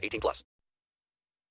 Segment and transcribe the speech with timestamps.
[0.00, 0.40] 18 plus.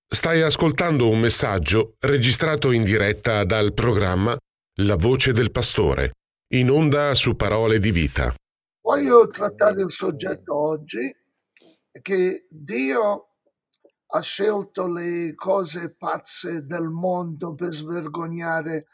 [0.10, 4.38] Stai ascoltando un messaggio registrato in diretta dal programma
[4.82, 6.12] La Voce del Pastore,
[6.54, 8.34] in onda su Parole di Vita.
[8.82, 11.14] Voglio trattare il soggetto oggi
[12.02, 13.28] che Dio
[14.10, 18.86] ha scelto le cose pazze del mondo per svergognare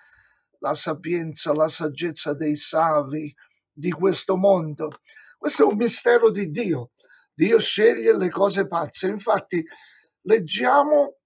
[0.59, 3.31] la sapienza, la saggezza dei savi
[3.72, 5.00] di questo mondo.
[5.38, 6.93] Questo è un mistero di Dio.
[7.34, 9.08] Dio sceglie le cose pazze.
[9.08, 9.66] Infatti,
[10.22, 11.17] leggiamo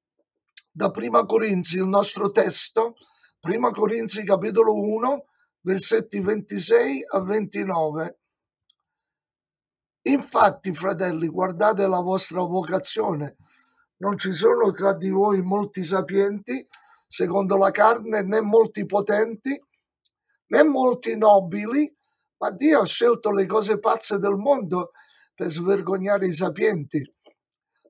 [0.72, 2.96] da Prima Corinzi il nostro testo,
[3.40, 5.26] Prima Corinzi capitolo 1,
[5.62, 8.20] versetti 26 a 29.
[10.04, 13.36] Infatti, fratelli, guardate la vostra vocazione
[13.98, 16.68] non ci sono tra di voi molti sapienti,
[17.08, 19.60] secondo la carne, né molti potenti,
[20.48, 21.92] né molti nobili,
[22.38, 24.92] ma Dio ha scelto le cose pazze del mondo
[25.38, 27.00] per svergognare i sapienti.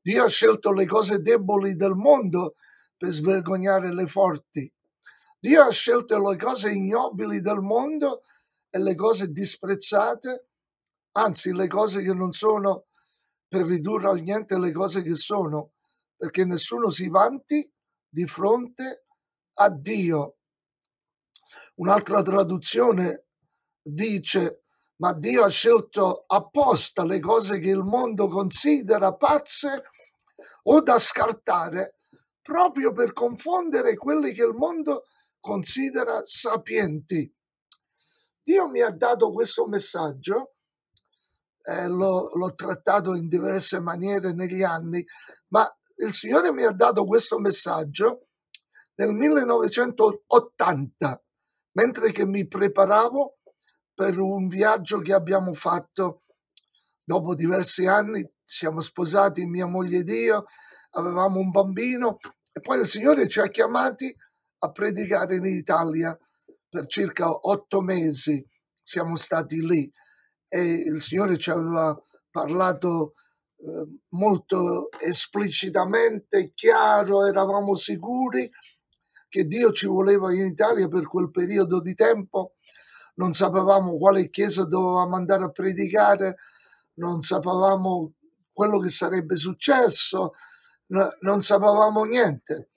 [0.01, 2.55] Dio ha scelto le cose deboli del mondo
[2.97, 4.69] per svergognare le forti.
[5.39, 8.23] Dio ha scelto le cose ignobili del mondo
[8.69, 10.49] e le cose disprezzate,
[11.13, 12.87] anzi le cose che non sono,
[13.47, 15.71] per ridurre al niente le cose che sono,
[16.17, 17.71] perché nessuno si vanti
[18.09, 19.05] di fronte
[19.53, 20.35] a Dio.
[21.75, 23.27] Un'altra traduzione
[23.81, 24.63] dice,
[24.97, 29.83] ma Dio ha scelto apposta le cose che il mondo considera pazze
[30.63, 31.99] o da scartare
[32.41, 35.03] proprio per confondere quelli che il mondo
[35.39, 37.31] considera sapienti.
[38.41, 40.55] Dio mi ha dato questo messaggio,
[41.63, 45.05] eh, l'ho, l'ho trattato in diverse maniere negli anni,
[45.49, 48.29] ma il Signore mi ha dato questo messaggio
[48.95, 51.23] nel 1980,
[51.73, 53.36] mentre che mi preparavo
[53.97, 56.21] per un viaggio che abbiamo fatto
[57.03, 58.23] dopo diversi anni.
[58.43, 60.45] Siamo sposati, mia moglie ed io,
[60.91, 62.17] avevamo un bambino
[62.51, 64.15] e poi il Signore ci ha chiamati
[64.59, 66.15] a predicare in Italia
[66.69, 68.45] per circa otto mesi.
[68.83, 69.91] Siamo stati lì
[70.47, 71.99] e il Signore ci aveva
[72.29, 73.13] parlato
[73.59, 78.49] Ehm, molto esplicitamente chiaro, eravamo sicuri
[79.29, 82.53] che Dio ci voleva in Italia per quel periodo di tempo,
[83.17, 86.37] non sapevamo quale chiesa dovevamo andare a predicare,
[86.95, 88.13] non sapevamo
[88.51, 90.33] quello che sarebbe successo,
[90.87, 92.69] non sapevamo niente.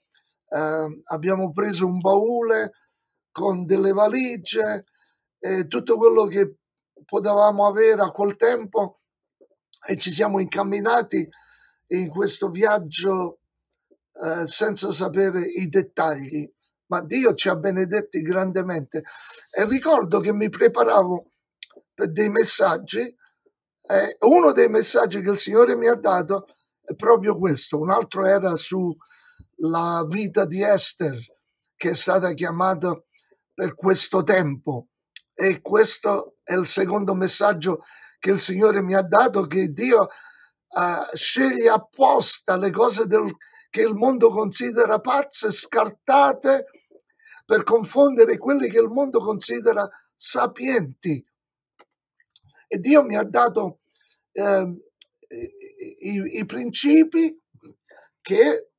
[0.47, 2.71] Eh, abbiamo preso un baule
[3.31, 4.85] con delle valigie
[5.39, 6.57] e tutto quello che
[7.05, 8.99] potevamo avere a quel tempo
[9.87, 11.27] e ci siamo incamminati
[11.87, 13.39] in questo viaggio
[14.23, 16.47] eh, senza sapere i dettagli,
[16.91, 19.03] ma Dio ci ha benedetti grandemente.
[19.49, 21.27] E ricordo che mi preparavo
[21.93, 26.47] per dei messaggi, eh, uno dei messaggi che il Signore mi ha dato
[26.83, 31.17] è proprio questo, un altro era sulla vita di Esther,
[31.77, 33.01] che è stata chiamata
[33.53, 34.87] per questo tempo.
[35.33, 37.83] E questo è il secondo messaggio
[38.19, 43.33] che il Signore mi ha dato, che Dio uh, sceglie apposta le cose del,
[43.69, 46.65] che il mondo considera pazze, scartate,
[47.51, 51.21] per confondere quelli che il mondo considera sapienti.
[52.65, 53.81] E Dio mi ha dato
[54.31, 54.73] eh,
[55.99, 57.37] i, i principi
[58.21, 58.71] che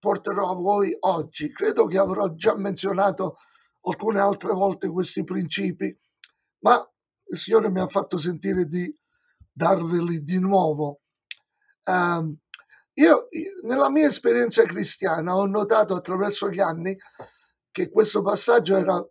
[0.00, 1.52] porterò a voi oggi.
[1.52, 3.36] Credo che avrò già menzionato
[3.82, 5.96] alcune altre volte questi principi,
[6.64, 6.84] ma
[7.28, 8.92] il Signore mi ha fatto sentire di
[9.52, 11.02] darveli di nuovo.
[11.84, 12.36] Um,
[12.94, 13.28] io,
[13.62, 16.98] nella mia esperienza cristiana, ho notato attraverso gli anni
[17.76, 19.06] che questo passaggio era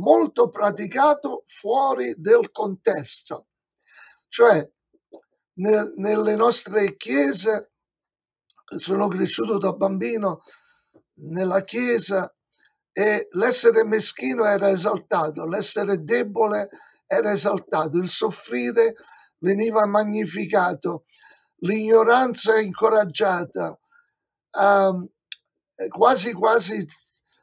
[0.00, 3.46] molto praticato fuori del contesto,
[4.28, 4.70] cioè
[5.54, 7.72] ne, nelle nostre chiese
[8.76, 10.42] sono cresciuto da bambino
[11.30, 12.30] nella chiesa
[12.92, 16.68] e l'essere meschino era esaltato, l'essere debole
[17.06, 18.92] era esaltato, il soffrire
[19.38, 21.04] veniva magnificato,
[21.60, 23.78] l'ignoranza incoraggiata,
[24.58, 25.08] um,
[25.88, 26.86] quasi quasi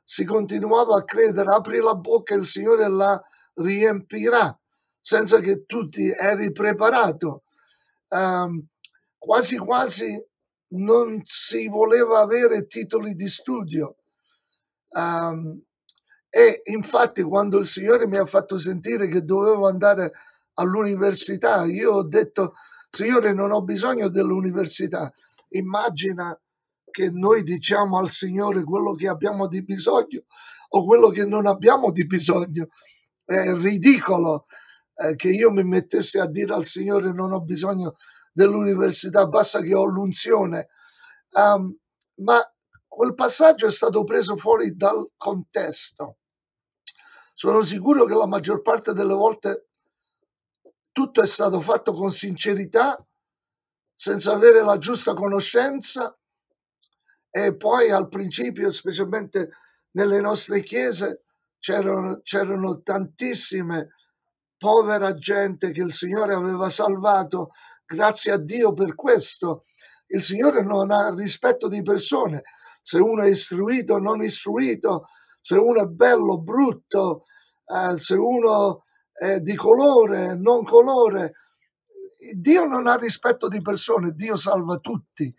[0.09, 3.21] si continuava a credere, apri la bocca e il Signore la
[3.55, 4.57] riempirà,
[5.01, 7.43] senza che tu ti eri preparato.
[8.07, 8.65] Um,
[9.17, 10.25] quasi quasi
[10.69, 13.97] non si voleva avere titoli di studio.
[14.91, 15.61] Um,
[16.29, 20.13] e infatti quando il Signore mi ha fatto sentire che dovevo andare
[20.53, 22.53] all'università, io ho detto,
[22.89, 25.11] Signore, non ho bisogno dell'università.
[25.49, 26.39] Immagina
[26.97, 30.23] che noi diciamo al Signore quello che abbiamo di bisogno
[30.69, 32.69] o quello che non abbiamo di bisogno.
[33.23, 34.47] È ridicolo
[34.95, 37.97] eh, che io mi mettessi a dire al Signore non ho bisogno
[38.31, 40.69] dell'università, basta che ho l'unzione.
[41.33, 41.77] Um,
[42.21, 42.41] ma
[42.87, 46.17] quel passaggio è stato preso fuori dal contesto.
[47.35, 49.67] Sono sicuro che la maggior parte delle volte
[50.91, 52.97] tutto è stato fatto con sincerità,
[53.93, 56.17] senza avere la giusta conoscenza
[57.45, 59.49] e poi al principio, specialmente
[59.91, 61.23] nelle nostre chiese,
[61.59, 63.89] c'erano, c'erano tantissime
[64.57, 67.51] povera gente che il Signore aveva salvato
[67.89, 69.63] Grazie a Dio per questo.
[70.07, 72.43] Il Signore non ha rispetto di persone.
[72.81, 75.05] Se uno è istruito o non istruito,
[75.39, 77.23] se uno è bello brutto,
[77.65, 81.35] eh, se uno è di colore, non colore.
[82.33, 85.33] Dio non ha rispetto di persone, Dio salva tutti,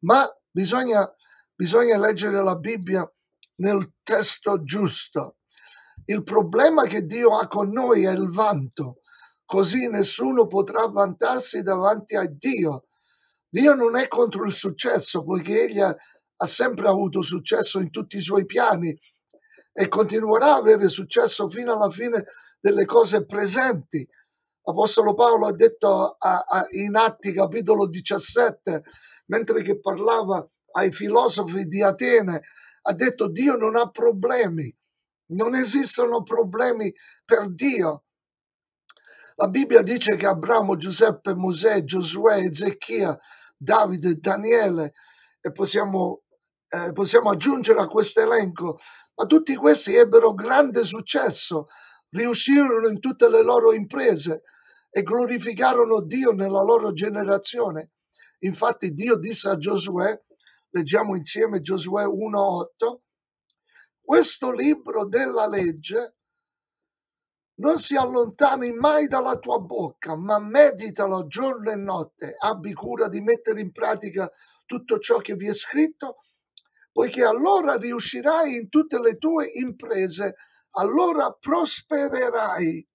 [0.00, 1.08] ma bisogna,
[1.54, 3.10] bisogna leggere la Bibbia
[3.56, 5.36] nel testo giusto.
[6.06, 8.98] Il problema che Dio ha con noi è il vanto
[9.44, 12.86] così nessuno potrà vantarsi davanti a Dio.
[13.48, 15.96] Dio non è contro il successo, poiché egli ha,
[16.44, 18.94] sempre avuto successo in tutti i suoi piani
[19.72, 22.26] e continuerà a avere successo fino alla fine
[22.60, 24.06] delle cose presenti.
[24.64, 28.82] Apostolo Paolo ha detto a, a, in Atti capitolo 17,
[29.26, 32.42] mentre che parlava ai filosofi di Atene,
[32.82, 34.74] ha detto Dio non ha problemi,
[35.32, 36.92] non esistono problemi
[37.24, 38.04] per Dio.
[39.36, 43.18] La Bibbia dice che Abramo, Giuseppe, Mosè, Giosuè, Ezechia,
[43.56, 44.92] Davide, Daniele,
[45.40, 46.22] e possiamo,
[46.68, 48.78] eh, possiamo aggiungere a questo elenco,
[49.16, 51.66] ma tutti questi ebbero grande successo,
[52.10, 54.42] riuscirono in tutte le loro imprese
[54.90, 57.90] e glorificarono Dio nella loro generazione.
[58.40, 60.23] Infatti Dio disse a Giosuè,
[60.74, 62.98] leggiamo insieme Giosuè 1.8,
[64.00, 66.16] questo libro della legge
[67.56, 72.34] non si allontani mai dalla tua bocca, ma meditalo giorno e notte.
[72.36, 74.28] Abbi cura di mettere in pratica
[74.66, 76.16] tutto ciò che vi è scritto,
[76.90, 80.34] poiché allora riuscirai in tutte le tue imprese,
[80.70, 82.88] allora prospererai.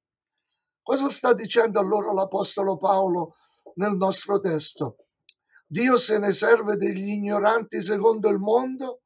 [0.82, 3.36] Cosa sta dicendo allora l'Apostolo Paolo
[3.76, 4.98] nel nostro testo?
[5.72, 9.02] Dio se ne serve degli ignoranti secondo il mondo?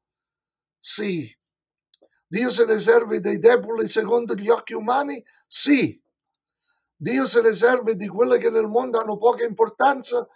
[0.78, 1.30] Sì,
[2.26, 5.22] Dio se ne serve dei deboli secondo gli occhi umani?
[5.46, 6.02] Sì.
[6.96, 10.26] Dio se ne serve di quelle che nel mondo hanno poca importanza?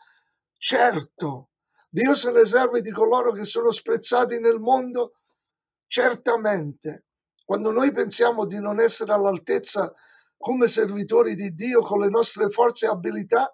[0.56, 1.48] Certo.
[1.88, 5.14] Dio se ne serve di coloro che sono sprezzati nel mondo?
[5.86, 7.06] Certamente.
[7.44, 9.92] Quando noi pensiamo di non essere all'altezza
[10.36, 13.52] come servitori di Dio con le nostre forze e abilità,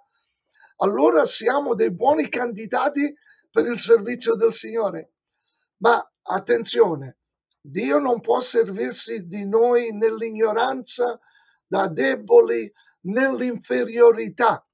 [0.76, 3.14] allora siamo dei buoni candidati
[3.50, 5.12] per il servizio del Signore.
[5.78, 7.18] Ma attenzione,
[7.60, 11.18] Dio non può servirsi di noi nell'ignoranza,
[11.66, 12.70] da deboli,
[13.02, 14.66] nell'inferiorità.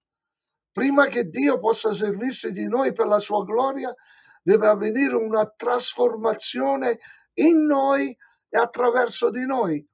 [0.72, 3.94] Prima che Dio possa servirsi di noi per la sua gloria,
[4.42, 6.98] deve avvenire una trasformazione
[7.34, 8.16] in noi
[8.48, 9.86] e attraverso di noi.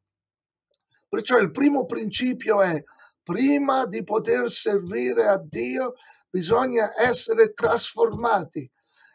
[1.08, 2.82] Perciò il primo principio è,
[3.26, 5.94] prima di poter servire a Dio,
[6.30, 8.70] bisogna essere trasformati.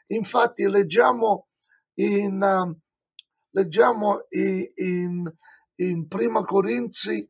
[0.07, 1.47] Infatti leggiamo
[1.93, 2.75] in uh,
[3.51, 5.31] leggiamo in,
[5.75, 7.27] in Prima Corinzi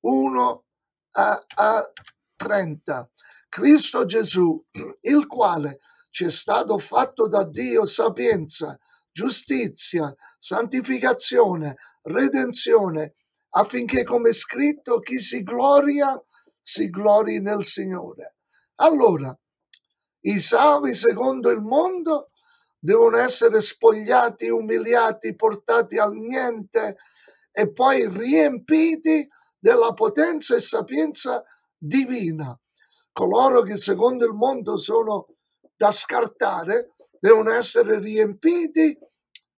[0.00, 0.64] 1
[1.12, 1.92] a, a
[2.36, 3.10] 30.
[3.48, 4.64] Cristo Gesù,
[5.00, 8.78] il quale ci è stato fatto da Dio sapienza,
[9.10, 13.16] giustizia, santificazione, redenzione,
[13.50, 16.20] affinché come scritto chi si gloria
[16.60, 18.36] si glori nel Signore.
[18.76, 19.36] Allora,
[20.22, 22.30] i savi secondo il mondo
[22.78, 26.96] devono essere spogliati, umiliati, portati al niente
[27.50, 29.28] e poi riempiti
[29.58, 31.42] della potenza e sapienza
[31.76, 32.58] divina.
[33.12, 35.26] Coloro che secondo il mondo sono
[35.76, 38.96] da scartare devono essere riempiti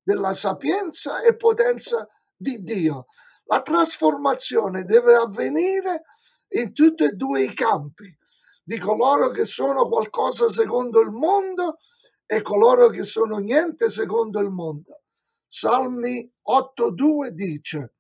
[0.03, 3.07] della sapienza e potenza di Dio.
[3.45, 6.05] La trasformazione deve avvenire
[6.49, 8.17] in tutti e due i campi,
[8.63, 11.79] di coloro che sono qualcosa secondo il mondo
[12.27, 15.03] e coloro che sono niente secondo il mondo.
[15.47, 17.95] Salmi 8.2 dice,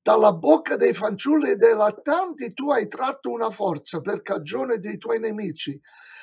[0.00, 4.98] dalla bocca dei fanciulli e dei lattanti tu hai tratto una forza per cagione dei
[4.98, 5.80] tuoi nemici,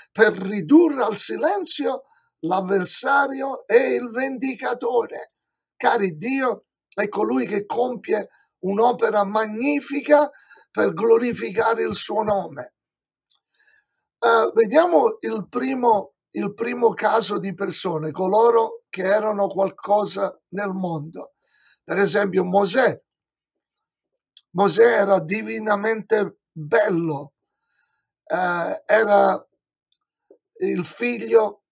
[0.09, 2.05] per ridurre al silenzio
[2.39, 5.32] l'avversario e il vendicatore.
[5.83, 10.31] Cari Dio, è colui che compie un'opera magnifica
[10.71, 12.75] per glorificare il suo nome.
[14.19, 21.33] Uh, vediamo il primo, il primo caso di persone, coloro che erano qualcosa nel mondo.
[21.83, 22.97] Per esempio Mosè.
[24.51, 27.33] Mosè era divinamente bello,
[28.23, 29.45] uh, era
[30.59, 31.62] il figlio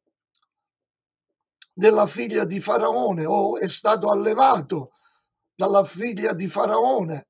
[1.74, 4.92] della figlia di Faraone o è stato allevato
[5.56, 7.28] dalla figlia di Faraone.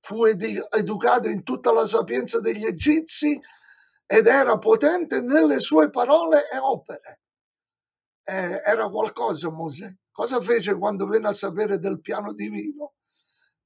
[0.00, 3.40] Fu ed- educato in tutta la sapienza degli egizi
[4.06, 7.20] ed era potente nelle sue parole e opere.
[8.26, 9.92] Eh, era qualcosa Mosè.
[10.10, 12.94] Cosa fece quando venne a sapere del piano divino?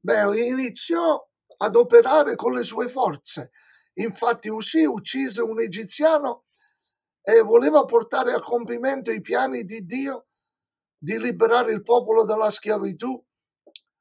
[0.00, 1.22] Beh, iniziò
[1.58, 3.50] ad operare con le sue forze.
[3.94, 6.44] Infatti Usì uccise un egiziano
[7.20, 10.26] e voleva portare a compimento i piani di Dio
[10.98, 13.22] di liberare il popolo dalla schiavitù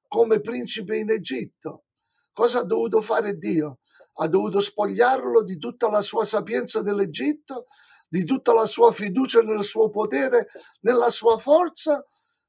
[0.07, 1.83] come principe in Egitto.
[2.31, 3.79] Cosa ha dovuto fare Dio?
[4.19, 7.65] Ha dovuto spogliarlo di tutta la sua sapienza dell'Egitto,
[8.09, 10.47] di tutta la sua fiducia nel suo potere,
[10.81, 12.03] nella sua forza,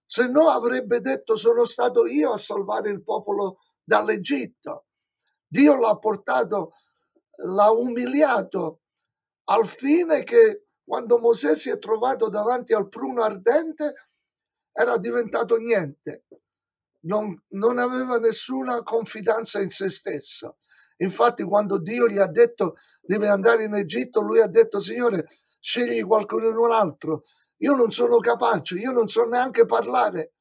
[0.04, 4.86] se no avrebbe detto sono stato io a salvare il popolo dall'Egitto.
[5.46, 6.72] Dio l'ha portato,
[7.42, 8.80] l'ha umiliato
[9.50, 13.94] al fine che quando Mosè si è trovato davanti al pruno ardente
[14.72, 16.24] era diventato niente,
[17.00, 20.58] non, non aveva nessuna confidenza in se stesso.
[20.98, 25.28] Infatti quando Dio gli ha detto deve andare in Egitto, lui ha detto Signore
[25.60, 27.24] scegli qualcuno altro,
[27.58, 30.32] io non sono capace, io non so neanche parlare.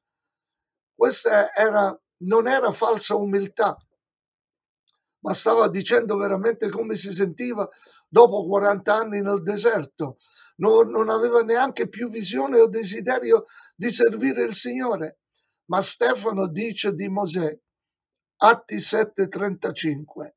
[0.94, 3.76] Questa era, non era falsa umiltà,
[5.20, 7.68] ma stava dicendo veramente come si sentiva
[8.08, 10.16] dopo 40 anni nel deserto
[10.56, 13.44] non, non aveva neanche più visione o desiderio
[13.76, 15.18] di servire il Signore.
[15.66, 17.56] Ma Stefano dice di Mosè,
[18.40, 20.34] Atti 7:35,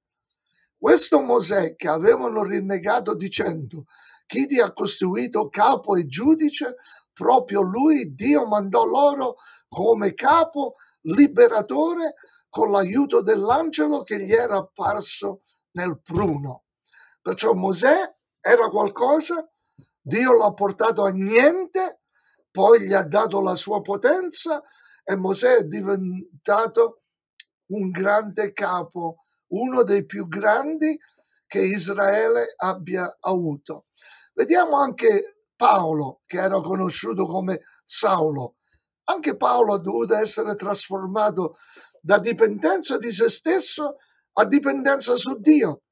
[0.78, 3.86] questo Mosè che avevano rinnegato dicendo,
[4.25, 6.75] chi ti ha costruito capo e giudice,
[7.13, 9.36] proprio lui Dio mandò loro
[9.68, 12.16] come capo liberatore
[12.50, 16.63] con l'aiuto dell'angelo che gli era apparso nel pruno.
[17.22, 19.48] Perciò Mosè era qualcosa
[20.04, 22.01] Dio l'ha portato a niente,
[22.50, 24.62] poi gli ha dato la sua potenza
[25.04, 27.04] e Mosè è diventato
[27.68, 29.18] un grande capo,
[29.50, 30.98] uno dei più grandi
[31.46, 33.86] che Israele abbia avuto.
[34.34, 38.56] Vediamo anche Paolo, che era conosciuto come Saulo.
[39.04, 41.58] Anche Paolo ha dovuto essere trasformato
[42.01, 43.98] da dipendenza di se stesso
[44.34, 45.84] a dipendenza su Dio.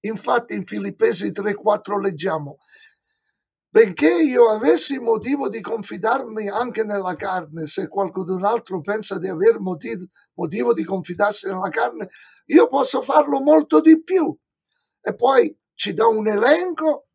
[0.00, 2.58] Infatti in Filippesi 3:4 leggiamo,
[3.72, 9.60] Benché io avessi motivo di confidarmi anche nella carne, se qualcun altro pensa di aver
[9.60, 12.08] motivo, motivo di confidarsi nella carne,
[12.46, 14.36] io posso farlo molto di più.
[15.00, 17.06] E poi ci dà un elenco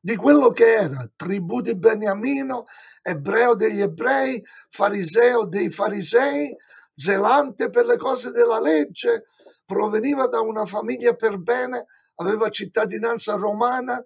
[0.00, 2.64] di quello che era, tribù di Beniamino,
[3.00, 6.52] ebreo degli ebrei, fariseo dei farisei,
[6.94, 9.26] zelante per le cose della legge,
[9.68, 11.84] proveniva da una famiglia per bene,
[12.14, 14.02] aveva cittadinanza romana,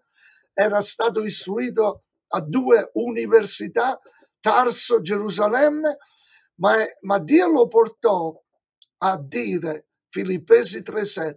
[0.53, 2.03] era stato istruito
[2.35, 3.97] a due università,
[4.41, 5.99] Tarso, Gerusalemme,
[6.57, 8.35] ma, ma Dio lo portò
[9.05, 11.37] a dire, Filippesi 3:7,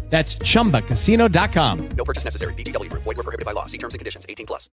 [0.11, 1.89] That's chumbacasino.com.
[1.97, 2.53] No purchase necessary.
[2.53, 3.01] VGW Group.
[3.01, 3.65] Void were prohibited by law.
[3.65, 4.27] See terms and conditions.
[4.29, 4.69] 18 plus.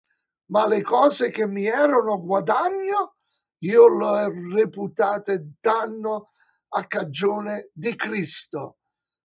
[0.46, 3.16] ma le cose che mi erano guadagno
[3.60, 6.32] io le ho reputate danno
[6.68, 8.78] a cagione di Cristo.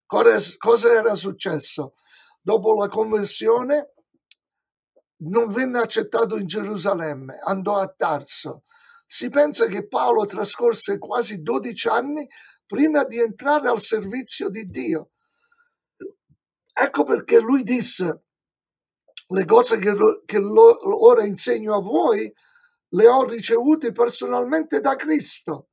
[0.06, 1.94] Cosa, cosa era successo?
[2.40, 3.92] Dopo la conversione
[5.24, 8.62] non venne accettato in Gerusalemme, andò a Tarso.
[9.06, 12.26] Si pensa che Paolo trascorse quasi 12 anni
[12.66, 15.10] prima di entrare al servizio di Dio.
[16.72, 18.24] Ecco perché lui disse,
[19.28, 22.32] le cose che, che lo- ora insegno a voi
[22.94, 25.68] le ho ricevute personalmente da Cristo.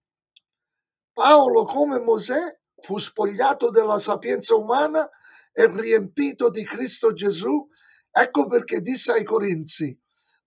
[1.14, 5.10] Paolo, come Mosè, fu spogliato della sapienza umana
[5.52, 7.68] e riempito di Cristo Gesù.
[8.12, 9.98] Ecco perché disse ai Corinzi,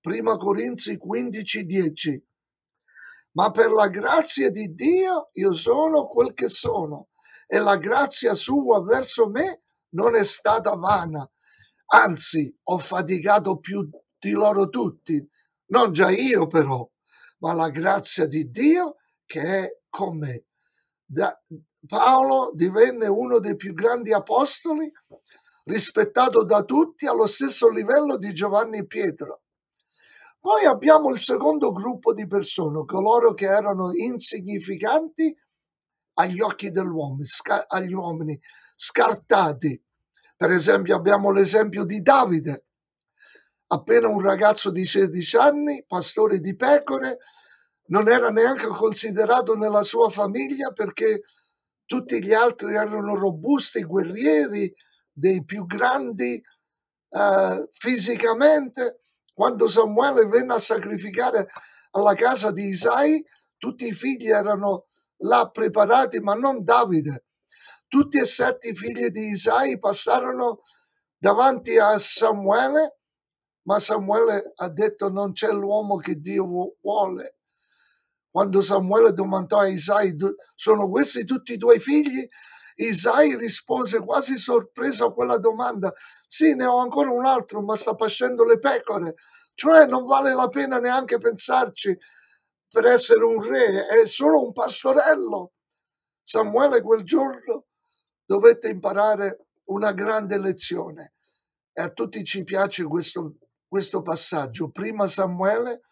[0.01, 2.27] prima Corinzi 15, 10,
[3.33, 7.09] ma per la grazia di Dio io sono quel che sono
[7.47, 9.62] e la grazia sua verso me
[9.93, 11.29] non è stata vana,
[11.87, 15.27] anzi ho faticato più di loro tutti,
[15.67, 16.89] non già io però,
[17.39, 20.45] ma la grazia di Dio che è con me.
[21.05, 21.39] Da-
[21.87, 24.91] Paolo divenne uno dei più grandi apostoli,
[25.65, 29.43] rispettato da tutti allo stesso livello di Giovanni e Pietro.
[30.41, 35.37] Poi abbiamo il secondo gruppo di persone, coloro che erano insignificanti
[36.15, 36.71] agli occhi
[37.23, 38.39] sca- agli uomini,
[38.83, 39.81] scartati.
[40.37, 42.65] Per esempio abbiamo l'esempio di Davide,
[43.69, 47.19] appena un ragazzo di 16 anni, pastore di pecore,
[47.87, 51.23] non era neanche considerato nella sua famiglia perché
[51.85, 54.75] tutti gli altri erano robusti, guerrieri,
[55.13, 56.43] dei più grandi
[57.09, 58.99] eh, fisicamente.
[59.33, 61.47] Quando Samuele venne a sacrificare
[61.93, 63.25] alla casa di Isai,
[63.59, 64.87] tutti i figli erano
[65.19, 67.27] là preparati, ma non Davide.
[67.93, 70.63] Tutti e sette i figli di Isai passarono
[71.19, 72.97] davanti a Samuele,
[73.67, 77.37] ma Samuele ha detto non c'è l'uomo che Dio vu- vuole.
[78.31, 82.27] Quando Samuele domandò a Isai, "Du- sono questi tutti i tuoi figli?
[82.77, 85.93] Isai rispose quasi sorpreso a quella domanda,
[86.27, 89.17] sì, ne ho ancora un altro, ma sta pascendo le pecore.
[89.53, 91.95] Cioè non vale la pena neanche pensarci
[92.71, 95.53] per essere un re, è solo un pastorello.
[96.23, 97.67] Samuele quel giorno
[98.25, 101.15] dovette imparare una grande lezione
[101.73, 104.71] e a tutti ci piace questo, questo passaggio.
[104.71, 105.83] Prima Samuele,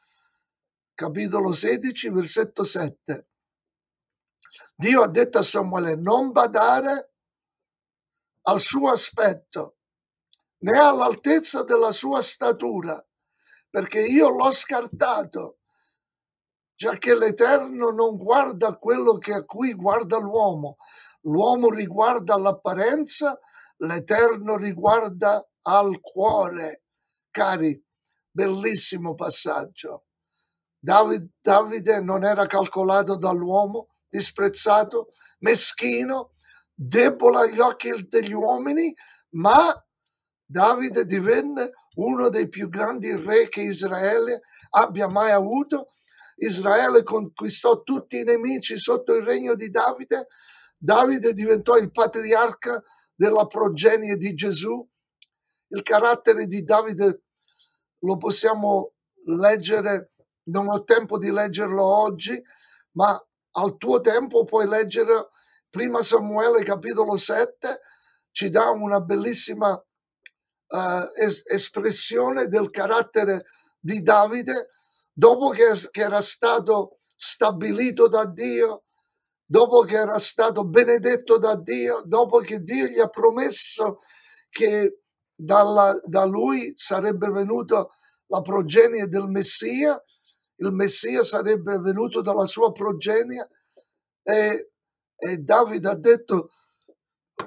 [0.94, 3.26] capitolo 16, versetto 7.
[4.74, 7.12] Dio ha detto a Samuele non badare
[8.42, 9.76] al suo aspetto
[10.58, 13.02] né all'altezza della sua statura,
[13.68, 15.58] perché io l'ho scartato,
[16.74, 20.76] già che l'Eterno non guarda quello che a cui guarda l'uomo.
[21.22, 23.38] L'uomo riguarda l'apparenza,
[23.78, 26.82] l'Eterno riguarda al cuore.
[27.30, 27.82] Cari,
[28.30, 30.04] bellissimo passaggio.
[30.78, 35.08] David- Davide non era calcolato dall'uomo, disprezzato,
[35.40, 36.32] meschino,
[36.74, 38.94] debole agli occhi degli uomini,
[39.30, 39.74] ma
[40.44, 45.90] Davide divenne uno dei più grandi re che Israele abbia mai avuto.
[46.36, 50.28] Israele conquistò tutti i nemici sotto il regno di Davide.
[50.82, 52.82] Davide diventò il patriarca
[53.14, 54.86] della progenie di Gesù.
[55.68, 57.22] Il carattere di Davide
[57.98, 58.94] lo possiamo
[59.26, 60.12] leggere,
[60.44, 62.42] non ho tempo di leggerlo oggi,
[62.92, 65.28] ma al tuo tempo puoi leggere
[65.68, 67.80] prima Samuele capitolo 7,
[68.30, 69.78] ci dà una bellissima
[70.68, 73.44] eh, es- espressione del carattere
[73.78, 74.70] di Davide
[75.12, 78.84] dopo che, che era stato stabilito da Dio,
[79.50, 83.98] dopo che era stato benedetto da Dio, dopo che Dio gli ha promesso
[84.48, 85.00] che
[85.34, 87.90] dalla- da lui sarebbe venuto
[88.26, 90.00] la progenie del Messia,
[90.58, 93.48] il Messia sarebbe venuto dalla sua progenie
[94.22, 94.70] e,
[95.16, 96.50] e Davide ha detto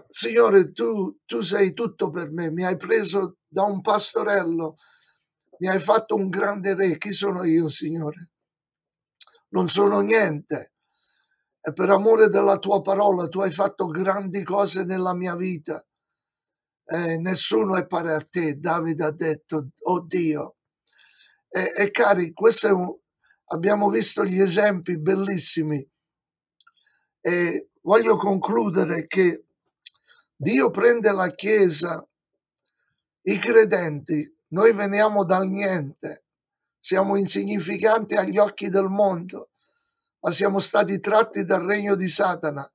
[0.10, 4.76] Signore, tu, tu sei tutto per me, mi hai preso da un pastorello,
[5.60, 6.98] mi hai fatto un grande re.
[6.98, 8.30] Chi sono io, Signore?
[9.52, 10.73] Non sono niente.
[11.66, 15.86] E per amore della tua parola, tu hai fatto grandi cose nella mia vita.
[16.86, 20.58] E nessuno è pari a te, Davide ha detto, oh Dio.
[21.48, 22.94] E, e cari, questo è un,
[23.46, 25.88] abbiamo visto gli esempi bellissimi
[27.22, 29.46] e voglio concludere che
[30.36, 32.06] Dio prende la Chiesa,
[33.22, 36.26] i credenti, noi veniamo dal niente,
[36.80, 39.52] siamo insignificanti agli occhi del mondo,
[40.24, 42.70] ma siamo stati tratti dal regno di Satana,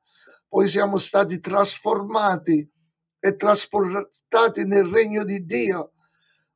[0.46, 2.70] poi siamo stati trasformati
[3.18, 5.92] e trasportati nel regno di Dio.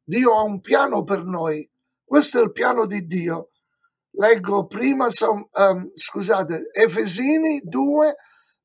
[0.02, 1.68] Dio ha un piano per noi,
[2.04, 3.52] questo è il piano di Dio.
[4.10, 8.14] Leggo prima, um, scusate, Efesini 2,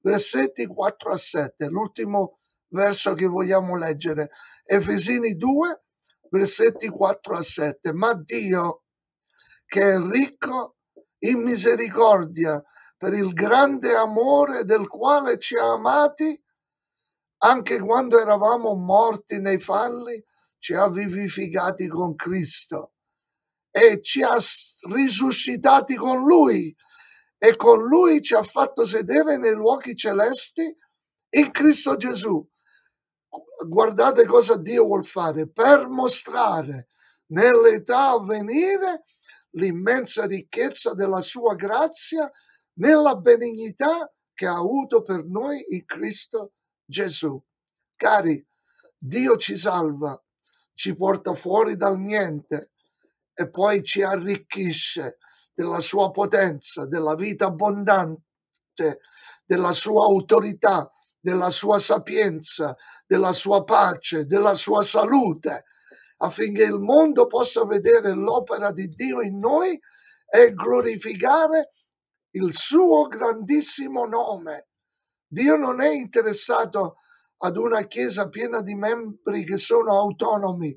[0.01, 4.31] versetti 4 a 7, l'ultimo verso che vogliamo leggere.
[4.65, 5.81] Efesini 2,
[6.29, 7.93] versetti 4 a 7.
[7.93, 8.83] Ma Dio,
[9.65, 10.76] che è ricco
[11.19, 12.63] in misericordia
[12.97, 16.41] per il grande amore del quale ci ha amati,
[17.39, 20.23] anche quando eravamo morti nei falli,
[20.57, 22.93] ci ha vivificati con Cristo
[23.69, 24.35] e ci ha
[24.89, 26.75] risuscitati con Lui
[27.37, 30.75] e con Lui ci ha fatto sedere nei luoghi celesti
[31.29, 32.45] in Cristo Gesù.
[33.67, 36.87] Guardate cosa Dio vuol fare per mostrare
[37.27, 39.03] nell'età a venire
[39.51, 42.29] l'immensa ricchezza della sua grazia
[42.73, 46.53] nella benignità che ha avuto per noi in Cristo
[46.85, 47.41] Gesù.
[47.95, 48.45] Cari,
[48.97, 50.21] Dio ci salva,
[50.73, 52.71] ci porta fuori dal niente
[53.33, 55.17] e poi ci arricchisce
[55.53, 58.99] della sua potenza, della vita abbondante,
[59.43, 62.75] della sua autorità, della sua sapienza,
[63.07, 65.65] della sua pace, della sua salute,
[66.17, 69.79] affinché il mondo possa vedere l'opera di Dio in noi
[70.29, 71.71] e glorificare
[72.31, 74.67] il suo grandissimo nome.
[75.27, 76.97] Dio non è interessato
[77.37, 80.75] ad una chiesa piena di membri che sono autonomi,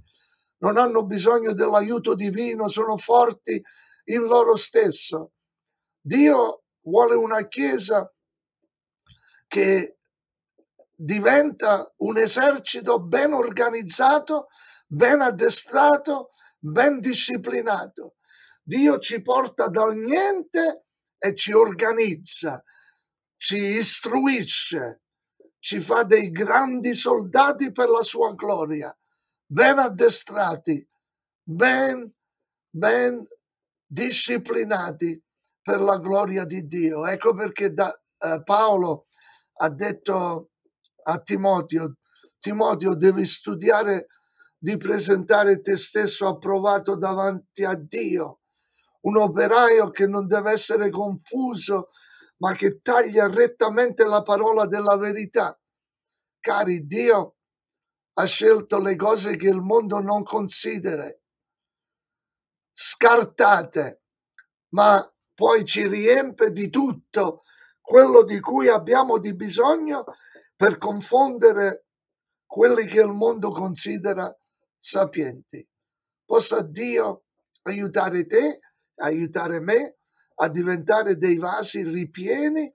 [0.59, 3.62] non hanno bisogno dell'aiuto divino, sono forti
[4.05, 5.33] in loro stesso.
[6.00, 8.12] Dio vuole una chiesa
[9.46, 9.96] che
[10.94, 14.48] diventa un esercito ben organizzato,
[14.90, 18.16] ben addestrato, ben disciplinato.
[18.62, 20.85] Dio ci porta dal niente
[21.16, 22.62] e ci organizza,
[23.37, 25.03] ci istruisce,
[25.59, 28.96] ci fa dei grandi soldati per la sua gloria,
[29.46, 30.87] ben addestrati,
[31.42, 32.12] ben,
[32.68, 33.26] ben
[33.87, 35.22] disciplinati
[35.62, 37.07] per la gloria di Dio.
[37.07, 39.07] Ecco perché da, eh, Paolo
[39.59, 40.50] ha detto
[41.05, 41.94] a Timoteo,
[42.40, 44.07] Timoteo devi studiare
[44.62, 48.40] di presentare te stesso approvato davanti a Dio,
[49.03, 51.88] un operaio che non deve essere confuso,
[52.40, 55.59] ma che taglia rettamente la parola della verità.
[56.40, 57.37] Cari, Dio
[58.14, 61.11] ha scelto le cose che il mondo non considera,
[62.70, 64.03] scartate,
[64.75, 67.44] ma poi ci riempie di tutto
[67.81, 70.05] quello di cui abbiamo di bisogno
[70.55, 71.87] per confondere
[72.44, 74.35] quelli che il mondo considera
[74.80, 75.66] sapienti.
[76.24, 77.24] Possa Dio
[77.62, 78.60] aiutare te,
[78.96, 79.98] aiutare me
[80.36, 82.72] a diventare dei vasi ripieni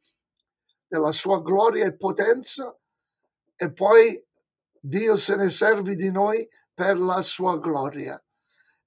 [0.88, 2.78] della sua gloria e potenza
[3.56, 4.24] e poi
[4.80, 8.22] Dio se ne serve di noi per la sua gloria.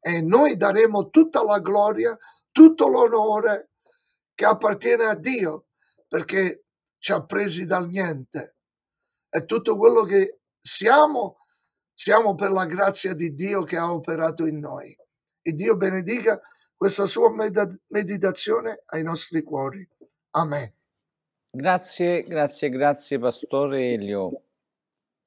[0.01, 2.17] E noi daremo tutta la gloria,
[2.53, 3.71] tutto l'onore
[4.35, 5.67] che appartiene a Dio,
[6.07, 6.67] perché
[6.99, 8.57] ci ha presi dal niente.
[9.29, 11.39] E tutto quello che siamo,
[11.99, 14.97] siamo per la grazia di Dio che ha operato in noi.
[15.43, 16.41] E Dio benedica
[16.77, 17.29] questa sua
[17.89, 19.87] meditazione ai nostri cuori.
[20.31, 20.73] Amen.
[21.51, 24.43] Grazie, grazie, grazie Pastore Elio.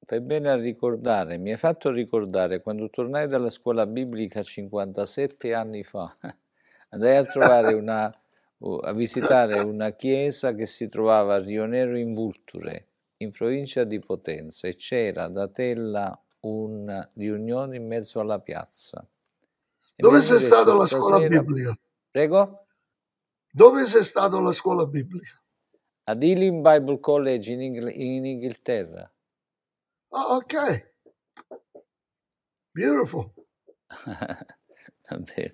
[0.06, 5.84] Fai bene a ricordare, mi hai fatto ricordare quando tornai dalla scuola biblica 57 anni
[5.84, 6.16] fa,
[6.92, 12.14] andai a trovare una, a visitare una chiesa che si trovava a Rio Nero in
[12.14, 19.06] Vulture, in provincia di Potenza, e c'era da Tella una riunione in mezzo alla piazza.
[19.96, 21.78] Dove sei stato alla scuola biblica?
[22.10, 22.66] Prego?
[23.52, 25.42] Dove sei stato alla scuola biblica?
[26.06, 29.12] Ad Ealing Bible College in, Ingl- in Inghilterra.
[30.10, 30.94] Oh, ok.
[32.72, 33.32] Beautiful.
[34.06, 35.54] Va bene.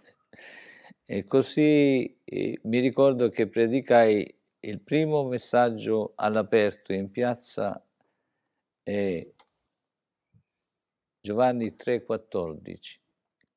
[1.03, 7.81] E così eh, mi ricordo che predicai il primo messaggio all'aperto in piazza
[8.83, 9.33] eh,
[11.27, 12.99] Giovanni 3,14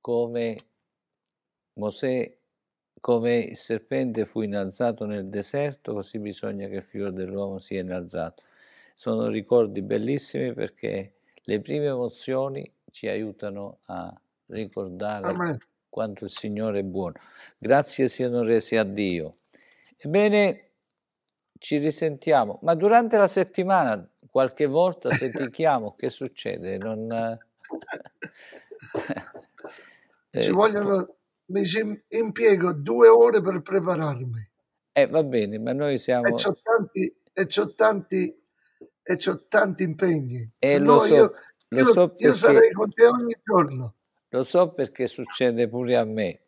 [0.01, 0.57] come
[1.75, 2.37] Mosè,
[3.01, 8.43] come il serpente fu innalzato nel deserto, così bisogna che il figlio dell'uomo sia innalzato.
[8.93, 15.59] Sono ricordi bellissimi perché le prime emozioni ci aiutano a ricordare Amen.
[15.89, 17.21] quanto il Signore è buono.
[17.57, 19.37] Grazie siano resi a Dio.
[19.97, 20.71] Ebbene,
[21.57, 26.77] ci risentiamo, ma durante la settimana qualche volta se ti chiamo che succede?
[26.77, 27.39] Non...
[30.31, 34.49] Ci eh, vogliono, mi ci impiego due ore per prepararmi.
[34.93, 36.27] Eh, va bene, ma noi siamo...
[36.27, 38.43] E c'ho tanti, e c'ho tanti,
[39.03, 40.51] e c'ho tanti impegni.
[40.59, 41.33] Eh, lo so, io,
[41.69, 43.95] lo io, so perché, io sarei con te ogni giorno.
[44.29, 46.41] Lo so perché succede pure a me.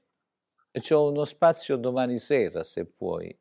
[0.70, 3.36] E c'ho uno spazio domani sera, se puoi.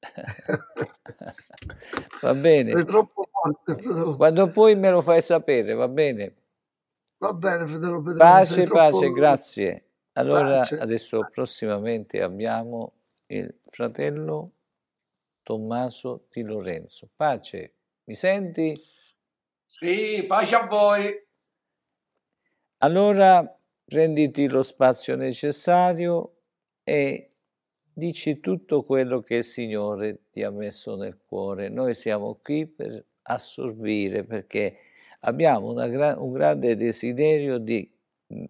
[2.22, 2.72] va bene.
[2.72, 3.74] È troppo forte.
[3.74, 4.16] Però.
[4.16, 6.36] Quando puoi me lo fai sapere, va bene?
[7.20, 8.02] Va bene, Federico.
[8.02, 9.12] Federico pace, pace, troppo...
[9.12, 9.84] grazie.
[10.12, 10.78] Allora, pace.
[10.78, 12.94] adesso prossimamente abbiamo
[13.26, 14.52] il fratello
[15.42, 17.10] Tommaso Di Lorenzo.
[17.14, 18.74] Pace, mi senti?
[19.66, 21.26] Sì, pace a voi.
[22.78, 26.38] Allora, prenditi lo spazio necessario
[26.82, 27.28] e
[27.92, 31.68] dici tutto quello che il Signore ti ha messo nel cuore.
[31.68, 34.78] Noi siamo qui per assorbire perché
[35.20, 37.90] abbiamo gra- un grande desiderio di
[38.32, 38.44] mm,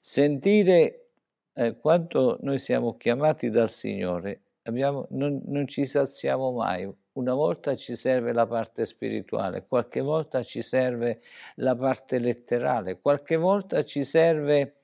[0.00, 1.08] sentire
[1.54, 4.42] eh, quanto noi siamo chiamati dal Signore.
[4.62, 6.88] Abbiamo, non, non ci saziamo mai.
[7.12, 11.20] Una volta ci serve la parte spirituale, qualche volta ci serve
[11.56, 14.76] la parte letterale, qualche volta ci serve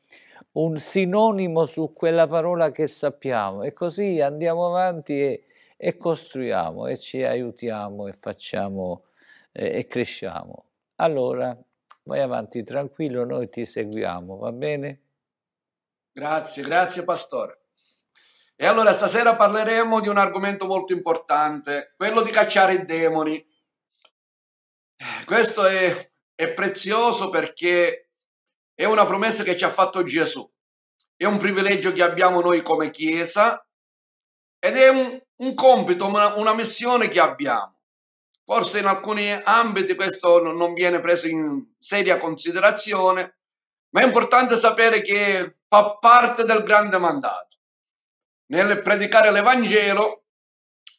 [0.52, 5.44] un sinonimo su quella parola che sappiamo e così andiamo avanti e,
[5.76, 9.04] e costruiamo e ci aiutiamo e facciamo
[9.52, 10.64] eh, e cresciamo.
[11.04, 11.54] Allora
[12.04, 15.02] vai avanti tranquillo, noi ti seguiamo, va bene?
[16.10, 17.66] Grazie, grazie pastore.
[18.56, 23.36] E allora stasera parleremo di un argomento molto importante, quello di cacciare i demoni.
[23.36, 28.12] Eh, questo è, è prezioso perché
[28.74, 30.50] è una promessa che ci ha fatto Gesù,
[31.16, 33.62] è un privilegio che abbiamo noi come Chiesa
[34.58, 37.73] ed è un, un compito, una, una missione che abbiamo.
[38.46, 43.38] Forse in alcuni ambiti questo non viene preso in seria considerazione,
[43.90, 47.56] ma è importante sapere che fa parte del grande mandato.
[48.48, 50.24] Nel predicare l'Evangelo,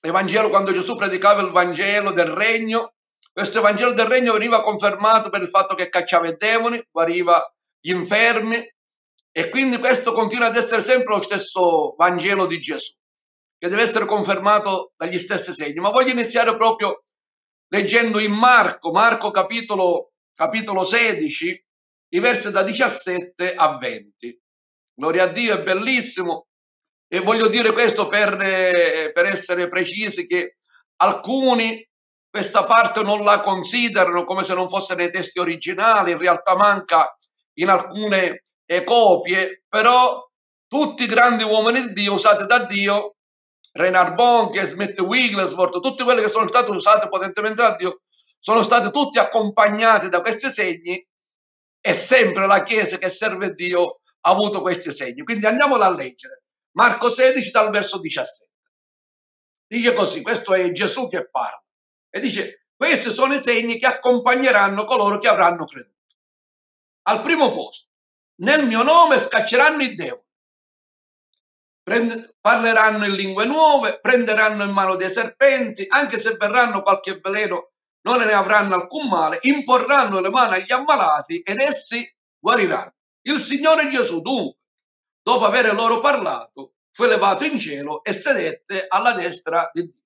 [0.01, 2.95] l'Evangelo quando Gesù predicava il Vangelo del Regno,
[3.31, 7.91] questo Evangelo del Regno veniva confermato per il fatto che cacciava i demoni, guariva gli
[7.91, 8.73] infermi
[9.31, 12.93] e quindi questo continua ad essere sempre lo stesso Vangelo di Gesù,
[13.60, 15.75] che deve essere confermato dagli stessi segni.
[15.75, 17.03] Ma voglio iniziare proprio
[17.69, 21.65] leggendo in Marco, Marco capitolo, capitolo 16,
[22.10, 24.41] i versi da 17 a 20.
[24.93, 26.47] Gloria a Dio, è bellissimo.
[27.08, 30.56] E voglio dire questo per, eh, per essere precisi che
[30.97, 31.88] alcuni
[32.30, 37.15] questa parte non la considerano come se non fosse nei testi originali, in realtà manca
[37.60, 40.21] in alcune eh, copie, però
[40.67, 43.14] tutti i grandi uomini di Dio usati da Dio
[43.75, 48.03] Reinhard Bonke, Smith Wigglesworth, tutti quelli che sono stati usati potentemente da Dio,
[48.39, 51.05] sono stati tutti accompagnati da questi segni
[51.81, 55.23] e sempre la Chiesa che serve Dio ha avuto questi segni.
[55.23, 56.43] Quindi andiamola a leggere.
[56.77, 58.49] Marco 16 dal verso 17.
[59.67, 61.61] Dice così, questo è Gesù che parla.
[62.09, 65.95] E dice, questi sono i segni che accompagneranno coloro che avranno creduto.
[67.07, 67.89] Al primo posto,
[68.41, 70.24] nel mio nome scacceranno i demoni
[71.86, 77.74] Prende, parleranno in lingue nuove, prenderanno in mano dei serpenti, anche se verranno qualche veleno
[78.08, 82.04] non ne avranno alcun male, imporranno le mani agli ammalati ed essi
[82.39, 82.95] guariranno.
[83.28, 84.62] Il Signore Gesù dunque,
[85.21, 90.04] dopo aver loro parlato, fu elevato in cielo e sedette alla destra di Dio.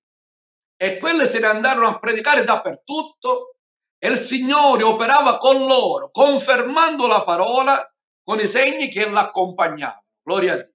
[0.76, 3.56] E quelle se ne andarono a predicare dappertutto
[3.96, 7.90] e il Signore operava con loro, confermando la parola
[8.22, 10.04] con i segni che l'accompagnavano.
[10.22, 10.74] Gloria a Dio.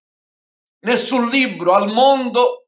[0.83, 2.65] Nessun libro al mondo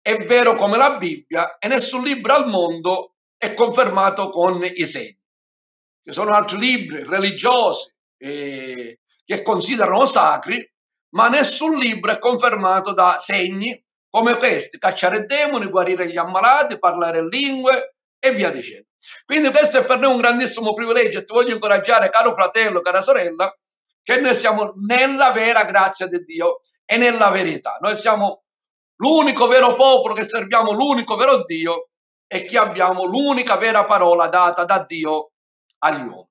[0.00, 5.18] è vero come la Bibbia e nessun libro al mondo è confermato con i segni.
[6.02, 10.66] Ci sono altri libri religiosi eh, che considerano sacri,
[11.10, 17.28] ma nessun libro è confermato da segni come questi, cacciare demoni, guarire gli ammalati, parlare
[17.28, 18.86] lingue e via dicendo.
[19.26, 23.02] Quindi questo è per noi un grandissimo privilegio e ti voglio incoraggiare, caro fratello, cara
[23.02, 23.54] sorella,
[24.02, 26.60] che noi siamo nella vera grazia di Dio
[26.90, 27.76] e nella verità.
[27.80, 28.44] Noi siamo
[28.96, 31.90] l'unico vero popolo che serviamo l'unico vero Dio
[32.26, 35.32] e che abbiamo l'unica vera parola data da Dio
[35.80, 36.26] agli uomini.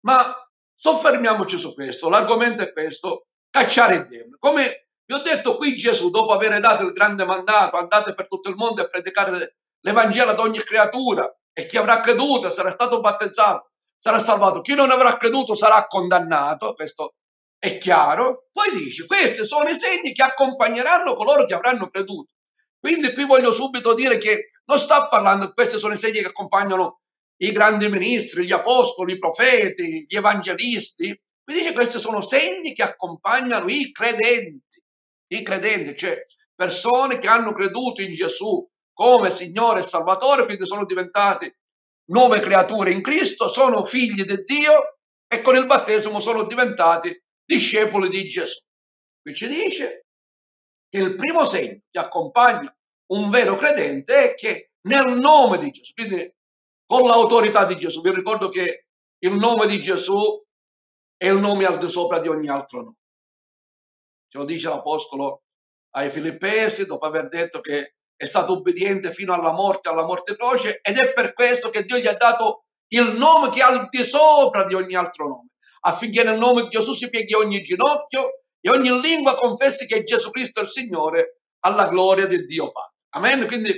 [0.00, 0.34] Ma
[0.74, 4.36] soffermiamoci su questo, l'argomento è questo, cacciare il demone.
[4.40, 8.48] Come vi ho detto qui Gesù, dopo aver dato il grande mandato, andate per tutto
[8.48, 13.70] il mondo a predicare l'Evangelo ad ogni creatura e chi avrà creduto sarà stato battezzato,
[13.96, 14.60] sarà salvato.
[14.60, 17.14] Chi non avrà creduto sarà condannato, questo
[17.60, 18.48] è chiaro.
[18.50, 22.32] Poi dice, questi sono i segni che accompagneranno coloro che avranno creduto.
[22.80, 27.02] Quindi qui voglio subito dire che non sta parlando, questi sono i segni che accompagnano
[27.42, 31.20] i grandi ministri, gli apostoli, i profeti, gli evangelisti.
[31.44, 34.82] Qui dice questi sono segni che accompagnano i credenti,
[35.28, 40.84] i credenti, cioè persone che hanno creduto in Gesù come Signore e Salvatore, quindi sono
[40.84, 41.52] diventati
[42.10, 47.18] nuove creature in Cristo, sono figli di Dio e con il battesimo sono diventati
[47.50, 48.60] discepoli di Gesù.
[49.20, 50.06] Qui ci dice
[50.88, 52.72] che il primo segno che accompagna
[53.12, 56.32] un vero credente è che nel nome di Gesù, quindi
[56.86, 58.86] con l'autorità di Gesù, vi ricordo che
[59.18, 60.42] il nome di Gesù
[61.16, 62.96] è il nome al di sopra di ogni altro nome.
[64.28, 65.42] Ce lo dice l'Apostolo
[65.94, 70.78] ai Filippesi dopo aver detto che è stato obbediente fino alla morte, alla morte croce,
[70.82, 74.04] ed è per questo che Dio gli ha dato il nome che è al di
[74.04, 75.49] sopra di ogni altro nome,
[75.80, 80.30] affinché nel nome di Gesù si pieghi ogni ginocchio e ogni lingua confessi che Gesù
[80.30, 82.96] Cristo è il Signore alla gloria di Dio Padre.
[83.10, 83.46] Amen.
[83.46, 83.72] Quindi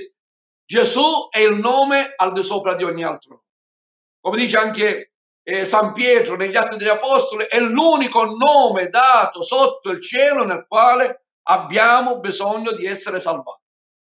[0.65, 3.43] Gesù è il nome al di sopra di ogni altro.
[4.19, 5.13] Come dice anche
[5.43, 10.65] eh, San Pietro negli Atti degli Apostoli, è l'unico nome dato sotto il cielo nel
[10.67, 13.61] quale abbiamo bisogno di essere salvati.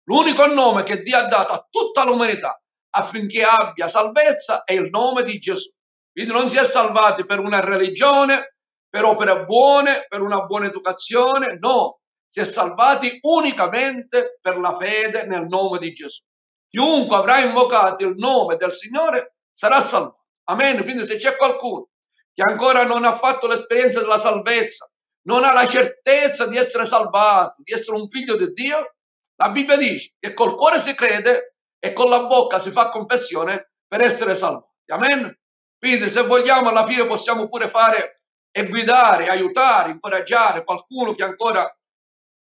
[0.05, 2.61] L'unico nome che Dio ha dato a tutta l'umanità
[2.95, 5.71] affinché abbia salvezza è il nome di Gesù.
[6.13, 8.55] Quindi non si è salvati per una religione,
[8.87, 15.25] per opere buone, per una buona educazione, no, si è salvati unicamente per la fede
[15.25, 16.21] nel nome di Gesù.
[16.69, 20.25] Chiunque avrà invocato il nome del Signore sarà salvato.
[20.45, 20.83] Amen.
[20.83, 21.89] Quindi se c'è qualcuno
[22.33, 24.89] che ancora non ha fatto l'esperienza della salvezza,
[25.27, 28.95] non ha la certezza di essere salvato, di essere un figlio di Dio,
[29.35, 33.71] la Bibbia dice che col cuore si crede e con la bocca si fa confessione
[33.87, 34.91] per essere salvati.
[34.91, 35.37] Amen.
[35.83, 41.69] Quindi se vogliamo alla fine possiamo pure fare e guidare, aiutare, incoraggiare qualcuno che ancora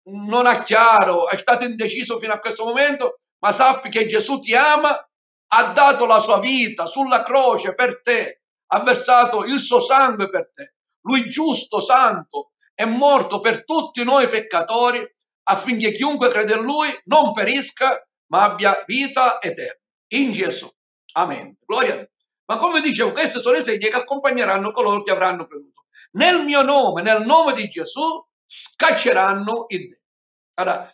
[0.04, 4.54] non ha chiaro, è stato indeciso fino a questo momento, ma sappi che Gesù ti
[4.54, 5.06] ama,
[5.48, 10.50] ha dato la sua vita sulla croce per te, ha versato il suo sangue per
[10.50, 10.76] te.
[11.02, 15.06] Lui giusto, santo, è morto per tutti noi peccatori
[15.42, 19.78] affinché chiunque crede in lui non perisca, ma abbia vita eterna.
[20.14, 20.66] In Gesù.
[21.12, 21.58] Amen.
[21.66, 22.17] Gloria a Dio.
[22.48, 25.86] Ma come dicevo, questi sono i segni che accompagneranno coloro che avranno creduto.
[26.12, 29.96] Nel mio nome, nel nome di Gesù, scacceranno i demoni.
[30.54, 30.92] Allora,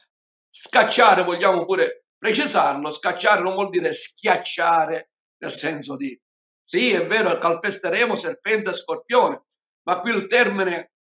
[0.51, 6.19] scacciare vogliamo pure precisarlo, scacciare non vuol dire schiacciare nel senso di
[6.65, 9.45] sì, è vero, calpesteremo serpente e scorpione,
[9.83, 10.95] ma qui il termine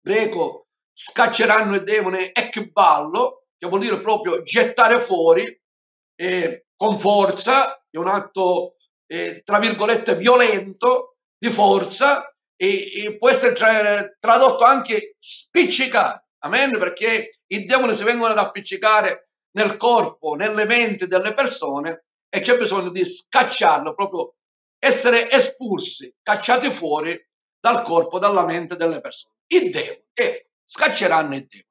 [0.00, 5.58] greco scacceranno il demone ekballo, che vuol dire proprio gettare fuori
[6.16, 8.74] eh, con forza, è un atto
[9.10, 16.78] eh, tra virgolette violento, di forza, e, e può essere tra, tradotto anche spiccicare, amen,
[16.78, 22.56] perché i demoni si vengono ad appiccicare nel corpo, nelle menti delle persone e c'è
[22.56, 24.34] bisogno di scacciarlo, proprio
[24.78, 27.18] essere espulsi, cacciati fuori
[27.58, 29.34] dal corpo, dalla mente delle persone.
[29.48, 31.68] I demoni, ecco, scacceranno i demoni.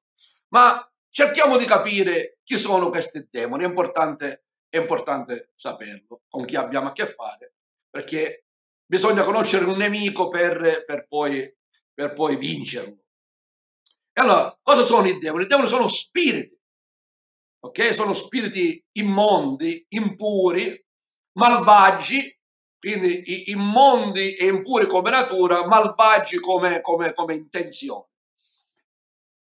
[0.49, 6.55] Ma cerchiamo di capire chi sono questi demoni, è importante, è importante saperlo, con chi
[6.55, 7.55] abbiamo a che fare,
[7.89, 8.45] perché
[8.85, 11.51] bisogna conoscere un nemico per, per, poi,
[11.93, 12.97] per poi vincerlo.
[14.13, 15.43] E allora, cosa sono i demoni?
[15.43, 16.59] I demoni sono spiriti
[17.59, 17.93] ok?
[17.93, 20.83] Sono spiriti immondi, impuri,
[21.33, 22.37] malvagi,
[22.79, 28.07] quindi immondi e impuri come natura, malvagi come, come, come intenzione.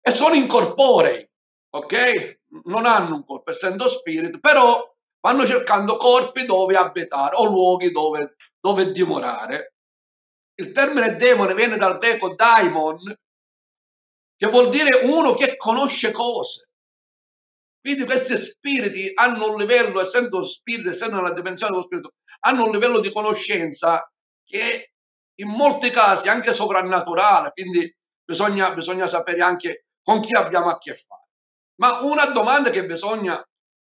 [0.01, 1.27] E sono incorporei,
[1.71, 2.39] ok?
[2.63, 4.83] Non hanno un corpo, essendo spiriti, però
[5.21, 9.73] vanno cercando corpi dove abitare o luoghi dove, dove dimorare.
[10.55, 13.15] Il termine demone viene dal greco daimon,
[14.35, 16.69] che vuol dire uno che conosce cose.
[17.81, 22.71] Quindi questi spiriti hanno un livello, essendo spiriti, essendo nella dimensione dello spirito, hanno un
[22.71, 24.09] livello di conoscenza
[24.43, 24.91] che
[25.39, 27.93] in molti casi è anche soprannaturale, quindi
[28.25, 31.27] bisogna, bisogna sapere anche con chi abbiamo a che fare.
[31.75, 33.41] Ma una domanda che bisogna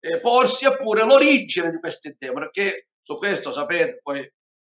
[0.01, 4.31] eh, porsi pure l'origine di questi demoni, perché su questo sapete, poi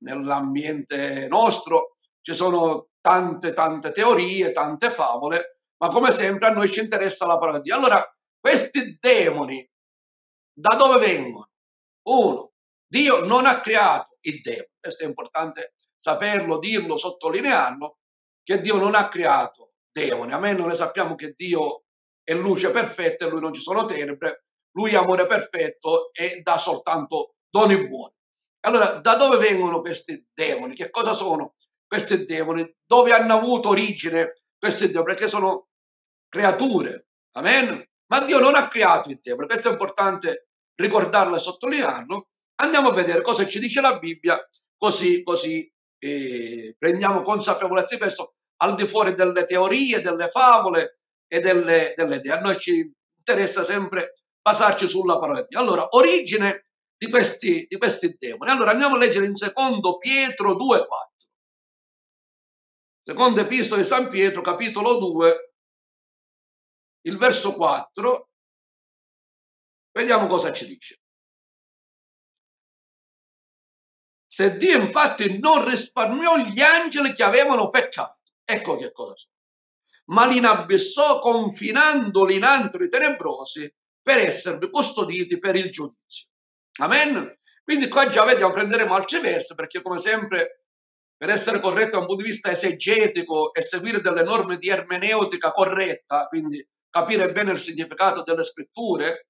[0.02, 6.80] nell'ambiente nostro ci sono tante tante teorie, tante favole, ma come sempre a noi ci
[6.80, 7.76] interessa la parola di Dio.
[7.76, 8.04] Allora,
[8.38, 9.68] questi demoni
[10.52, 11.50] da dove vengono?
[12.08, 12.52] Uno,
[12.86, 17.98] Dio non ha creato i demoni, questo è importante saperlo, dirlo, sottolinearlo,
[18.42, 20.32] che Dio non ha creato demoni.
[20.32, 21.84] A me non ne sappiamo che Dio
[22.22, 24.44] è luce perfetta e lui non ci sono tenebre,
[24.78, 28.14] lui amore perfetto e dà soltanto doni buoni.
[28.60, 30.76] Allora, da dove vengono questi demoni?
[30.76, 32.72] Che cosa sono questi demoni?
[32.86, 35.14] Dove hanno avuto origine questi demoni?
[35.14, 35.66] Perché sono
[36.28, 37.06] creature.
[37.32, 37.84] Amen?
[38.06, 39.48] Ma Dio non ha creato i demoni.
[39.48, 42.28] Questo è importante ricordarlo e sottolinearlo.
[42.60, 44.38] Andiamo a vedere cosa ci dice la Bibbia,
[44.76, 45.68] così, così
[45.98, 52.16] eh, prendiamo consapevolezza di questo al di fuori delle teorie, delle favole e delle, delle
[52.16, 52.32] idee.
[52.32, 54.14] A noi ci interessa sempre
[54.48, 55.58] basarci sulla parola di Dio.
[55.58, 58.50] Allora, origine di questi, di questi demoni.
[58.50, 60.86] Allora andiamo a leggere in secondo Pietro 2,4.
[63.02, 65.52] Seconda epistola di San Pietro, capitolo 2,
[67.02, 68.28] il verso 4.
[69.92, 71.00] Vediamo cosa ci dice.
[74.26, 79.32] Se Dio infatti non risparmiò gli angeli che avevano peccato, ecco che cosa sono,
[80.10, 83.74] ma li inabissò confinandoli in antri tenebrosi
[84.08, 86.28] per esservi custoditi per il giudizio.
[86.80, 87.38] Amen.
[87.62, 90.62] Quindi qua già vediamo, prenderemo altri versi perché come sempre
[91.14, 95.50] per essere corretto da un punto di vista esegetico e seguire delle norme di ermeneutica
[95.50, 99.28] corretta, quindi capire bene il significato delle scritture,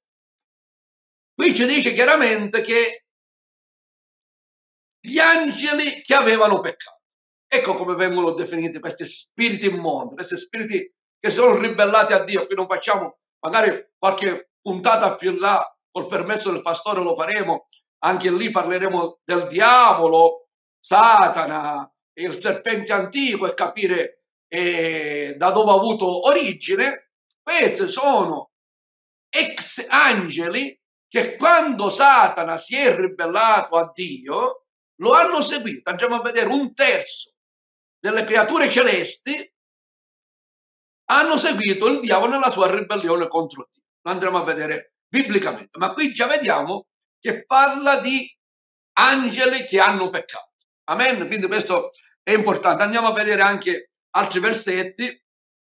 [1.34, 3.06] qui ci dice chiaramente che
[5.00, 7.00] gli angeli che avevano peccato.
[7.48, 12.46] Ecco come vengono definiti questi spiriti immondi, questi spiriti che sono ribellati a Dio.
[12.46, 17.66] Qui non facciamo magari qualche puntata più in là col permesso del pastore lo faremo,
[18.00, 20.48] anche lì parleremo del diavolo,
[20.80, 27.11] Satana, il serpente antico e capire eh, da dove ha avuto origine.
[27.42, 28.50] Questi sono
[29.28, 30.78] ex angeli
[31.09, 35.90] che quando Satana si è ribellato a Dio lo hanno seguito.
[35.90, 37.34] Andiamo a vedere un terzo
[37.98, 39.52] delle creature celesti
[41.11, 43.77] hanno seguito il diavolo nella sua ribellione contro Dio.
[44.03, 46.86] Lo andremo a vedere biblicamente, ma qui già vediamo
[47.18, 48.30] che parla di
[48.99, 50.53] angeli che hanno peccato.
[50.84, 51.26] Amen.
[51.26, 51.90] Quindi questo
[52.22, 52.82] è importante.
[52.82, 55.22] Andiamo a vedere anche altri versetti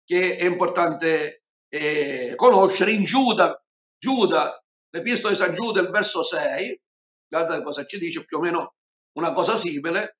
[0.05, 2.93] che è importante eh, conoscere.
[2.93, 3.62] In Giuda,
[3.99, 6.81] Giuda, l'epistola di San Giuda, il verso 6,
[7.28, 8.74] guardate cosa ci dice, più o meno
[9.12, 10.18] una cosa simile.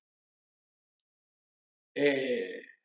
[1.93, 2.77] Eh,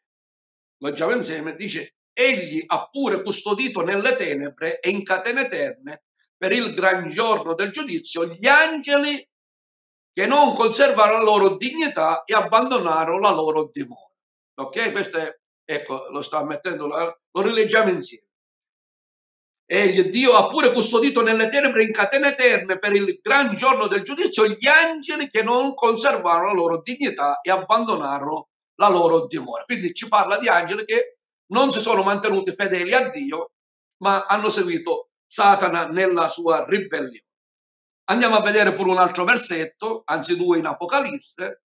[0.78, 6.04] leggiamo insieme, dice, egli ha pure custodito nelle tenebre e in catene eterne
[6.34, 9.26] per il gran giorno del giudizio gli angeli
[10.14, 14.10] che non conservarono la loro dignità e abbandonarono la loro dimora.
[14.60, 14.92] Ok?
[14.92, 18.24] Questo è, ecco, lo sta mettendo, lo rileggiamo insieme.
[19.68, 24.04] E Dio ha pure custodito nelle tenebre in catene eterne per il gran giorno del
[24.04, 29.64] giudizio gli angeli che non conservarono la loro dignità e abbandonarono la loro dimora.
[29.64, 31.15] Quindi ci parla di angeli che
[31.48, 33.52] non si sono mantenuti fedeli a Dio,
[34.02, 37.24] ma hanno seguito Satana nella sua ribellione.
[38.08, 41.62] Andiamo a vedere pure un altro versetto, anzi due in Apocalisse.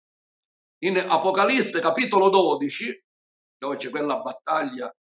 [0.79, 3.03] In Apocalisse capitolo 12,
[3.57, 4.93] dove c'è quella battaglia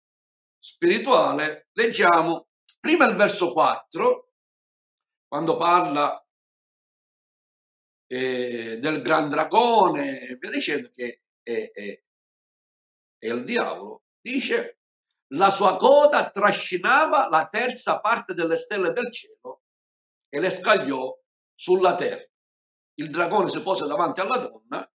[0.59, 2.47] spirituale, leggiamo
[2.79, 4.29] prima il verso 4,
[5.27, 6.23] quando parla
[8.07, 12.03] eh, del gran dragone e via dicendo che è, è,
[13.17, 14.79] è il diavolo, dice
[15.33, 19.63] la sua coda trascinava la terza parte delle stelle del cielo
[20.29, 21.13] e le scagliò
[21.53, 22.25] sulla terra.
[22.95, 24.91] Il dragone si pose davanti alla donna,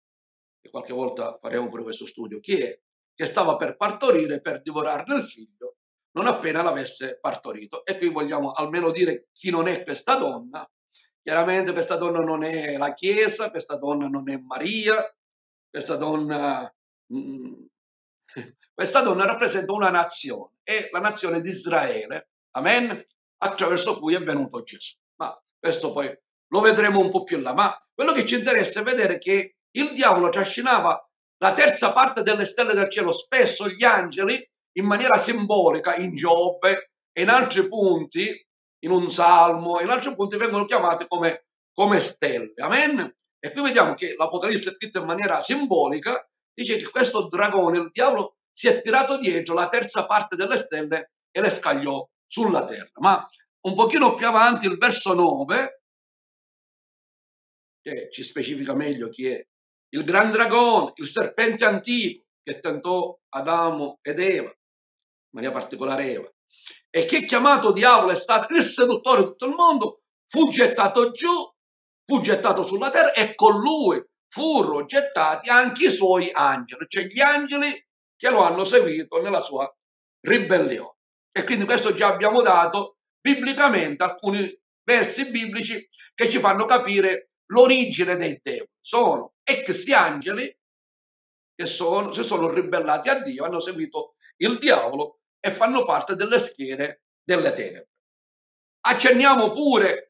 [0.61, 2.81] e qualche volta faremo pure questo studio, chi è?
[3.15, 5.77] Che stava per partorire, per divorarne il figlio,
[6.13, 7.85] non appena l'avesse partorito.
[7.85, 10.69] E qui vogliamo almeno dire chi non è questa donna.
[11.21, 15.05] Chiaramente questa donna non è la Chiesa, questa donna non è Maria,
[15.69, 16.73] questa donna
[17.07, 17.67] mh, mm,
[18.75, 23.05] questa donna rappresenta una nazione, è la nazione di Israele, amen,
[23.39, 24.97] attraverso cui è venuto Gesù.
[25.17, 26.17] Ma questo poi
[26.49, 27.53] lo vedremo un po' più là.
[27.53, 31.03] Ma quello che ci interessa è vedere che il diavolo trascinava
[31.39, 33.13] la terza parte delle stelle del cielo.
[33.13, 38.47] Spesso gli angeli, in maniera simbolica, in Giobbe e in altri punti,
[38.81, 42.53] in un salmo, in altri punti vengono chiamate come, come stelle.
[42.57, 43.15] Amen?
[43.41, 46.29] E qui vediamo che l'Apocalisse è scritto in maniera simbolica,
[46.59, 51.13] dice che questo dragone, il diavolo, si è tirato dietro la terza parte delle stelle
[51.31, 52.91] e le scagliò sulla terra.
[52.95, 53.25] Ma
[53.61, 55.83] un pochino più avanti, il verso 9,
[57.81, 59.47] che ci specifica meglio chi è
[59.91, 66.33] il gran dragone, il serpente antico che tentò Adamo ed Eva, in maniera particolare Eva,
[66.91, 71.31] e che chiamato diavolo è stato il seduttore di tutto il mondo, fu gettato giù,
[72.05, 77.21] fu gettato sulla terra e con lui furono gettati anche i suoi angeli, cioè gli
[77.21, 79.73] angeli che lo hanno seguito nella sua
[80.21, 80.97] ribellione.
[81.33, 88.17] E quindi questo già abbiamo dato biblicamente alcuni versi biblici che ci fanno capire l'origine
[88.17, 88.69] dei demoni.
[88.81, 90.57] Sono ex angeli
[91.55, 96.39] che sono, si sono ribellati a Dio, hanno seguito il diavolo e fanno parte delle
[96.39, 97.89] schiere delle tenebre.
[98.81, 100.08] Accenniamo pure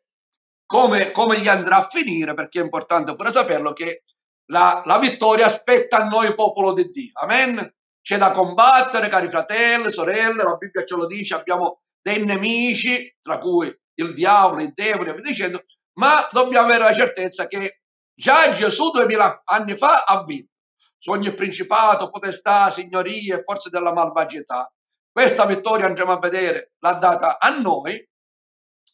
[0.69, 4.03] come, come gli andrà a finire, perché è importante pure saperlo che
[4.51, 7.13] la, la vittoria aspetta a noi popolo di Dio.
[7.15, 7.75] Amen.
[8.03, 13.39] C'è da combattere, cari fratelli, sorelle, la Bibbia ce lo dice, abbiamo dei nemici, tra
[13.39, 15.65] cui il diavolo, il demone, via dicendo,
[15.95, 17.81] ma dobbiamo avere la certezza che
[18.15, 20.53] già Gesù duemila anni fa ha vinto
[20.99, 24.71] su ogni principato, potestà, signorie e forze della malvagità.
[25.11, 28.07] Questa vittoria andremo a vedere, l'ha data a noi,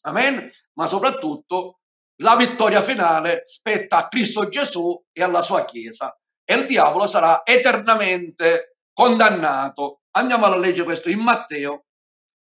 [0.03, 1.79] amen, ma soprattutto
[2.21, 7.45] la vittoria finale spetta a Cristo Gesù e alla sua Chiesa e il diavolo sarà
[7.45, 10.01] eternamente condannato.
[10.11, 11.85] Andiamo a leggere questo in Matteo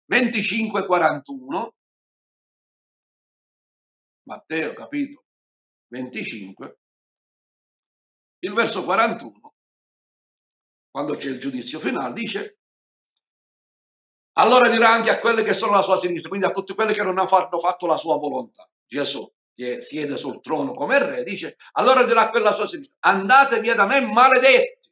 [0.06, 1.74] 25, 41.
[4.24, 5.24] Matteo, capito?
[5.88, 6.78] 25.
[8.40, 9.54] Il verso 41,
[10.90, 12.58] quando c'è il giudizio finale, dice
[14.34, 17.02] allora dirà anche a quelli che sono alla sua sinistra, quindi a tutti quelli che
[17.02, 18.68] non hanno fatto la sua volontà.
[18.86, 22.96] Gesù, che siede sul trono come re, dice, allora dirà a quelli alla sua sinistra,
[23.00, 24.90] andate via da me maledetti.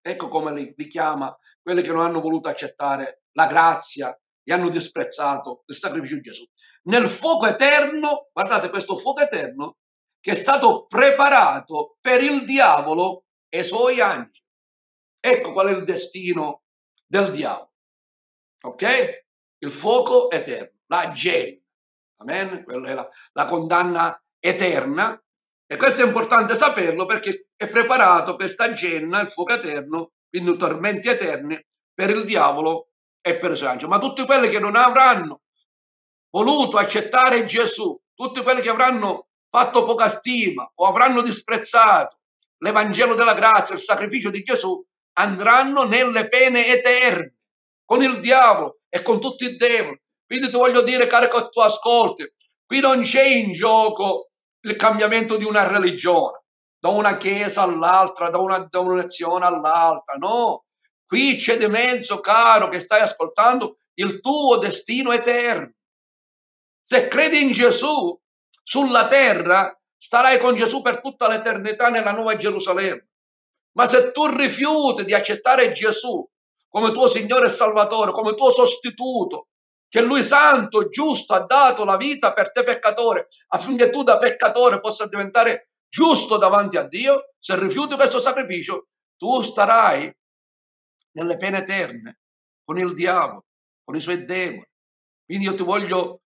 [0.00, 4.68] Ecco come li, li chiama quelli che non hanno voluto accettare la grazia e hanno
[4.68, 6.44] disprezzato il sacrificio di Gesù.
[6.84, 9.78] Nel fuoco eterno, guardate questo fuoco eterno,
[10.20, 14.46] che è stato preparato per il diavolo e i suoi angeli.
[15.20, 16.62] Ecco qual è il destino
[17.06, 17.73] del diavolo.
[18.64, 18.84] Ok?
[19.58, 21.58] Il fuoco eterno, la gena.
[22.18, 22.64] Amen?
[22.64, 25.20] Quella è la, la condanna eterna.
[25.66, 31.08] E questo è importante saperlo perché è preparato questa genna, il fuoco eterno, quindi tormenti
[31.08, 31.62] eterni,
[31.92, 32.88] per il diavolo
[33.20, 33.86] e per angeli.
[33.86, 35.42] Ma tutti quelli che non avranno
[36.30, 42.18] voluto accettare Gesù, tutti quelli che avranno fatto poca stima o avranno disprezzato
[42.58, 44.82] l'Evangelo della grazia, il sacrificio di Gesù,
[45.16, 47.33] andranno nelle pene eterne
[47.84, 50.00] con il diavolo e con tutti i demoni.
[50.26, 52.32] Quindi ti voglio dire, caro che tu ascolti,
[52.66, 54.30] qui non c'è in gioco
[54.60, 56.44] il cambiamento di una religione,
[56.78, 60.64] da una chiesa all'altra, da una, da una nazione all'altra, no.
[61.06, 65.72] Qui c'è di mezzo, caro, che stai ascoltando, il tuo destino eterno.
[66.82, 68.18] Se credi in Gesù,
[68.62, 73.08] sulla terra starai con Gesù per tutta l'eternità nella nuova Gerusalemme.
[73.72, 76.26] Ma se tu rifiuti di accettare Gesù
[76.74, 79.46] come tuo Signore e Salvatore, come tuo sostituto,
[79.88, 84.80] che Lui santo, giusto, ha dato la vita per te peccatore, affinché tu da peccatore
[84.80, 90.12] possa diventare giusto davanti a Dio, se rifiuti questo sacrificio, tu starai
[91.12, 92.18] nelle pene eterne
[92.64, 93.44] con il diavolo,
[93.84, 94.66] con i suoi demoni.
[95.24, 96.22] Quindi io ti voglio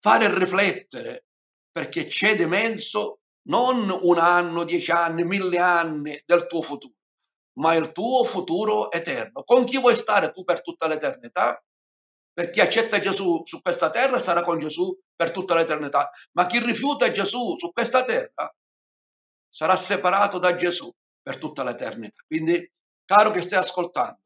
[0.00, 1.26] fare riflettere
[1.70, 6.95] perché c'è di mezzo non un anno, dieci anni, mille anni del tuo futuro,
[7.58, 9.42] ma il tuo futuro eterno.
[9.44, 11.62] Con chi vuoi stare tu per tutta l'eternità?
[12.32, 16.58] Per chi accetta Gesù su questa terra sarà con Gesù per tutta l'eternità, ma chi
[16.58, 18.54] rifiuta Gesù su questa terra
[19.48, 20.92] sarà separato da Gesù
[21.22, 22.22] per tutta l'eternità.
[22.26, 22.70] Quindi,
[23.06, 24.20] caro che stai ascoltando,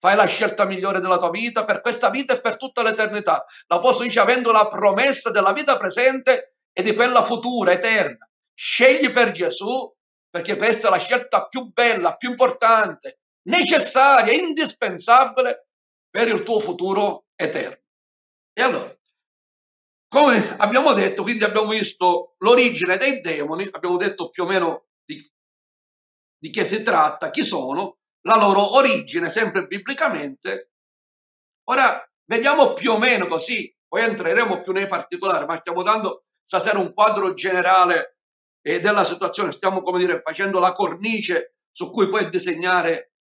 [0.00, 3.44] Fai la scelta migliore della tua vita per questa vita e per tutta l'eternità.
[3.66, 8.28] L'Apostolo dice avendo la promessa della vita presente e di quella futura, eterna.
[8.54, 9.92] Scegli per Gesù
[10.30, 15.68] perché questa è la scelta più bella, più importante, necessaria, indispensabile
[16.10, 17.82] per il tuo futuro eterno.
[18.52, 18.96] E allora,
[20.08, 25.22] come abbiamo detto, quindi abbiamo visto l'origine dei demoni, abbiamo detto più o meno di,
[26.38, 30.72] di che si tratta, chi sono, la loro origine, sempre biblicamente.
[31.70, 36.78] Ora vediamo più o meno così, poi entreremo più nei particolari, ma stiamo dando stasera
[36.78, 38.17] un quadro generale
[38.68, 43.12] eh, della situazione, stiamo come dire facendo la cornice su cui puoi disegnare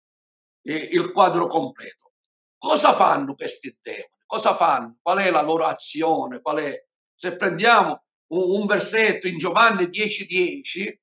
[0.63, 2.15] eh, il quadro completo.
[2.59, 4.11] Cosa fanno questi demoni?
[4.27, 4.99] Cosa fanno?
[5.01, 6.41] Qual è la loro azione?
[6.41, 6.85] Qual è?
[7.15, 11.01] Se prendiamo un, un versetto in Giovanni 10:10 10,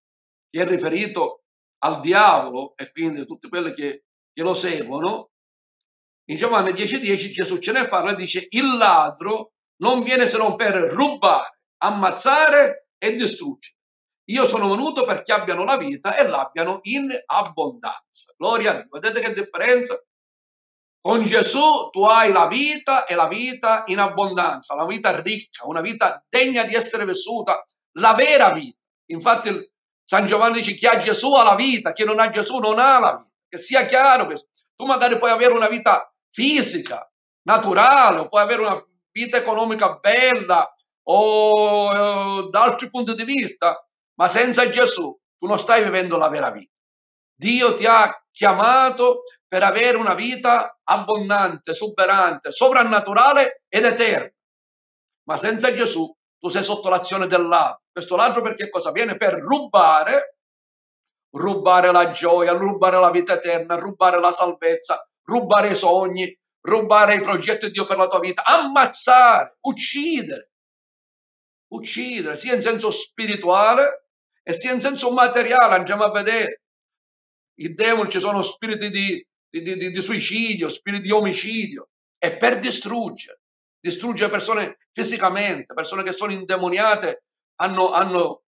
[0.49, 1.43] che è riferito
[1.79, 5.31] al diavolo e quindi a tutti quelli che, che lo seguono,
[6.25, 10.37] in Giovanni 10:10 10, Gesù ce ne parla e dice il ladro non viene se
[10.37, 13.77] non per rubare, ammazzare e distruggere.
[14.25, 18.33] Io sono venuto perché abbiano la vita e l'abbiano in abbondanza.
[18.37, 18.87] Gloria a Dio.
[18.89, 20.01] Vedete che differenza?
[21.01, 25.81] Con Gesù tu hai la vita e la vita in abbondanza, la vita ricca, una
[25.81, 27.61] vita degna di essere vissuta,
[27.97, 28.77] la vera vita.
[29.07, 29.71] Infatti
[30.01, 32.99] San Giovanni dice chi ha Gesù ha la vita, chi non ha Gesù non ha
[32.99, 33.31] la vita.
[33.49, 34.47] Che sia chiaro questo.
[34.75, 37.05] Tu magari puoi avere una vita fisica,
[37.43, 43.85] naturale, puoi avere una vita economica bella o eh, da altri punti di vista,
[44.15, 46.71] ma senza Gesù tu non stai vivendo la vera vita.
[47.35, 54.31] Dio ti ha chiamato per avere una vita abbondante, superante, sovrannaturale ed eterna.
[55.25, 57.81] Ma senza Gesù tu sei sotto l'azione del ladro.
[57.91, 58.91] Questo ladro perché cosa?
[58.91, 60.37] Viene per rubare,
[61.35, 67.21] rubare la gioia, rubare la vita eterna, rubare la salvezza, rubare i sogni, rubare i
[67.21, 70.51] progetti di Dio per la tua vita, ammazzare, uccidere,
[71.71, 74.02] uccidere sia in senso spirituale
[74.43, 75.75] e sia in senso materiale.
[75.75, 76.61] Andiamo a vedere.
[77.55, 82.59] I demoni ci sono spiriti di, di, di, di suicidio, spiriti di omicidio e per
[82.59, 83.41] distruggere,
[83.79, 87.25] distruggere persone fisicamente, persone che sono indemoniate,
[87.57, 88.41] hanno, hanno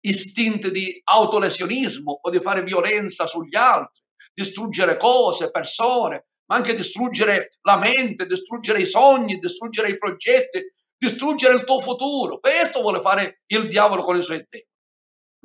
[0.00, 7.50] istinti di autolesionismo o di fare violenza sugli altri, distruggere cose, persone, ma anche distruggere
[7.62, 10.64] la mente, distruggere i sogni, distruggere i progetti,
[10.96, 12.38] distruggere il tuo futuro.
[12.38, 14.66] Questo vuole fare il diavolo con i suoi tempi.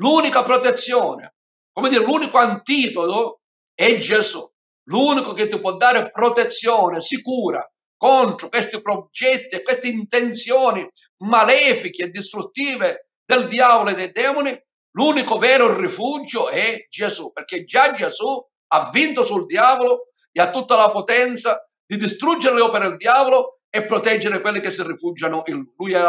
[0.01, 1.35] L'unica protezione,
[1.71, 3.41] come dire, l'unico antidoto
[3.73, 4.49] è Gesù.
[4.85, 7.63] L'unico che ti può dare protezione sicura
[7.95, 14.59] contro questi progetti e queste intenzioni malefiche e distruttive del diavolo e dei demoni,
[14.95, 18.43] l'unico vero rifugio è Gesù, perché già Gesù
[18.73, 23.59] ha vinto sul diavolo e ha tutta la potenza di distruggere le opere del diavolo
[23.69, 25.93] e proteggere quelli che si rifugiano in lui.
[25.93, 26.01] È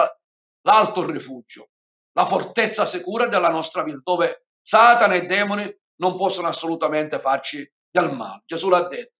[0.63, 1.69] l'alto rifugio,
[2.13, 7.69] la fortezza sicura della nostra vita, dove Satana e i demoni non possono assolutamente farci
[7.91, 8.43] del male.
[8.47, 9.15] Gesù l'ha detto.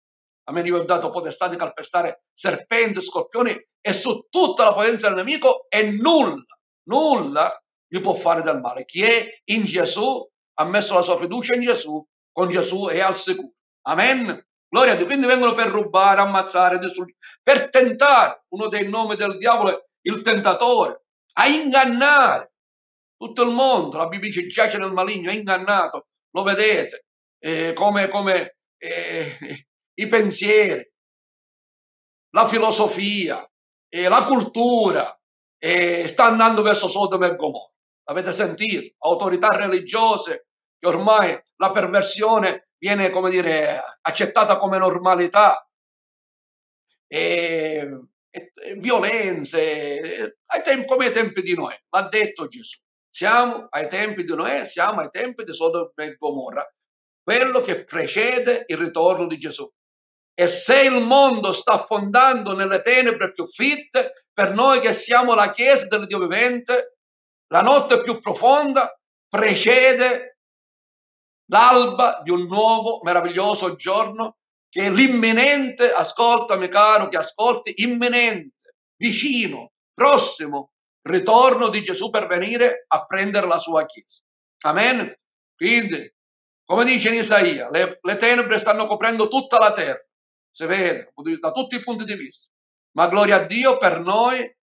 [0.45, 5.07] A me io ho dato potestà di calpestare serpenti, scorpioni e su tutta la potenza
[5.07, 6.45] del nemico e nulla,
[6.89, 8.85] nulla gli può fare del male.
[8.85, 13.15] Chi è in Gesù ha messo la sua fiducia in Gesù, con Gesù è al
[13.15, 13.53] sicuro.
[13.83, 14.45] Amen.
[14.69, 15.07] Gloria a Dio.
[15.07, 18.45] Quindi vengono per rubare, ammazzare, distruggere, per tentare.
[18.49, 22.52] Uno dei nomi del diavolo il tentatore, a ingannare
[23.23, 23.97] tutto il mondo.
[23.97, 26.09] La dice giace nel maligno, è ingannato.
[26.31, 27.07] Lo vedete
[27.39, 30.91] eh, come, come eh, i pensieri,
[32.31, 33.49] la filosofia,
[33.89, 35.17] eh, la cultura
[35.63, 37.71] sta andando verso Sodoma e Gomorra.
[38.09, 38.97] Avete sentito?
[39.07, 45.65] Autorità religiose che ormai la perversione viene, come dire, accettata come normalità.
[47.07, 52.82] E, e, e violenze, ai tempi, come ai tempi di Noè, l'ha detto Gesù.
[53.15, 56.67] Siamo ai tempi di Noè, siamo ai tempi di Sodoma e Gomorra,
[57.23, 59.71] quello che precede il ritorno di Gesù.
[60.33, 65.53] E se il mondo sta affondando nelle tenebre più fitte, per noi che siamo la
[65.53, 66.97] Chiesa del Dio vivente,
[67.49, 68.99] la notte più profonda
[69.29, 70.39] precede
[71.51, 74.39] l'alba di un nuovo meraviglioso giorno
[74.71, 80.72] che l'imminente, ascoltami caro che ascolti, imminente, vicino, prossimo
[81.03, 84.23] ritorno di Gesù per venire a prendere la sua Chiesa.
[84.65, 85.15] Amen?
[85.57, 86.13] Quindi,
[86.65, 90.05] come dice in Isaia, le, le tenebre stanno coprendo tutta la terra,
[90.51, 92.51] si vede da tutti i punti di vista,
[92.97, 94.55] ma gloria a Dio per noi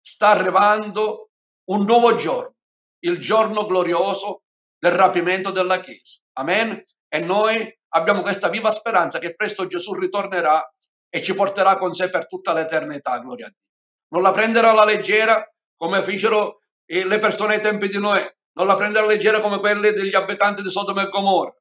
[0.00, 1.30] sta arrivando
[1.70, 2.54] un nuovo giorno,
[3.00, 4.42] il giorno glorioso
[4.78, 6.20] del rapimento della Chiesa.
[6.34, 6.82] Amen.
[7.08, 10.68] E noi abbiamo questa viva speranza che presto Gesù ritornerà
[11.08, 13.60] e ci porterà con sé per tutta l'eternità, gloria a Dio.
[14.08, 15.44] Non la prenderà alla leggera
[15.76, 19.92] come fecero le persone ai tempi di Noè, non la prenderà alla leggera come quelle
[19.92, 21.54] degli abitanti di Sodoma e Gomorra,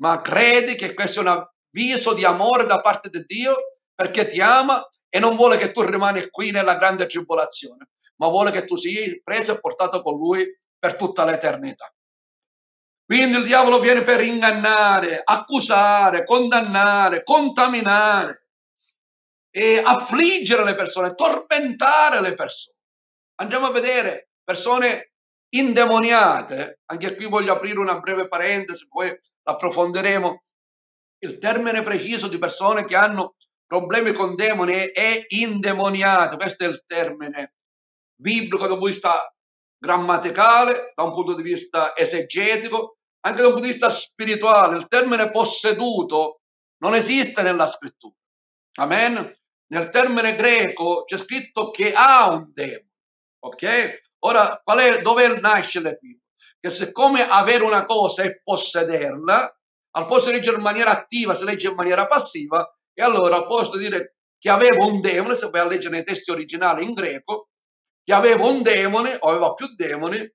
[0.00, 1.28] ma credi che questo è un
[1.70, 3.56] avviso di amore da parte di Dio
[3.94, 8.50] perché ti ama e non vuole che tu rimani qui nella grande tribolazione, ma vuole
[8.50, 10.44] che tu sia preso e portato con lui
[10.78, 11.92] per tutta l'eternità.
[13.06, 18.48] Quindi il diavolo viene per ingannare, accusare, condannare, contaminare
[19.50, 22.73] e affliggere le persone, tormentare le persone.
[23.36, 25.12] Andiamo a vedere persone
[25.54, 30.42] indemoniate, anche qui voglio aprire una breve parentesi, poi approfondiremo,
[31.24, 33.34] il termine preciso di persone che hanno
[33.66, 37.54] problemi con demoni è, indemoniato, questo è il termine
[38.14, 39.34] biblico da un punto di vista
[39.78, 44.76] grammaticale, da un punto di vista esegetico, anche da un punto di vista spirituale.
[44.76, 46.40] Il termine posseduto
[46.78, 48.14] non esiste nella scrittura.
[48.76, 49.36] Amen?
[49.72, 52.92] Nel termine greco c'è scritto che ha un demone.
[53.44, 54.02] Ok?
[54.20, 56.24] Ora, qual è, dove nasce l'equivoco?
[56.58, 59.58] Che siccome avere una cosa è possederla,
[59.96, 63.46] al posto di leggere in maniera attiva si legge in maniera passiva, e allora al
[63.46, 66.94] posto di dire che avevo un demone, se vai a leggere nei testi originali in
[66.94, 67.50] greco,
[68.02, 70.30] che aveva un demone o aveva più demoni,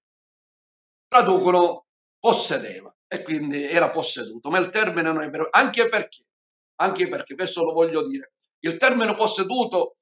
[1.08, 1.86] traducono
[2.20, 6.26] possedeva e quindi era posseduto, ma il termine non è vero, anche perché,
[6.76, 9.96] anche perché, questo lo voglio dire, il termine posseduto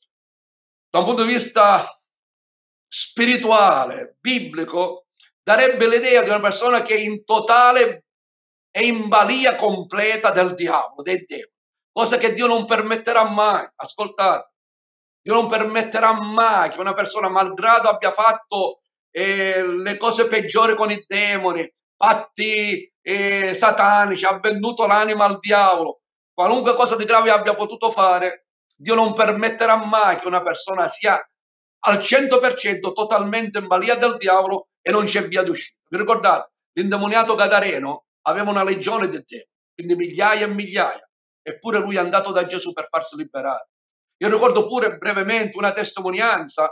[0.90, 1.97] da un punto di vista
[2.88, 5.08] spirituale, biblico,
[5.44, 8.06] darebbe l'idea di una persona che è in totale
[8.72, 11.52] e in balia completa del diavolo, dei demoni,
[11.92, 13.68] cosa che Dio non permetterà mai.
[13.76, 14.52] Ascoltate,
[15.22, 18.82] Dio non permetterà mai che una persona, malgrado abbia fatto
[19.12, 26.02] eh, le cose peggiori con i demoni, fatti eh, satanici, ha venduto l'anima al diavolo,
[26.34, 31.20] qualunque cosa di grave abbia potuto fare, Dio non permetterà mai che una persona sia
[31.88, 35.80] al 100% totalmente in balia del diavolo e non c'è via d'uscita.
[35.88, 36.52] Vi ricordate?
[36.74, 41.10] L'indemoniato Gadareno aveva una legione di demoni, quindi migliaia e migliaia,
[41.42, 43.70] eppure lui è andato da Gesù per farsi liberare.
[44.18, 46.70] Io ricordo pure brevemente una testimonianza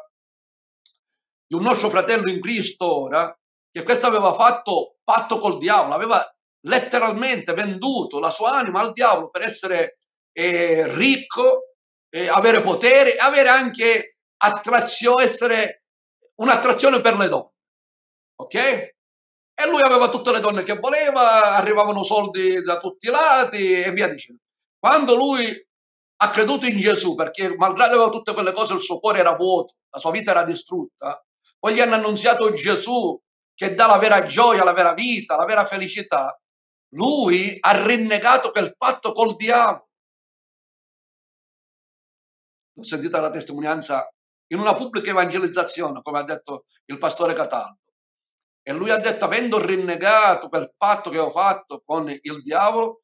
[1.47, 3.34] di un nostro fratello in Cristo ora,
[3.72, 9.30] che questo aveva fatto patto col diavolo, aveva letteralmente venduto la sua anima al diavolo
[9.30, 9.99] per essere
[10.34, 11.76] eh, ricco,
[12.09, 15.84] eh, avere potere e avere anche attrazione, essere
[16.36, 17.52] un'attrazione per le donne.
[18.36, 18.56] Ok?
[19.58, 23.92] E lui aveva tutte le donne che voleva, arrivavano soldi da tutti i lati e
[23.92, 24.42] via dicendo.
[24.78, 25.66] Quando lui
[26.18, 29.76] ha creduto in Gesù, perché malgrado aveva tutte quelle cose, il suo cuore era vuoto,
[29.90, 31.24] la sua vita era distrutta,
[31.58, 33.20] poi gli hanno annunziato Gesù
[33.54, 36.38] che dà la vera gioia, la vera vita, la vera felicità.
[36.90, 39.88] Lui ha rinnegato quel patto col diavolo.
[42.78, 44.10] Ho sentito la testimonianza
[44.48, 47.80] in una pubblica evangelizzazione, come ha detto il pastore Cataldo.
[48.62, 53.02] E lui ha detto, avendo rinnegato quel patto che ho fatto con il diavolo,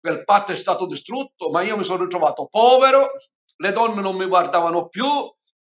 [0.00, 3.10] quel patto è stato distrutto, ma io mi sono ritrovato povero,
[3.56, 5.06] le donne non mi guardavano più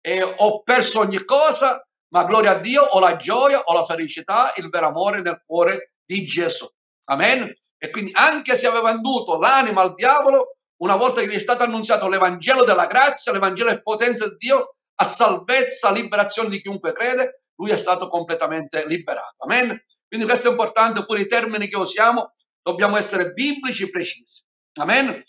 [0.00, 4.52] e ho perso ogni cosa, ma gloria a Dio, ho la gioia, ho la felicità,
[4.56, 6.66] il vero amore nel cuore di Gesù.
[7.04, 7.54] Amen.
[7.76, 11.64] E quindi anche se aveva venduto l'anima al diavolo, una volta che gli è stato
[11.64, 17.42] annunziato l'Evangelo della grazia, l'Evangelo è potenza di Dio, a salvezza, liberazione di chiunque crede,
[17.56, 19.44] lui è stato completamente liberato.
[19.44, 19.80] Amen.
[20.06, 22.32] Quindi questo è importante, pure i termini che usiamo
[22.62, 24.42] dobbiamo essere biblici precisi.
[24.80, 25.22] Amen.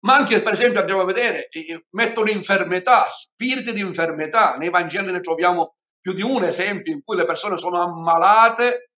[0.00, 1.48] Ma anche, per esempio, andiamo a vedere,
[1.90, 4.56] mettono infermità, spiriti di infermità.
[4.56, 8.90] Nei Vangeli ne troviamo più di un esempio in cui le persone sono ammalate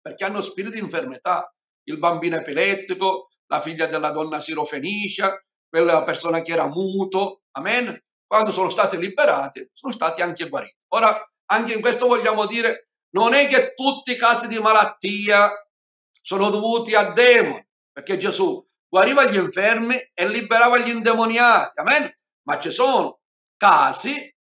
[0.00, 1.52] perché hanno spiriti di infermità.
[1.84, 7.42] Il bambino epilettico, la figlia della donna sirofenicia, quella persona che era muto.
[7.52, 8.02] Amen.
[8.28, 10.76] Quando sono stati liberati, sono stati anche guariti.
[10.88, 15.50] Ora, anche in questo vogliamo dire, non è che tutti i casi di malattia
[16.20, 21.80] sono dovuti a demoni, perché Gesù guariva gli infermi e liberava gli indemoniati.
[21.80, 22.14] Amen?
[22.42, 23.20] Ma ci sono
[23.56, 24.34] casi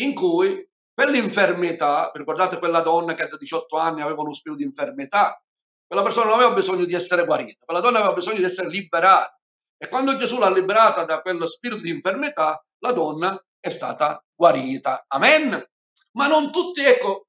[0.00, 5.42] in cui quell'infermità, ricordate quella donna che da 18 anni aveva uno spirito di infermità,
[5.86, 9.39] quella persona non aveva bisogno di essere guarita, quella donna aveva bisogno di essere liberata.
[9.82, 15.06] E quando Gesù l'ha liberata da quello spirito di infermità, la donna è stata guarita.
[15.08, 15.66] Amen?
[16.12, 17.28] Ma non tutti, ecco,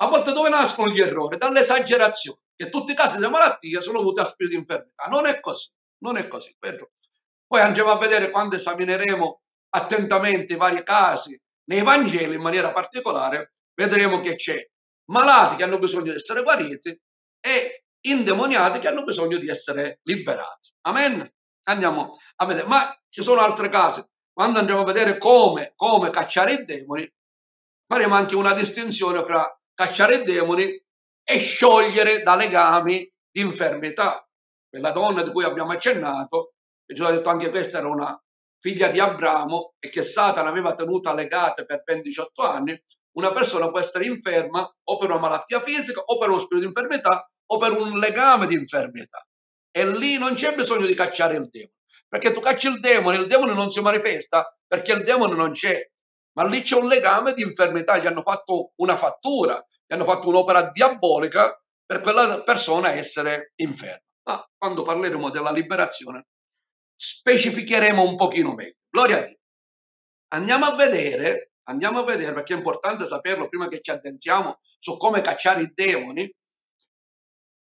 [0.00, 1.38] a volte dove nascono gli errori?
[1.38, 5.04] Dall'esagerazione, che tutti i casi di malattia sono dovuti a spiriti di infermità.
[5.04, 5.70] Non è così.
[5.98, 6.90] Non è così, vero?
[7.46, 9.40] Poi andremo a vedere quando esamineremo
[9.74, 14.60] attentamente i vari casi nei Vangeli in maniera particolare, vedremo che c'è
[15.10, 17.00] malati che hanno bisogno di essere guariti
[17.38, 20.72] e indemoniati che hanno bisogno di essere liberati.
[20.80, 21.32] Amen?
[21.64, 22.66] Andiamo a vedere.
[22.66, 24.04] Ma ci sono altre casi.
[24.32, 27.10] Quando andremo a vedere come, come cacciare i demoni,
[27.86, 30.82] faremo anche una distinzione fra cacciare i demoni
[31.24, 34.26] e sciogliere da legami di infermità
[34.72, 36.54] quella donna di cui abbiamo accennato,
[36.86, 38.18] e Gesù ha detto anche questa era una
[38.58, 42.82] figlia di Abramo e che Satana aveva tenuta legata per ben 18 anni,
[43.16, 46.72] una persona può essere inferma o per una malattia fisica o per uno spirito di
[46.72, 49.26] infermità o per un legame di infermità.
[49.74, 51.72] E lì non c'è bisogno di cacciare il demone,
[52.06, 55.90] perché tu cacci il demone, il demone non si manifesta perché il demone non c'è,
[56.34, 60.28] ma lì c'è un legame di infermità, gli hanno fatto una fattura, e hanno fatto
[60.28, 64.00] un'opera diabolica per quella persona essere inferma.
[64.24, 66.26] Ma quando parleremo della liberazione
[66.96, 68.76] specificheremo un pochino meglio.
[68.88, 69.38] Gloria a Dio.
[70.28, 74.96] Andiamo a vedere, andiamo a vedere perché è importante saperlo prima che ci addentriamo su
[74.96, 76.32] come cacciare i demoni.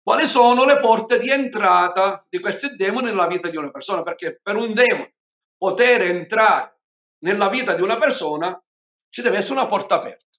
[0.04, 4.02] Quali sono le porte di entrata di questi demoni nella vita di una persona?
[4.02, 5.14] Perché per un demone
[5.56, 6.80] poter entrare
[7.20, 8.62] nella vita di una persona
[9.08, 10.36] ci deve essere una porta aperta.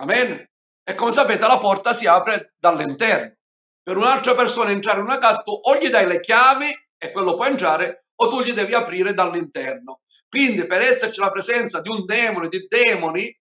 [0.00, 0.46] Amen.
[0.84, 3.36] E come sapete la porta si apre dall'interno.
[3.82, 7.36] Per un'altra persona entrare in una casa tu o gli dai le chiavi e quello
[7.36, 10.02] può entrare o tu gli devi aprire dall'interno.
[10.28, 13.34] Quindi per esserci la presenza di un demone, di demoni,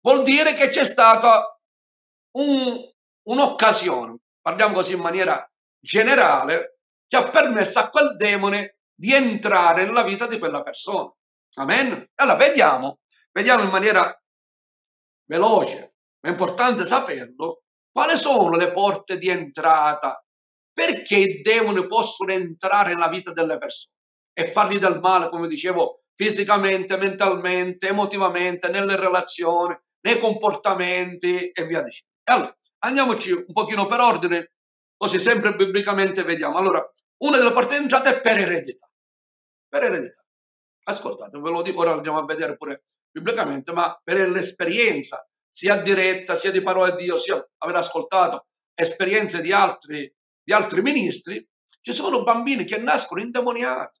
[0.00, 1.60] vuol dire che c'è stata
[2.38, 2.90] un,
[3.24, 4.11] un'occasione,
[4.42, 5.48] parliamo così in maniera
[5.80, 11.10] generale, che ha permesso a quel demone di entrare nella vita di quella persona.
[11.54, 12.10] Amen?
[12.16, 14.14] Allora vediamo, vediamo in maniera
[15.26, 20.24] veloce, ma è importante saperlo, quali sono le porte di entrata,
[20.72, 23.94] perché i demoni possono entrare nella vita delle persone
[24.32, 31.82] e fargli del male, come dicevo, fisicamente, mentalmente, emotivamente, nelle relazioni, nei comportamenti e via
[31.82, 32.10] dicendo.
[32.24, 34.52] Allora, andiamoci un pochino per ordine,
[34.96, 36.56] così sempre biblicamente vediamo.
[36.56, 36.84] Allora,
[37.18, 38.88] una delle porte di è per eredità.
[39.68, 40.24] Per eredità.
[40.84, 46.34] Ascoltate, ve lo dico, ora andiamo a vedere pure biblicamente, ma per l'esperienza, sia diretta,
[46.34, 50.12] sia di parola di Dio, sia aver ascoltato esperienze di altri,
[50.42, 51.46] di altri ministri,
[51.82, 54.00] ci sono bambini che nascono indemoniati.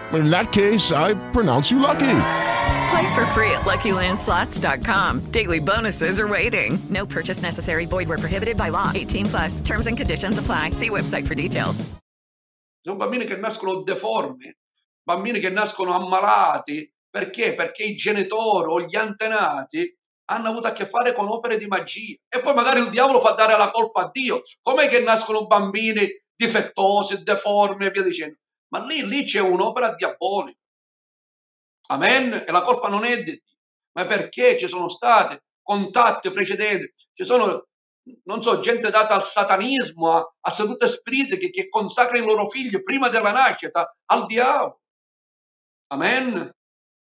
[0.13, 2.17] In that case, I pronounce you lucky.
[2.91, 5.31] Play for free at LuckyLandSlots.com.
[5.31, 6.77] Daily bonuses are waiting.
[6.89, 7.85] No purchase necessary.
[7.85, 8.91] Void where prohibited by law.
[8.93, 9.61] 18 plus.
[9.61, 10.71] Terms and conditions apply.
[10.71, 11.85] See website for details.
[12.83, 14.51] Sono bambini che nascono deformi,
[15.03, 16.91] bambini che nascono ammalati.
[17.09, 17.53] Perché?
[17.53, 19.95] Perché i genitori o gli antenati
[20.25, 22.15] hanno avuto a che fare con opere di magia.
[22.27, 24.41] E poi magari il diavolo fa dare la colpa a Dio.
[24.61, 28.37] Com'è che nascono bambini difettosi, deformi e via dicendo?
[28.71, 30.57] Ma lì, lì c'è un'opera diabolica.
[31.87, 32.45] Amen?
[32.47, 33.57] E la colpa non è di Dio,
[33.93, 37.67] ma perché ci sono stati contatti precedenti, ci sono,
[38.23, 42.81] non so, gente data al satanismo, a, a sedute spiritiche che consacra i loro figli
[42.81, 44.81] prima della nascita al diavolo.
[45.87, 46.49] Amen?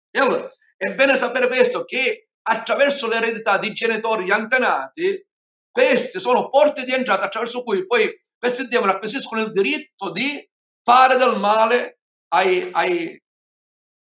[0.10, 5.26] E allora, è bene sapere questo, che attraverso l'eredità di genitori di antenati,
[5.70, 10.50] queste sono porte di entrata attraverso cui poi questi demoni acquisiscono il diritto di
[10.88, 13.22] fare del male ai, ai,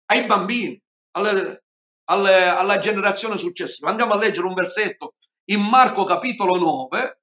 [0.07, 0.77] ai bambini,
[1.11, 1.63] alle,
[2.09, 3.89] alle, alla generazione successiva.
[3.89, 5.15] Andiamo a leggere un versetto
[5.45, 7.21] in Marco capitolo 9.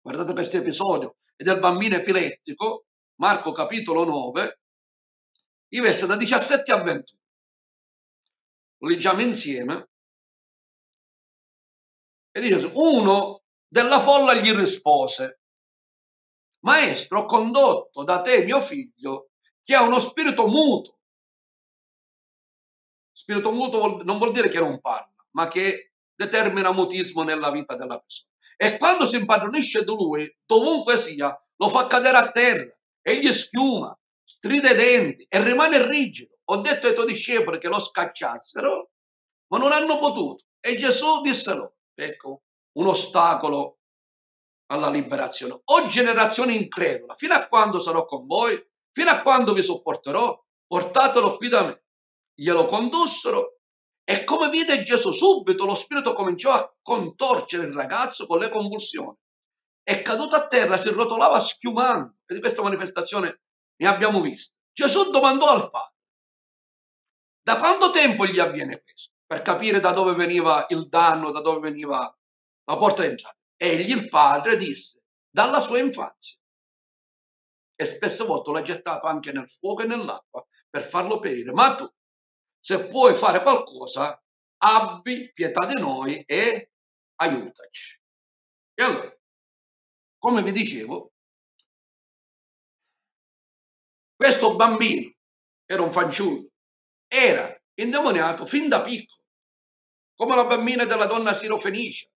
[0.00, 2.84] Guardate questo episodio, è del bambino epilettico,
[3.16, 4.60] Marco capitolo 9,
[5.72, 7.20] i versi da 17 a 21.
[8.78, 9.88] Lo leggiamo insieme.
[12.30, 15.39] E dice, uno della folla gli rispose,
[16.60, 19.30] Maestro, ho condotto da te mio figlio
[19.62, 20.98] che ha uno spirito muto.
[23.12, 27.98] Spirito muto non vuol dire che non parla, ma che determina mutismo nella vita della
[27.98, 28.30] persona.
[28.56, 33.98] E quando si impadronisce di lui, dovunque sia, lo fa cadere a terra, egli schiuma,
[34.22, 36.38] stride i denti e rimane rigido.
[36.44, 38.90] Ho detto ai tuoi discepoli che lo scacciassero,
[39.48, 40.44] ma non hanno potuto.
[40.60, 42.42] E Gesù disse loro, ecco,
[42.72, 43.79] un ostacolo
[44.70, 45.60] alla liberazione.
[45.64, 48.58] O generazione incredula, fino a quando sarò con voi?
[48.92, 50.38] Fino a quando vi sopporterò?
[50.66, 51.84] Portatelo qui da me.
[52.34, 53.58] Glielo condussero
[54.04, 59.16] e come vide Gesù subito lo spirito cominciò a contorcere il ragazzo con le convulsioni.
[59.82, 62.16] È caduto a terra, si rotolava schiumando.
[62.26, 63.42] E di questa manifestazione
[63.76, 64.54] ne abbiamo visto.
[64.72, 65.94] Gesù domandò al padre,
[67.42, 69.12] da quanto tempo gli avviene questo?
[69.26, 71.98] Per capire da dove veniva il danno, da dove veniva
[72.64, 73.39] la porta d'entrata.
[73.62, 76.38] Egli, il padre, disse, dalla sua infanzia.
[77.74, 81.52] E spesse volte l'ha gettato anche nel fuoco e nell'acqua per farlo perire.
[81.52, 81.86] Ma tu,
[82.58, 84.18] se puoi fare qualcosa,
[84.62, 86.70] abbi pietà di noi e
[87.16, 88.00] aiutaci.
[88.72, 89.14] E allora,
[90.16, 91.12] come vi dicevo,
[94.16, 95.14] questo bambino
[95.66, 96.48] era un fanciullo,
[97.06, 99.26] era indemoniato fin da piccolo,
[100.14, 102.09] come la bambina della donna sirofenicia.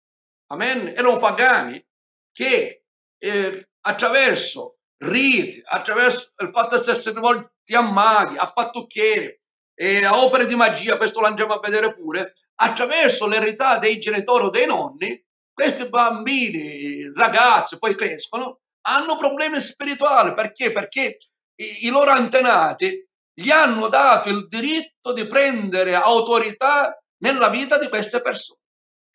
[0.48, 0.88] Amen?
[0.88, 1.84] Erano pagani
[2.32, 2.84] che
[3.18, 9.40] eh, attraverso riti, attraverso il fatto di essersi rivolti a maghi, a fattucchieri
[9.74, 14.44] e a opere di magia, questo lo andiamo a vedere pure, attraverso l'eredità dei genitori
[14.44, 15.22] o dei nonni,
[15.52, 20.34] questi bambini, ragazzi, poi crescono, hanno problemi spirituali.
[20.34, 20.72] Perché?
[20.72, 21.18] Perché
[21.56, 27.88] i, i loro antenati gli hanno dato il diritto di prendere autorità nella vita di
[27.88, 28.60] queste persone.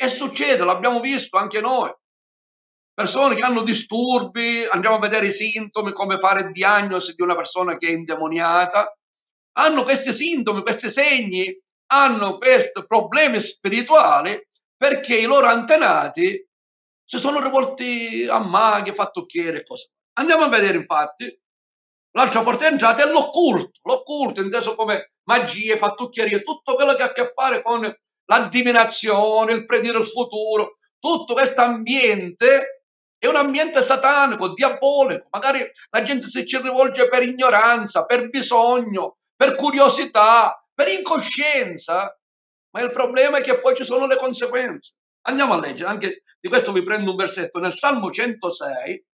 [0.02, 1.93] E succede, l'abbiamo visto anche noi.
[2.93, 7.78] Persone che hanno disturbi, andiamo a vedere i sintomi, come fare diagnosi di una persona
[7.78, 8.95] che è indemoniata,
[9.58, 11.54] hanno questi sintomi, questi segni,
[11.88, 14.41] hanno questi problemi spirituali
[14.78, 16.47] perché i loro antenati
[17.04, 19.91] si sono rivolti a maghi, fattucchieri e cose.
[20.14, 21.39] Andiamo a vedere infatti
[22.12, 27.12] L'altra porta d'entrata è l'occulto, l'occulto inteso come magie, fattucchierie, tutto quello che ha a
[27.12, 27.95] che fare con
[28.30, 32.84] la divinazione, il predire il futuro, tutto questo ambiente
[33.17, 35.27] è un ambiente satanico, diabolico.
[35.32, 42.17] Magari la gente si ci rivolge per ignoranza, per bisogno, per curiosità, per incoscienza,
[42.71, 44.95] ma il problema è che poi ci sono le conseguenze.
[45.23, 49.05] Andiamo a leggere, anche di questo vi prendo un versetto, nel Salmo 106,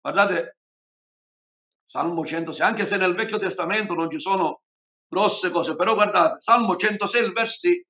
[0.00, 0.58] guardate
[1.84, 4.60] Salmo 106, anche se nel Vecchio Testamento non ci sono
[5.08, 7.84] grosse cose, però guardate, Salmo 106, il versi,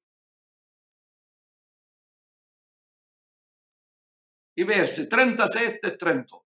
[4.58, 6.44] i versi 37 e 38.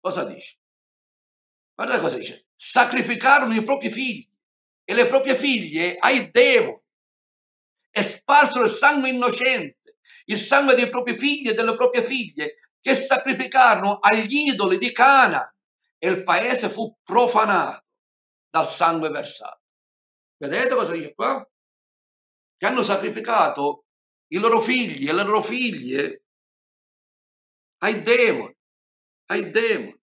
[0.00, 0.56] Cosa dice?
[1.74, 2.46] Guardate cosa dice.
[2.54, 4.28] Sacrificarono i propri figli
[4.84, 6.80] e le proprie figlie ai demoni
[7.90, 12.94] e sparsero il sangue innocente, il sangue dei propri figli e delle proprie figlie che
[12.94, 15.52] sacrificarono agli idoli di Cana
[15.98, 17.84] e il paese fu profanato
[18.48, 19.60] dal sangue versato.
[20.36, 21.46] Vedete cosa dice qua?
[22.56, 23.86] Che hanno sacrificato
[24.32, 26.24] i loro figli e le loro figlie
[27.82, 28.54] ai demoni,
[29.26, 30.00] ai demoni,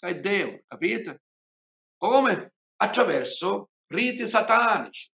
[0.00, 1.22] ai demoni, capite?
[1.96, 2.54] Come?
[2.76, 5.10] Attraverso riti satanici.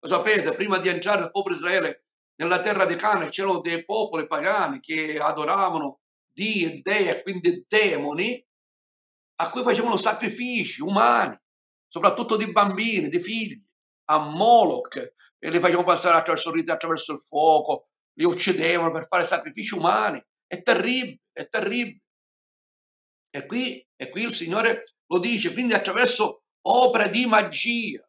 [0.00, 2.04] Lo sapete, prima di entrare il popolo Israele
[2.36, 6.00] nella terra di Cana c'erano dei popoli pagani che adoravano
[6.32, 8.44] Dio e dei quindi demoni
[9.36, 11.38] a cui facevano sacrifici umani,
[11.88, 13.62] soprattutto di bambini, di figli,
[14.06, 15.13] a Moloch
[15.44, 19.74] e li facevano passare attraverso il rito, attraverso il fuoco, li uccidevano per fare sacrifici
[19.74, 20.24] umani.
[20.46, 22.00] È terribile, è terribile.
[23.28, 28.08] E qui, e qui il Signore lo dice, quindi attraverso opere di magia.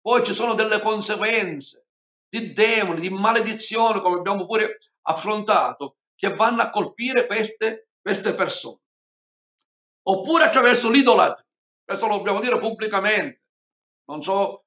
[0.00, 1.88] Poi ci sono delle conseguenze
[2.30, 8.80] di demoni, di maledizione, come abbiamo pure affrontato, che vanno a colpire queste, queste persone.
[10.04, 11.46] Oppure attraverso l'idolatria.
[11.84, 13.42] Questo lo dobbiamo dire pubblicamente.
[14.06, 14.63] Non so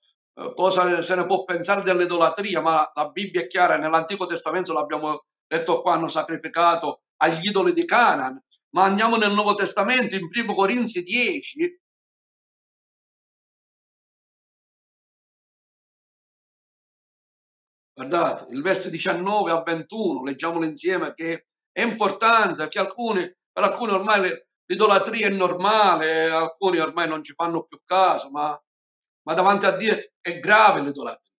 [0.56, 5.82] cosa se ne può pensare dell'idolatria, ma la Bibbia è chiara, nell'Antico Testamento l'abbiamo detto
[5.82, 8.40] qua, hanno sacrificato agli idoli di Canaan,
[8.76, 11.80] ma andiamo nel Nuovo Testamento, in 1 Corinzi 10,
[17.98, 23.22] Guardate, il verso 19 a 21, leggiamolo insieme, che è importante, che alcuni,
[23.52, 24.32] per alcuni ormai
[24.66, 28.56] l'idolatria è normale, alcuni ormai non ci fanno più caso, ma,
[29.24, 29.96] ma davanti a Dio
[30.28, 31.32] è grave l'idolatria.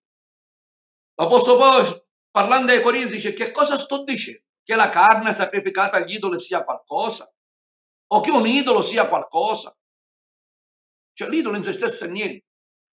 [1.15, 4.43] L'Apostolo Paolo, parlando ai Corinzi, dice che cosa sto dicendo?
[4.63, 7.31] Che la carne sacrificata agli idoli sia qualcosa?
[8.11, 9.75] O che un idolo sia qualcosa?
[11.13, 12.45] Cioè l'idolo in se stesso è niente.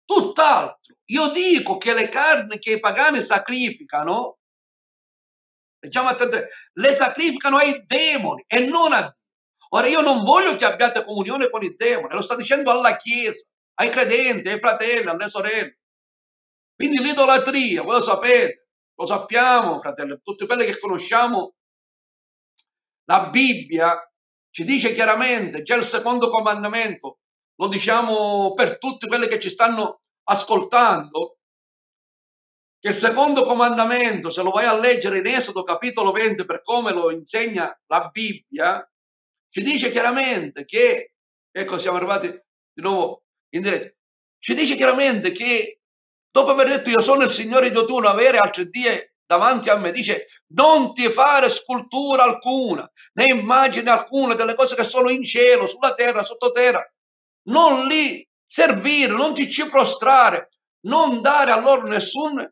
[0.04, 4.38] Tutt'altro, io dico che le carni che i pagani sacrificano,
[5.80, 9.16] le sacrificano ai demoni e non a Dio.
[9.72, 13.48] Ora io non voglio che abbiate comunione con i demoni, lo sto dicendo alla Chiesa,
[13.74, 15.79] ai credenti, ai fratelli, alle sorelle.
[16.80, 21.56] Quindi l'idolatria, voi lo sapete, lo sappiamo, fratelli, tutti quelli che conosciamo
[23.04, 24.10] la Bibbia
[24.48, 27.18] ci dice chiaramente, già il secondo comandamento,
[27.56, 31.36] lo diciamo per tutti quelli che ci stanno ascoltando,
[32.78, 36.94] che il secondo comandamento, se lo vai a leggere in Esodo capitolo 20 per come
[36.94, 38.90] lo insegna la Bibbia,
[39.50, 41.12] ci dice chiaramente che,
[41.50, 43.98] ecco siamo arrivati di nuovo in diretto,
[44.38, 45.79] ci dice chiaramente che
[46.30, 49.92] dopo aver detto io sono il Signore Dio tuo, avere altri Dio davanti a me,
[49.92, 55.66] dice non ti fare scultura alcuna, né immagine alcuna delle cose che sono in cielo,
[55.66, 56.84] sulla terra, sottoterra,
[57.48, 60.48] non li servire, non ti ci prostrare,
[60.86, 62.50] non dare a loro nessun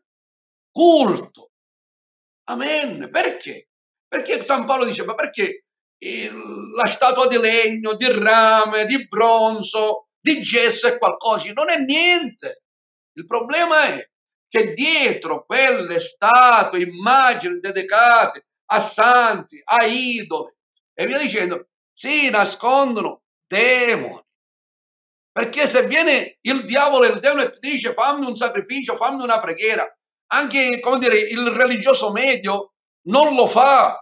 [0.71, 1.51] culto.
[2.45, 3.09] Amen.
[3.11, 3.67] Perché?
[4.07, 5.65] Perché San Paolo dice, ma perché
[5.99, 11.51] il- la statua di legno, di rame, di bronzo, di gesso è qualcosa?
[11.53, 12.63] Non è niente.
[13.19, 14.09] Il problema è
[14.47, 20.55] che dietro quelle statue, immagini dedicate a santi, a idoli
[20.93, 24.23] e via dicendo, si nascondono demoni.
[25.33, 29.21] Perché se viene il diavolo e il demone e ti dice fammi un sacrificio, fammi
[29.21, 29.85] una preghiera,
[30.31, 32.73] anche come dire, il religioso medio
[33.07, 34.01] non lo fa,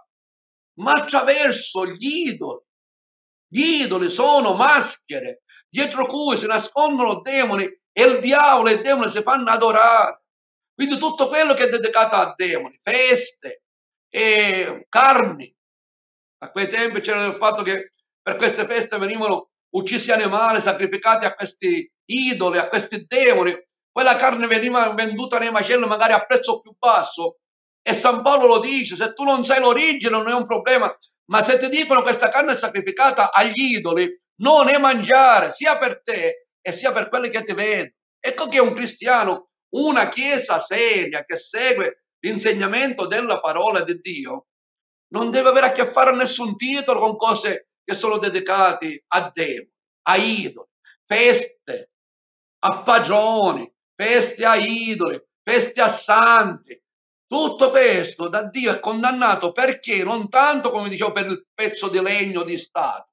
[0.78, 2.62] ma attraverso gli idoli.
[3.50, 7.66] Gli idoli sono maschere dietro cui si nascondono demoni
[7.98, 10.22] e il diavolo e il demone si fanno adorare.
[10.72, 13.64] Quindi tutto quello che è dedicato a demoni, feste,
[14.08, 15.52] e carni.
[16.42, 21.34] A quei tempi c'era il fatto che per queste feste venivano uccisi animali sacrificati a
[21.34, 23.52] questi idoli, a questi demoni.
[23.90, 27.38] Poi la carne veniva venduta nei macelli magari a prezzo più basso.
[27.82, 30.96] E San Paolo lo dice, se tu non sai l'origine non è un problema,
[31.32, 36.00] ma se ti dicono questa carne è sacrificata agli idoli, non è mangiare sia per
[36.04, 37.92] te e sia per quelli che ti vedono.
[38.20, 44.48] Ecco che un cristiano, una chiesa seria che segue l'insegnamento della parola di Dio,
[45.12, 49.68] non deve avere a che fare nessun titolo con cose che sono dedicate a Dio,
[50.02, 50.68] a idoli,
[51.06, 51.92] feste,
[52.58, 56.78] a pagioni, feste a idoli, feste a santi.
[57.26, 62.00] Tutto questo da Dio è condannato perché non tanto, come dicevo, per il pezzo di
[62.00, 63.12] legno di Stato,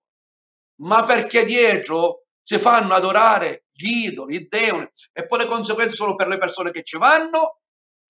[0.81, 6.13] ma perché dietro si fanno adorare gli idoli, i demoni, e poi le conseguenze sono
[6.13, 7.61] per le persone che ci vanno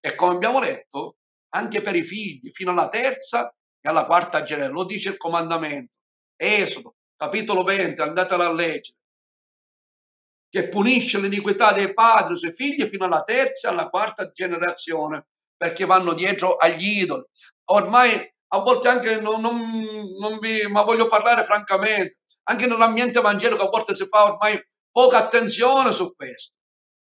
[0.02, 1.20] e come abbiamo letto,
[1.54, 3.48] anche per i figli, fino alla terza
[3.80, 4.78] e alla quarta generazione.
[4.78, 5.94] Lo dice il comandamento.
[6.36, 8.98] Esodo, capitolo 20, andatela a leggere.
[10.50, 15.86] Che punisce l'iniquità dei padri sui figli fino alla terza e alla quarta generazione, perché
[15.86, 17.24] vanno dietro agli idoli.
[17.72, 23.64] Ormai a volte anche non, non- non vi, ma voglio parlare francamente, anche nell'ambiente evangelico
[23.64, 26.54] a volte si fa ormai poca attenzione su questo,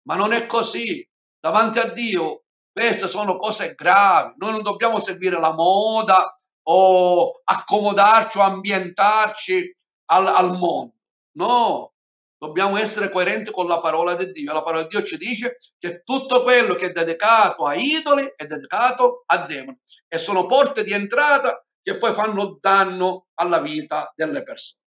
[0.06, 1.06] ma non è così.
[1.38, 4.34] Davanti a Dio queste sono cose gravi.
[4.36, 6.34] Noi non dobbiamo seguire la moda
[6.68, 9.76] o accomodarci o ambientarci
[10.06, 10.94] al, al mondo.
[11.32, 11.94] No,
[12.38, 14.52] dobbiamo essere coerenti con la parola di Dio.
[14.52, 18.46] La parola di Dio ci dice che tutto quello che è dedicato a idoli è
[18.46, 24.42] dedicato a demoni e sono porte di entrata che poi fanno danno alla vita delle
[24.42, 24.79] persone.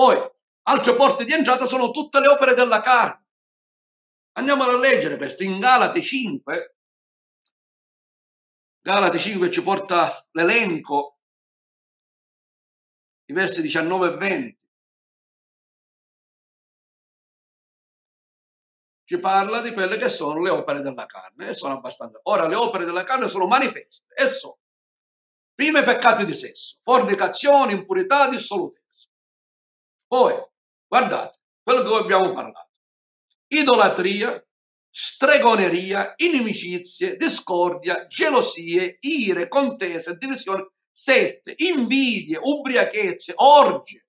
[0.00, 0.16] Poi,
[0.62, 3.26] altre porte di entrata sono tutte le opere della carne.
[4.38, 6.76] Andiamo a leggere questo in Galati 5.
[8.80, 11.18] Galati 5 ci porta l'elenco,
[13.26, 14.68] i versi 19 e 20.
[19.04, 22.18] Ci parla di quelle che sono le opere della carne e sono abbastanza.
[22.22, 24.60] Ora, le opere della carne sono manifeste e sono
[25.54, 28.79] prima peccati di sesso, fornicazione, impurità, dissolutezza.
[30.10, 30.34] Poi,
[30.88, 32.70] guardate, quello di cui abbiamo parlato
[33.46, 34.44] idolatria,
[34.90, 44.04] stregoneria, inimicizie, discordia, gelosie, ire, contese, divisioni, sette, invidie, ubriachezze, orgie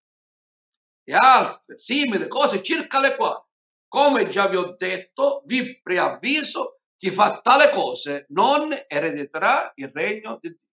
[1.04, 3.44] e altre simili cose circa le quali,
[3.88, 10.40] come già vi ho detto, vi preavviso, chi fa tale cose non erediterà il regno
[10.42, 10.68] di Dio.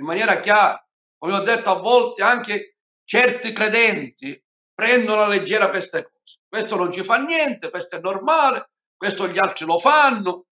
[0.00, 0.84] In maniera chiara,
[1.18, 4.44] come ho detto a volte anche certi credenti
[4.76, 6.40] prendono leggera queste cose.
[6.46, 10.46] Questo non ci fa niente, questo è normale, questo gli altri lo fanno,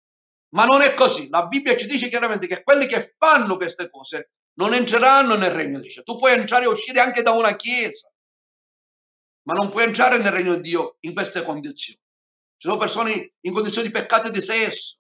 [0.53, 1.27] ma non è così.
[1.29, 5.79] La Bibbia ci dice chiaramente che quelli che fanno queste cose non entreranno nel regno
[5.79, 6.03] di Dio.
[6.03, 8.11] Tu puoi entrare e uscire anche da una chiesa,
[9.47, 11.99] ma non puoi entrare nel regno di Dio in queste condizioni.
[12.57, 14.99] Ci sono persone in condizioni di peccato e di sesso,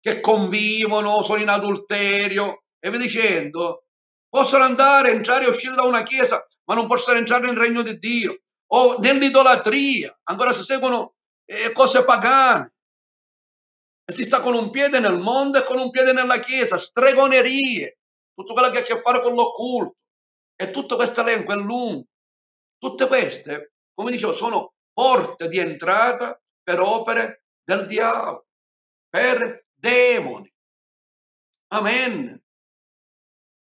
[0.00, 3.86] che convivono, sono in adulterio e via dicendo.
[4.28, 7.98] Possono andare, entrare e uscire da una chiesa, ma non possono entrare nel regno di
[7.98, 8.40] Dio.
[8.72, 11.14] O nell'idolatria, ancora si seguono
[11.44, 12.72] eh, cose pagane.
[14.04, 17.98] E si sta con un piede nel mondo e con un piede nella chiesa, stregonerie,
[18.34, 20.02] tutto quello che ha a che fare con l'occulto.
[20.56, 22.06] E tutto questo elenco è lungo.
[22.78, 28.46] Tutte queste, come dicevo, sono porte di entrata per opere del diavolo,
[29.08, 30.52] per demoni.
[31.68, 32.43] Amen.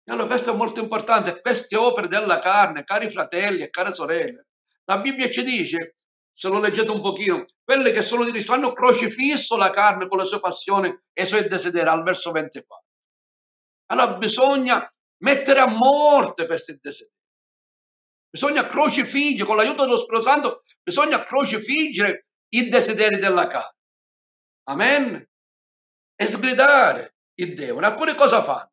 [0.05, 4.47] E allora questo è molto importante, queste opere della carne, cari fratelli e care sorelle,
[4.85, 5.95] la Bibbia ci dice,
[6.33, 10.17] se lo leggete un pochino, quelle che sono di Cristo hanno crocifisso la carne con
[10.17, 12.85] le sue passioni e i suoi desideri, al verso 24.
[13.91, 14.89] Allora bisogna
[15.19, 17.15] mettere a morte questi desideri.
[18.29, 23.77] Bisogna crocifiggere, con l'aiuto dello Spirito Santo, bisogna crocifiggere i desideri della carne.
[24.63, 25.29] Amen?
[26.15, 27.85] E sgridare i demoni.
[27.85, 28.72] Alcune cosa fanno?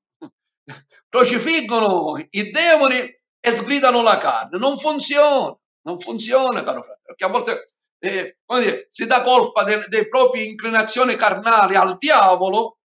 [1.09, 2.99] Crocifiggono i demoni
[3.41, 4.59] e sgridano la carne.
[4.59, 7.65] Non funziona, non funziona, caro fratello, perché a volte
[7.99, 12.79] eh, dire, si dà colpa delle, delle proprie inclinazioni carnali al diavolo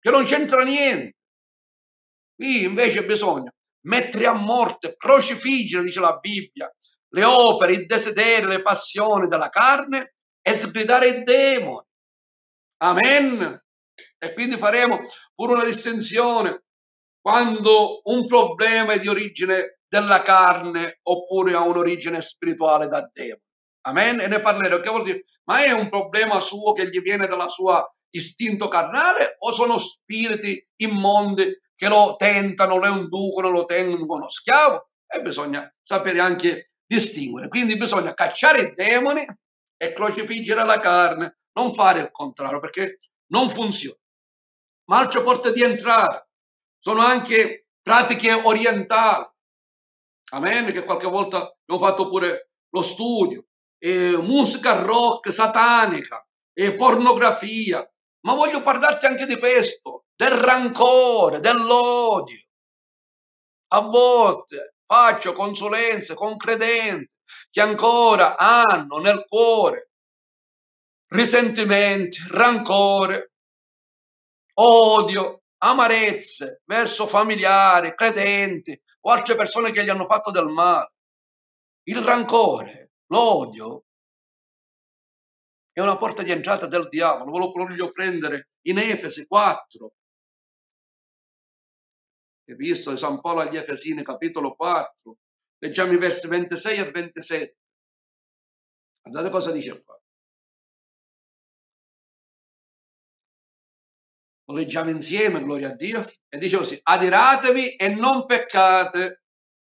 [0.00, 1.16] che non c'entra niente.
[2.34, 3.52] Qui invece bisogna
[3.86, 6.72] mettere a morte, crocifiggere, dice la Bibbia,
[7.10, 11.84] le opere, i desideri, le passioni della carne e sgridare i demoni.
[12.78, 13.62] Amen.
[14.18, 16.64] E quindi faremo pure una distinzione
[17.28, 23.42] quando un problema è di origine della carne oppure ha un'origine spirituale da demone.
[23.82, 24.20] Amen.
[24.20, 24.80] E ne parleremo.
[24.80, 25.24] Che vuol dire?
[25.44, 30.66] Ma è un problema suo che gli viene dalla sua istinto carnale o sono spiriti
[30.76, 34.88] immondi che lo tentano, lo inducono, lo tengono schiavo?
[35.06, 37.48] E bisogna sapere anche distinguere.
[37.48, 39.26] Quindi bisogna cacciare i demoni
[39.76, 42.96] e crocifiggere la carne, non fare il contrario perché
[43.32, 43.98] non funziona.
[44.86, 46.22] Ma altre porte di entrata
[46.88, 49.26] sono anche pratiche orientali.
[50.30, 53.44] Amen, che qualche volta abbiamo fatto pure lo studio.
[53.78, 57.86] E musica rock satanica e pornografia.
[58.20, 62.42] Ma voglio parlarti anche di questo, del rancore, dell'odio.
[63.72, 67.12] A volte faccio consulenze con credenti
[67.50, 69.90] che ancora hanno nel cuore
[71.08, 73.32] risentimenti, rancore,
[74.54, 80.92] odio, amarezze verso familiari, credenti o altre persone che gli hanno fatto del male.
[81.84, 83.84] Il rancore, l'odio
[85.72, 87.30] è una porta di entrata del diavolo.
[87.30, 89.92] Ve lo voglio prendere in Efesi 4.
[92.46, 95.16] Hai visto San Paolo agli Efesini, capitolo 4.
[95.58, 97.56] Leggiamo i versi 26 e 27.
[99.02, 99.97] Guardate cosa dice qua.
[104.48, 106.04] Lo leggiamo insieme, gloria a Dio.
[106.28, 109.24] E dice così, adiratevi e non peccate.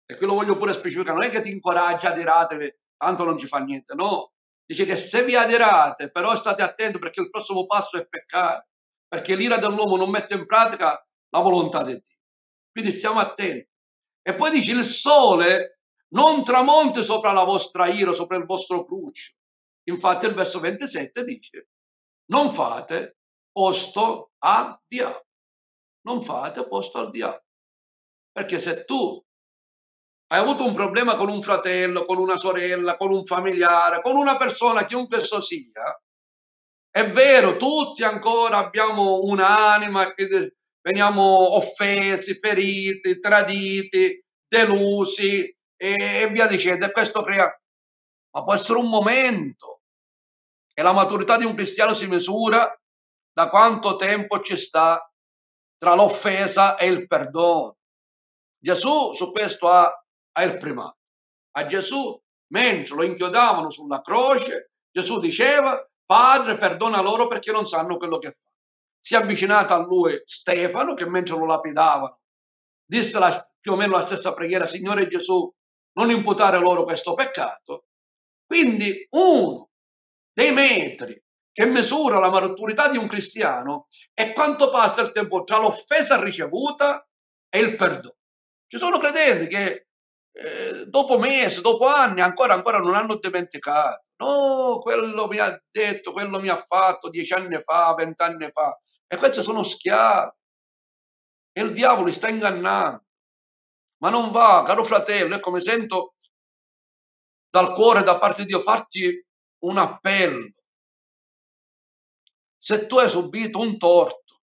[0.05, 3.47] E qui lo voglio pure specificare, non è che ti incoraggia, adiratevi, tanto non ci
[3.47, 4.33] fa niente, no.
[4.67, 8.69] Dice che se vi adirate, però state attenti perché il prossimo passo è peccare,
[9.07, 12.19] perché l'ira dell'uomo non mette in pratica la volontà di Dio.
[12.73, 13.71] Quindi stiamo attenti.
[14.23, 15.81] E poi dice il sole
[16.15, 19.35] non tramonti sopra la vostra ira, sopra il vostro cruccio.
[19.85, 21.69] Infatti il verso 27 dice,
[22.31, 23.19] non fate
[23.55, 25.27] posto a diavolo.
[26.03, 27.45] Non fate posto al diavolo.
[28.33, 29.25] Perché se tu
[30.33, 34.37] hai avuto un problema con un fratello, con una sorella, con un familiare, con una
[34.37, 35.71] persona, chiunque esso sia,
[36.91, 46.87] è vero, tutti ancora abbiamo un'anima che veniamo offesi, feriti, traditi, delusi e, via dicendo.
[46.87, 47.53] E questo crea...
[48.33, 49.83] Ma può essere un momento.
[50.73, 52.77] E la maturità di un cristiano si misura
[53.35, 55.11] da quanto tempo ci sta
[55.77, 57.77] tra l'offesa e il perdono.
[58.59, 59.93] Gesù su questo ha,
[60.33, 60.97] ha il primato.
[61.57, 62.19] A Gesù,
[62.53, 68.31] mentre lo inchiodavano sulla croce, Gesù diceva, Padre, perdona loro perché non sanno quello che
[68.31, 68.53] fanno.
[69.01, 72.21] Si è avvicinato a lui Stefano, che mentre lo lapidavano,
[72.87, 75.53] disse la, più o meno la stessa preghiera, Signore Gesù,
[75.97, 77.87] non imputare loro questo peccato.
[78.47, 79.71] Quindi uno
[80.33, 81.24] dei metri
[81.55, 87.07] che misura la maturità di un cristiano è quanto passa il tempo tra l'offesa ricevuta
[87.49, 88.17] e il perdono.
[88.67, 89.87] Ci sono credenti che
[90.33, 94.03] eh, dopo mesi, dopo anni, ancora, ancora non hanno dimenticato.
[94.17, 98.77] No, quello mi ha detto, quello mi ha fatto dieci anni fa, vent'anni fa.
[99.07, 100.33] E questi sono schiavi.
[101.53, 103.05] E il diavolo li sta ingannando.
[103.99, 106.15] Ma non va, caro fratello, ecco, mi sento
[107.49, 109.25] dal cuore, da parte di Dio, farti
[109.61, 110.51] un appello
[112.65, 114.41] se tu hai subito un torto,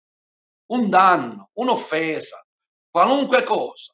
[0.67, 2.41] un danno, un'offesa,
[2.89, 3.93] qualunque cosa,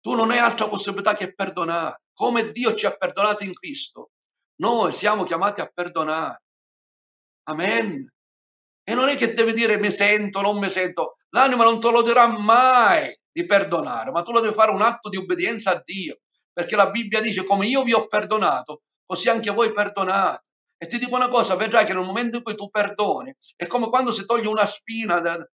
[0.00, 2.02] tu non hai altra possibilità che perdonare.
[2.14, 4.10] Come Dio ci ha perdonato in Cristo,
[4.60, 6.44] noi siamo chiamati a perdonare.
[7.48, 8.08] Amen.
[8.84, 11.16] E non è che devi dire mi sento, non mi sento.
[11.30, 15.08] L'anima non te lo dirà mai di perdonare, ma tu lo devi fare un atto
[15.08, 16.20] di obbedienza a Dio.
[16.52, 20.45] Perché la Bibbia dice come io vi ho perdonato, così anche voi perdonate.
[20.78, 23.88] E ti dico una cosa, vedrai che nel momento in cui tu perdoni, è come
[23.88, 25.48] quando si toglie una spina da,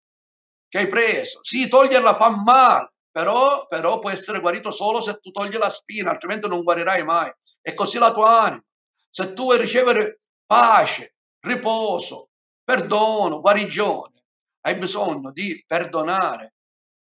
[0.68, 1.43] che hai preso.
[1.43, 6.11] Sì, toglierla fa male, però, però può essere guarito solo se tu togli la spina,
[6.11, 7.31] altrimenti non guarirai mai.
[7.61, 8.64] E così la tua anima.
[9.10, 12.30] Se tu vuoi ricevere pace, riposo,
[12.64, 14.23] perdono, guarigione,
[14.61, 16.53] hai bisogno di perdonare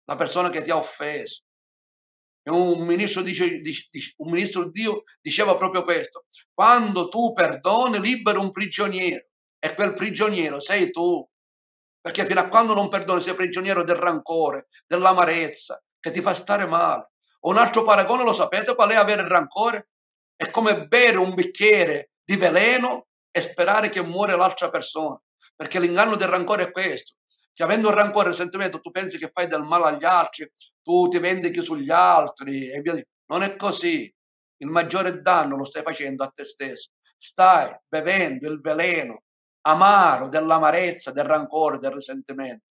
[0.05, 1.43] la persona che ti ha offeso.
[2.49, 6.25] Un ministro, dice, dice, un ministro di Dio diceva proprio questo.
[6.53, 9.25] Quando tu perdoni, liberi un prigioniero.
[9.59, 11.27] E quel prigioniero sei tu.
[12.01, 16.65] Perché fino a quando non perdoni sei prigioniero del rancore, dell'amarezza, che ti fa stare
[16.65, 17.11] male.
[17.41, 19.89] Un altro paragone lo sapete qual è avere il rancore?
[20.35, 25.21] È come bere un bicchiere di veleno e sperare che muore l'altra persona.
[25.55, 27.15] Perché l'inganno del rancore è questo.
[27.59, 30.49] Che avendo rancore e il sentimento tu pensi che fai del male agli altri,
[30.81, 33.05] tu ti vendichi sugli altri e via di...
[33.25, 34.09] Non è così.
[34.61, 36.91] Il maggiore danno lo stai facendo a te stesso.
[37.17, 39.23] Stai bevendo il veleno
[39.63, 42.63] amaro dell'amarezza, del rancore, del risentimento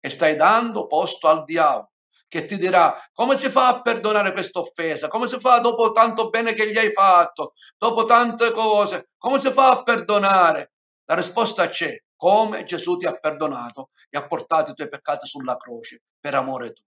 [0.00, 1.90] e stai dando posto al diavolo
[2.26, 6.30] che ti dirà come si fa a perdonare questa offesa, come si fa dopo tanto
[6.30, 10.72] bene che gli hai fatto, dopo tante cose, come si fa a perdonare?
[11.04, 15.56] La risposta c'è, come Gesù ti ha perdonato e ha portato i tuoi peccati sulla
[15.56, 16.84] croce per amore tuo.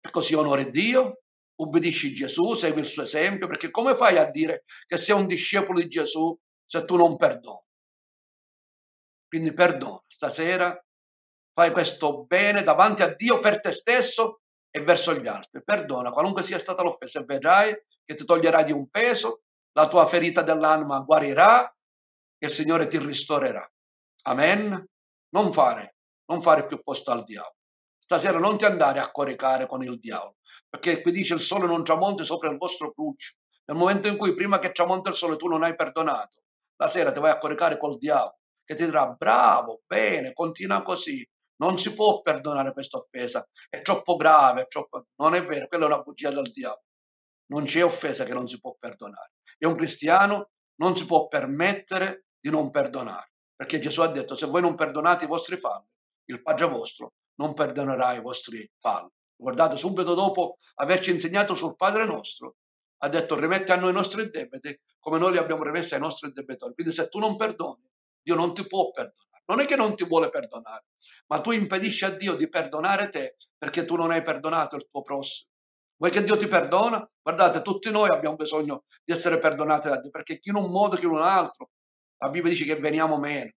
[0.00, 1.22] E così onore Dio,
[1.56, 5.80] ubbidisci Gesù, segui il suo esempio, perché come fai a dire che sei un discepolo
[5.80, 7.64] di Gesù se tu non perdoni?
[9.28, 10.80] Quindi perdona, stasera
[11.52, 15.62] fai questo bene davanti a Dio per te stesso e verso gli altri.
[15.64, 17.74] Perdona qualunque sia stata l'offesa e vedrai
[18.04, 19.42] che ti toglierai di un peso,
[19.72, 21.66] la tua ferita dell'anima guarirà
[22.38, 23.68] e il Signore ti ristorerà.
[24.28, 24.84] Amen.
[25.30, 25.96] Non fare,
[26.26, 27.54] non fare più posto al diavolo.
[27.98, 30.36] Stasera non ti andare a coricare con il diavolo,
[30.68, 33.36] perché qui dice il sole non tramonti sopra il vostro cruccio.
[33.66, 36.42] Nel momento in cui prima che tramonta il sole tu non hai perdonato,
[36.76, 41.28] la sera ti vai a coricare col diavolo, che ti dirà bravo, bene, continua così.
[41.58, 45.06] Non si può perdonare questa offesa, è troppo grave, è troppo...
[45.16, 46.82] non è vero, quella è una bugia del diavolo.
[47.46, 49.32] Non c'è offesa che non si può perdonare.
[49.58, 50.50] E un cristiano
[50.80, 55.24] non si può permettere di non perdonare, perché Gesù ha detto se voi non perdonate
[55.24, 55.86] i vostri falli,
[56.26, 59.10] il Padre vostro non perdonerà i vostri falli.
[59.34, 62.56] Guardate, subito dopo averci insegnato sul Padre nostro,
[62.98, 66.32] ha detto rimetti a noi i nostri debiti come noi li abbiamo rimessi ai nostri
[66.32, 66.74] debitori.
[66.74, 67.88] Quindi se tu non perdoni,
[68.22, 69.44] Dio non ti può perdonare.
[69.46, 70.86] Non è che non ti vuole perdonare,
[71.28, 75.02] ma tu impedisci a Dio di perdonare te perché tu non hai perdonato il tuo
[75.02, 75.50] prossimo.
[75.98, 77.08] Vuoi che Dio ti perdona?
[77.22, 80.96] Guardate, tutti noi abbiamo bisogno di essere perdonati da Dio, perché chi in un modo
[80.96, 81.70] che in un altro,
[82.18, 83.52] la Bibbia dice che veniamo meno.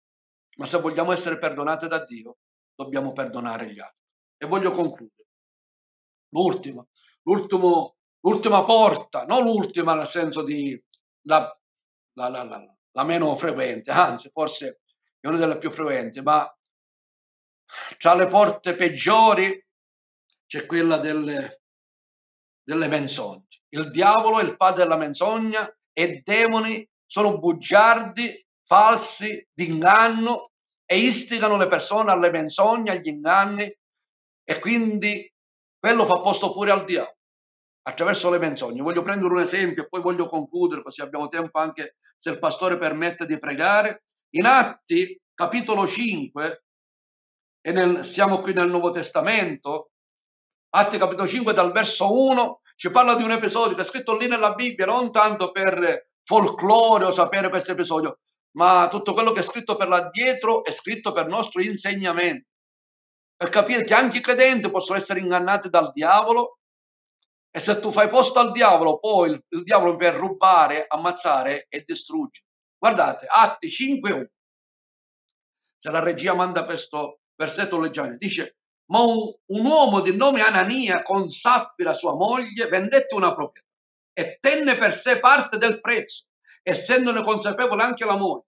[0.58, 2.38] Ma se vogliamo essere perdonati da Dio,
[2.76, 4.02] dobbiamo perdonare gli altri.
[4.38, 5.28] E voglio concludere.
[6.30, 6.86] L'ultima,
[8.22, 10.82] l'ultima porta, non l'ultima nel senso di
[11.24, 11.50] la,
[12.14, 14.82] la, la, la meno frequente, anzi forse
[15.20, 16.52] è una delle più frequenti, ma
[17.98, 19.64] tra le porte peggiori
[20.46, 21.62] c'è quella delle,
[22.64, 23.48] delle menzogne.
[23.70, 30.52] Il diavolo è il padre della menzogna e demoni sono bugiardi, falsi, d'inganno
[30.86, 33.76] e istigano le persone alle menzogne, agli inganni
[34.44, 35.28] e quindi
[35.80, 37.18] quello fa posto pure al diavolo
[37.82, 38.84] attraverso le menzogne.
[38.84, 42.78] Voglio prendere un esempio e poi voglio concludere, così abbiamo tempo anche se il pastore
[42.78, 44.04] permette di pregare.
[44.36, 46.64] In Atti, capitolo 5,
[47.62, 49.94] e nel, siamo qui nel Nuovo Testamento,
[50.76, 54.28] Atti capitolo 5 dal verso 1, ci parla di un episodio che è scritto lì
[54.28, 58.20] nella Bibbia, non tanto per folklore o sapere questo episodio,
[58.58, 62.48] ma tutto quello che è scritto per là dietro è scritto per nostro insegnamento,
[63.36, 66.60] per capire che anche i credenti possono essere ingannati dal diavolo
[67.52, 71.84] e se tu fai posto al diavolo, poi il, il diavolo per rubare, ammazzare e
[71.86, 72.46] distruggere.
[72.78, 74.26] Guardate, Atti 5.1.
[75.78, 78.58] Se la regia manda questo versetto leggiamo, dice,
[78.92, 83.68] ma un, un, uomo di nome Anania con Saffira sua moglie vendette una proprietà
[84.14, 86.26] e tenne per sé parte del prezzo,
[86.64, 88.46] essendone consapevole anche la moglie.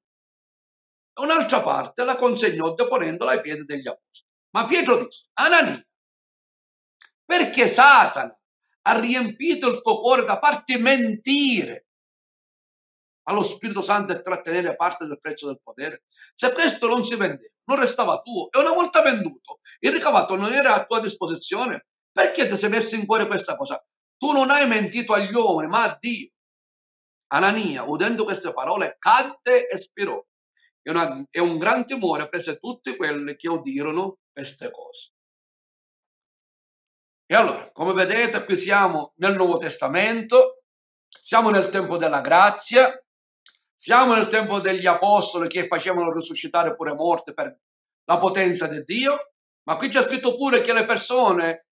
[1.22, 4.30] Un'altra parte la consegnò deponendola ai piedi degli apostoli.
[4.52, 5.86] Ma Pietro disse, Anania,
[7.26, 8.38] perché Satana
[8.84, 11.88] ha riempito il tuo cuore da farti mentire
[13.24, 16.04] allo Spirito Santo e trattenere parte del prezzo del potere?
[16.34, 20.52] Se questo non si vendeva, non restava tuo e una volta venduto, il ricavato non
[20.54, 23.82] era a tua disposizione, perché ti sei messo in cuore questa cosa?
[24.18, 26.32] Tu non hai mentito agli uomini, ma a Dio.
[27.34, 30.22] Anania, udendo queste parole, cadde e spirò.
[30.84, 35.12] E, una, e un gran timore prese tutti quelli che udirono queste cose.
[37.26, 40.64] E allora, come vedete, qui siamo nel Nuovo Testamento,
[41.08, 42.92] siamo nel tempo della grazia,
[43.74, 47.58] siamo nel tempo degli apostoli che facevano risuscitare pure morte per
[48.06, 49.34] la potenza di Dio,
[49.64, 51.68] ma qui c'è scritto pure che le persone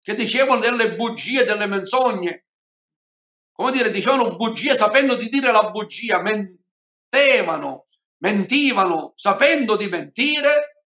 [0.00, 2.46] che dicevano delle bugie, delle menzogne,
[3.60, 7.88] come dire, dicevano bugie sapendo di dire la bugia, mentevano,
[8.22, 10.84] mentivano sapendo di mentire,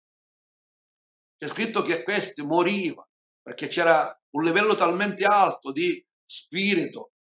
[1.36, 3.10] c'è scritto che questi morivano
[3.42, 7.12] perché c'era un livello talmente alto di spirito,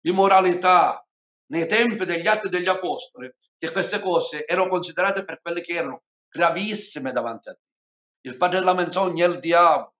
[0.00, 1.06] di moralità
[1.50, 6.04] nei tempi degli atti degli apostoli, che queste cose erano considerate per quelle che erano
[6.26, 8.32] gravissime davanti a Dio.
[8.32, 9.94] Il padre della menzogna è il diavolo.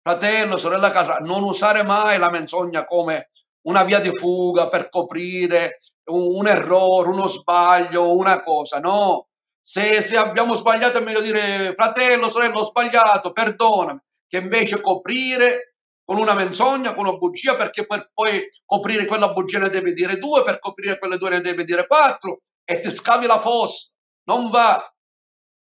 [0.00, 3.28] Fratello, sorella casa, non usare mai la menzogna come
[3.62, 8.78] una via di fuga per coprire un, un errore, uno sbaglio, una cosa.
[8.78, 9.28] No,
[9.62, 15.74] se, se, abbiamo sbagliato è meglio dire fratello, sorella, ho sbagliato, perdonami, che invece coprire
[16.04, 20.16] con una menzogna, con una bugia, perché per poi coprire quella bugia ne deve dire
[20.18, 23.88] due, per coprire quelle due ne deve dire quattro, e ti scavi la fossa.
[24.24, 24.92] Non va,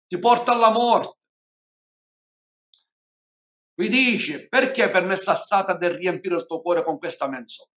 [0.08, 1.18] ti porta alla morte.
[3.76, 7.73] Vi dice perché è permesso a Satana di riempire il tuo cuore con questa menzogna?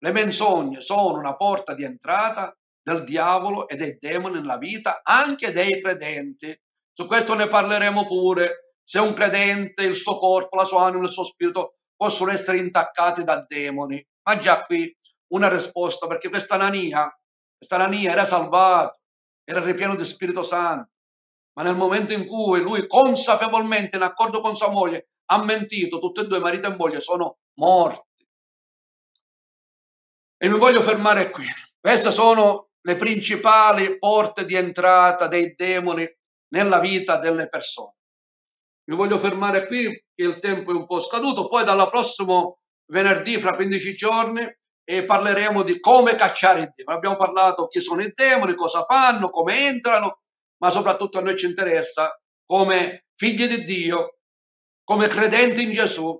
[0.00, 5.52] Le menzogne sono una porta di entrata del diavolo e dei demoni nella vita anche
[5.52, 6.56] dei credenti.
[6.92, 8.74] Su questo ne parleremo pure.
[8.84, 13.24] Se un credente, il suo corpo, la sua anima, il suo spirito possono essere intaccati
[13.24, 14.02] da demoni.
[14.22, 14.94] Ma già qui
[15.34, 17.12] una risposta, perché questa Anania,
[17.56, 19.00] questa Anania era salvato,
[19.44, 20.90] era ripieno di Spirito Santo,
[21.54, 26.20] ma nel momento in cui lui consapevolmente, in accordo con sua moglie, ha mentito, tutti
[26.20, 28.07] e due, marito e moglie, sono morti.
[30.40, 31.46] E mi voglio fermare qui.
[31.80, 36.08] Queste sono le principali porte di entrata dei demoni
[36.52, 37.94] nella vita delle persone.
[38.88, 43.38] Mi voglio fermare qui, che il tempo è un po' scaduto, poi dal prossimo venerdì,
[43.40, 44.48] fra 15 giorni,
[44.84, 46.96] e parleremo di come cacciare i demoni.
[46.96, 50.20] Abbiamo parlato chi sono i demoni, cosa fanno, come entrano,
[50.62, 52.16] ma soprattutto a noi ci interessa
[52.46, 54.18] come figli di Dio,
[54.84, 56.18] come credenti in Gesù,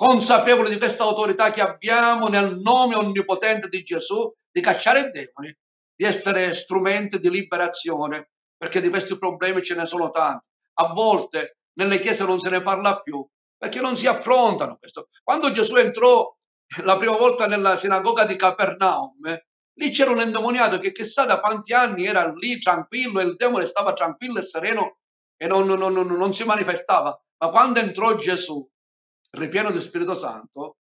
[0.00, 5.54] consapevoli di questa autorità che abbiamo nel nome onnipotente di Gesù, di cacciare i demoni,
[5.94, 10.48] di essere strumenti di liberazione, perché di questi problemi ce ne sono tanti.
[10.78, 13.22] A volte nelle chiese non se ne parla più,
[13.58, 15.08] perché non si affrontano questo.
[15.22, 16.34] Quando Gesù entrò
[16.82, 19.18] la prima volta nella sinagoga di Capernaum,
[19.74, 23.66] lì c'era un endemoniato che chissà da quanti anni era lì tranquillo e il demone
[23.66, 24.96] stava tranquillo e sereno
[25.36, 27.22] e non, non, non, non si manifestava.
[27.36, 28.66] Ma quando entrò Gesù,
[29.30, 30.76] ripieno di Spirito Santo,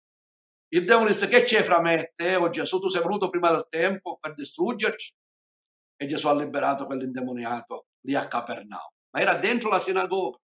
[0.69, 3.51] il demone disse che c'è fra me e te, o Gesù, tu sei venuto prima
[3.51, 5.15] del tempo per distruggerci?
[5.97, 8.91] E Gesù ha liberato quell'indemoniato lì a Capernaum.
[9.11, 10.37] Ma era dentro la sinagoga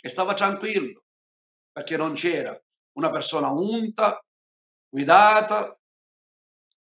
[0.00, 1.04] e stava tranquillo,
[1.72, 2.60] perché non c'era
[2.96, 4.22] una persona unta,
[4.88, 5.78] guidata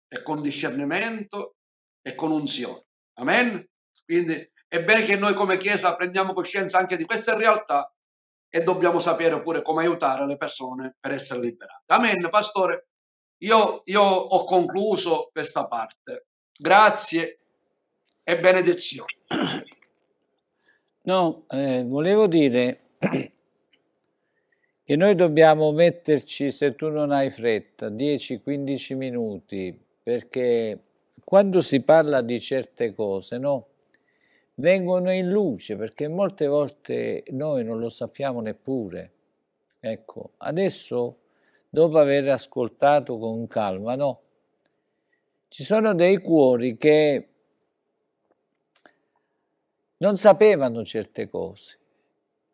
[0.07, 1.57] e con discernimento
[2.01, 2.87] e con unzione.
[3.19, 3.69] Amen?
[4.05, 7.93] Quindi è bene che noi come Chiesa prendiamo coscienza anche di queste realtà
[8.51, 11.85] e dobbiamo sapere pure come aiutare le persone per essere liberate.
[11.87, 12.87] Amen, pastore.
[13.39, 16.27] Io, io ho concluso questa parte.
[16.57, 17.39] Grazie
[18.25, 19.13] e benedizioni.
[21.03, 22.81] No, eh, volevo dire
[24.85, 30.83] che noi dobbiamo metterci, se tu non hai fretta, 10-15 minuti, perché
[31.25, 33.68] quando si parla di certe cose, no?
[34.59, 39.13] Vengono in luce perché molte volte noi non lo sappiamo neppure.
[39.81, 41.19] Ecco, adesso
[41.69, 44.21] dopo aver ascoltato con calma, no,
[45.49, 47.29] ci sono dei cuori che
[49.99, 51.77] non sapevano certe cose.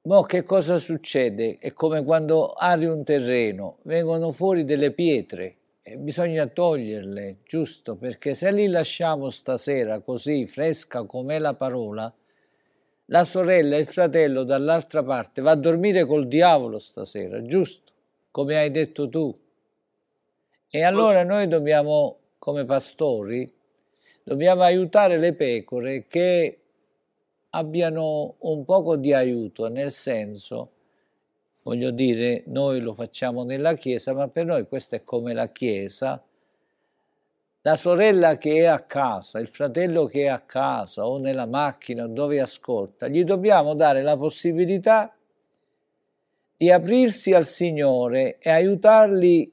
[0.02, 1.56] Ma che cosa succede?
[1.58, 5.56] È come quando ari un terreno, vengono fuori delle pietre
[5.86, 7.94] e bisogna toglierle, giusto?
[7.96, 12.10] Perché se li lasciamo stasera così fresca com'è la parola,
[13.08, 17.92] la sorella e il fratello dall'altra parte va a dormire col diavolo stasera, giusto?
[18.30, 19.30] Come hai detto tu.
[20.70, 23.52] E allora noi dobbiamo, come pastori,
[24.22, 26.60] dobbiamo aiutare le pecore che
[27.50, 30.70] abbiano un poco di aiuto, nel senso
[31.64, 36.22] voglio dire, noi lo facciamo nella Chiesa, ma per noi questa è come la Chiesa.
[37.62, 42.06] La sorella che è a casa, il fratello che è a casa o nella macchina
[42.06, 45.16] dove ascolta, gli dobbiamo dare la possibilità
[46.56, 49.50] di aprirsi al Signore e aiutarli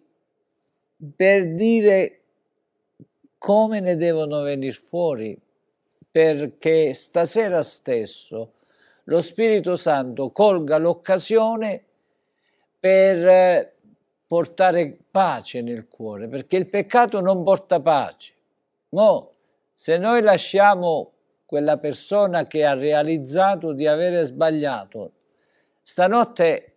[1.16, 2.20] per dire
[3.38, 5.40] come ne devono venire fuori,
[6.12, 8.52] perché stasera stesso
[9.06, 11.86] lo Spirito Santo colga l'occasione
[12.82, 13.76] per eh,
[14.26, 18.34] portare pace nel cuore, perché il peccato non porta pace.
[18.90, 19.34] No,
[19.72, 21.14] se noi lasciamo
[21.46, 25.12] quella persona che ha realizzato di avere sbagliato,
[25.84, 26.71] stanotte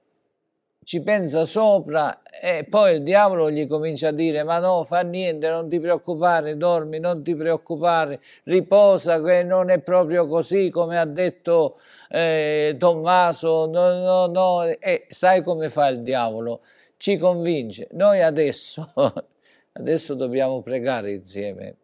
[0.85, 5.49] ci pensa sopra e poi il diavolo gli comincia a dire ma no, fa niente,
[5.49, 11.07] non ti preoccupare, dormi, non ti preoccupare, riposa, che non è proprio così come ha
[11.07, 11.79] detto
[12.11, 16.61] eh, Tommaso, no, no, no, e sai come fa il diavolo?
[16.97, 17.89] Ci convince.
[17.93, 18.93] Noi adesso,
[19.73, 21.77] adesso dobbiamo pregare insieme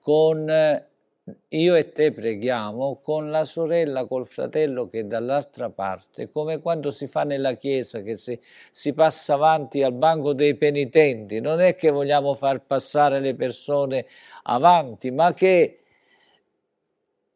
[0.00, 0.86] con...
[1.48, 6.90] Io e te preghiamo con la sorella, col fratello che è dall'altra parte, come quando
[6.90, 8.38] si fa nella chiesa, che si,
[8.70, 11.40] si, passa avanti al banco dei penitenti.
[11.40, 14.06] Non è che vogliamo far passare le persone
[14.44, 15.80] avanti, ma che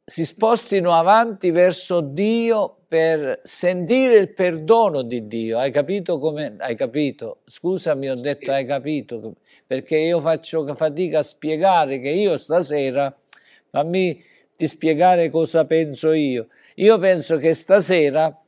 [0.04, 5.58] si spostino avanti verso Dio per sentire il perdono di Dio.
[5.58, 6.56] Hai capito come?
[6.58, 7.40] Hai capito?
[7.44, 9.36] Scusami, ho detto hai capito,
[9.66, 13.14] perché io faccio fatica a spiegare che io stasera
[13.72, 14.22] Fammi
[14.54, 16.48] di spiegare cosa penso io.
[16.74, 18.38] Io penso che stasera,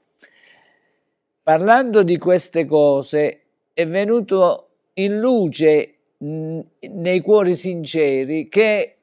[1.43, 3.41] parlando di queste cose,
[3.73, 6.61] è venuto in luce mh,
[6.91, 8.97] nei cuori sinceri che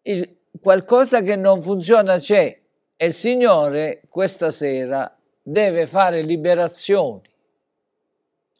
[0.00, 2.58] il, qualcosa che non funziona c'è
[2.96, 7.20] e il Signore questa sera deve fare liberazioni.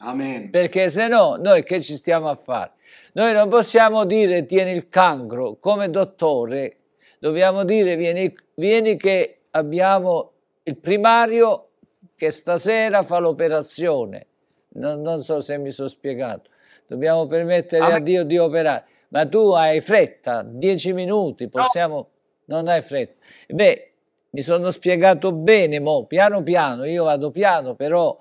[0.01, 0.51] Amen.
[0.51, 2.73] Perché se no, noi che ci stiamo a fare?
[3.13, 6.77] Noi non possiamo dire tieni il cancro come dottore,
[7.19, 10.33] dobbiamo dire vieni, vieni che abbiamo
[10.63, 11.69] il primario
[12.17, 14.27] che stasera fa l'operazione.
[14.77, 16.51] Non, non, so se mi sono spiegato.
[16.87, 18.85] Dobbiamo permettere ah, a Dio di operare.
[19.09, 21.97] Ma tu hai fretta, dieci minuti, possiamo...
[21.97, 22.09] No.
[22.49, 23.15] Non hai fretta.
[23.49, 23.93] Beh,
[24.31, 28.19] mi sono spiegato bene, mo, piano piano, io vado piano, però...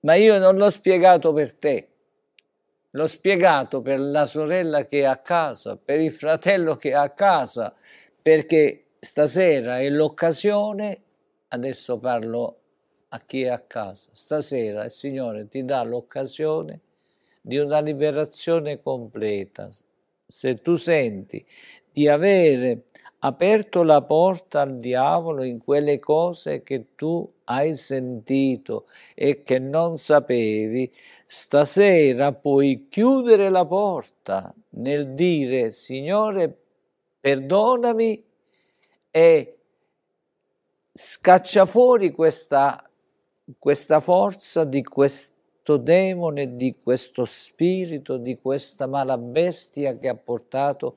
[0.00, 1.88] Ma io non l'ho spiegato per te.
[2.92, 7.10] L'ho spiegato per la sorella che è a casa, per il fratello che è a
[7.10, 7.72] casa,
[8.20, 11.02] perché stasera è l'occasione,
[11.48, 12.58] adesso parlo
[13.10, 16.80] a chi è a casa, stasera il Signore ti dà l'occasione
[17.40, 19.70] di una liberazione completa.
[20.26, 21.44] Se tu senti
[21.92, 22.86] di avere
[23.20, 29.98] aperto la porta al diavolo in quelle cose che tu hai sentito e che non
[29.98, 30.90] sapevi,
[31.26, 36.56] stasera puoi chiudere la porta nel dire Signore
[37.20, 38.24] perdonami
[39.10, 39.58] e
[40.92, 42.88] scaccia fuori questa,
[43.58, 50.96] questa forza di questo demone, di questo spirito, di questa mala bestia che ha portato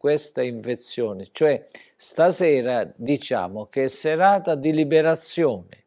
[0.00, 1.26] questa infezione.
[1.30, 1.62] Cioè
[1.94, 5.84] stasera diciamo che è serata di liberazione.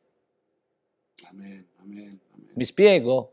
[1.31, 2.51] Amen, amen, amen.
[2.53, 3.31] Mi spiego?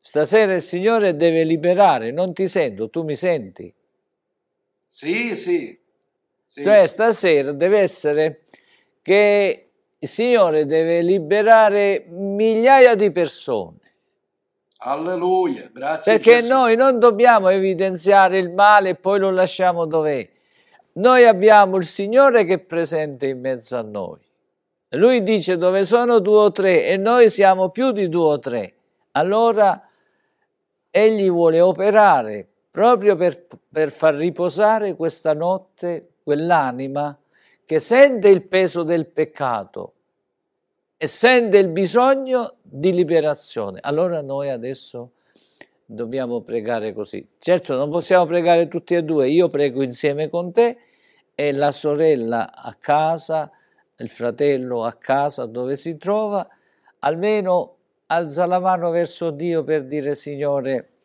[0.00, 3.70] Stasera il Signore deve liberare, non ti sento, tu mi senti?
[4.86, 5.78] Sì, sì.
[6.46, 6.62] sì.
[6.62, 8.44] Cioè stasera deve essere
[9.02, 9.68] che
[9.98, 13.89] il Signore deve liberare migliaia di persone.
[14.82, 16.18] Alleluia, grazie.
[16.18, 20.26] Perché noi non dobbiamo evidenziare il male e poi lo lasciamo dov'è.
[20.92, 24.18] Noi abbiamo il Signore che è presente in mezzo a noi.
[24.94, 28.74] Lui dice dove sono due o tre e noi siamo più di due o tre.
[29.12, 29.86] Allora
[30.90, 37.16] egli vuole operare proprio per, per far riposare questa notte quell'anima
[37.66, 39.92] che sente il peso del peccato
[41.02, 43.78] e sente il bisogno di liberazione.
[43.82, 45.12] Allora noi adesso
[45.86, 47.26] dobbiamo pregare così.
[47.38, 50.76] Certo non possiamo pregare tutti e due, io prego insieme con te
[51.34, 53.50] e la sorella a casa,
[53.96, 56.46] il fratello a casa dove si trova,
[56.98, 57.76] almeno
[58.08, 60.96] alza la mano verso Dio per dire Signore,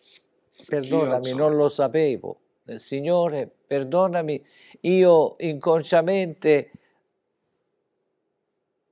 [0.68, 2.40] perdonami, non lo sapevo.
[2.76, 4.46] Signore, perdonami,
[4.82, 6.72] io inconsciamente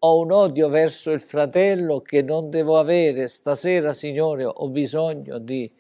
[0.06, 3.28] ho un odio verso il fratello che non devo avere.
[3.28, 5.72] Stasera, Signore, ho bisogno di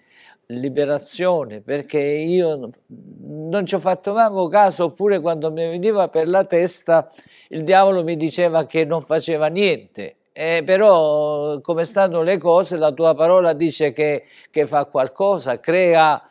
[0.47, 6.43] liberazione perché io non ci ho fatto manco caso, oppure quando mi veniva per la
[6.43, 7.09] testa
[7.49, 12.91] il diavolo mi diceva che non faceva niente eh, però come stanno le cose la
[12.91, 16.21] tua parola dice che, che fa qualcosa, crea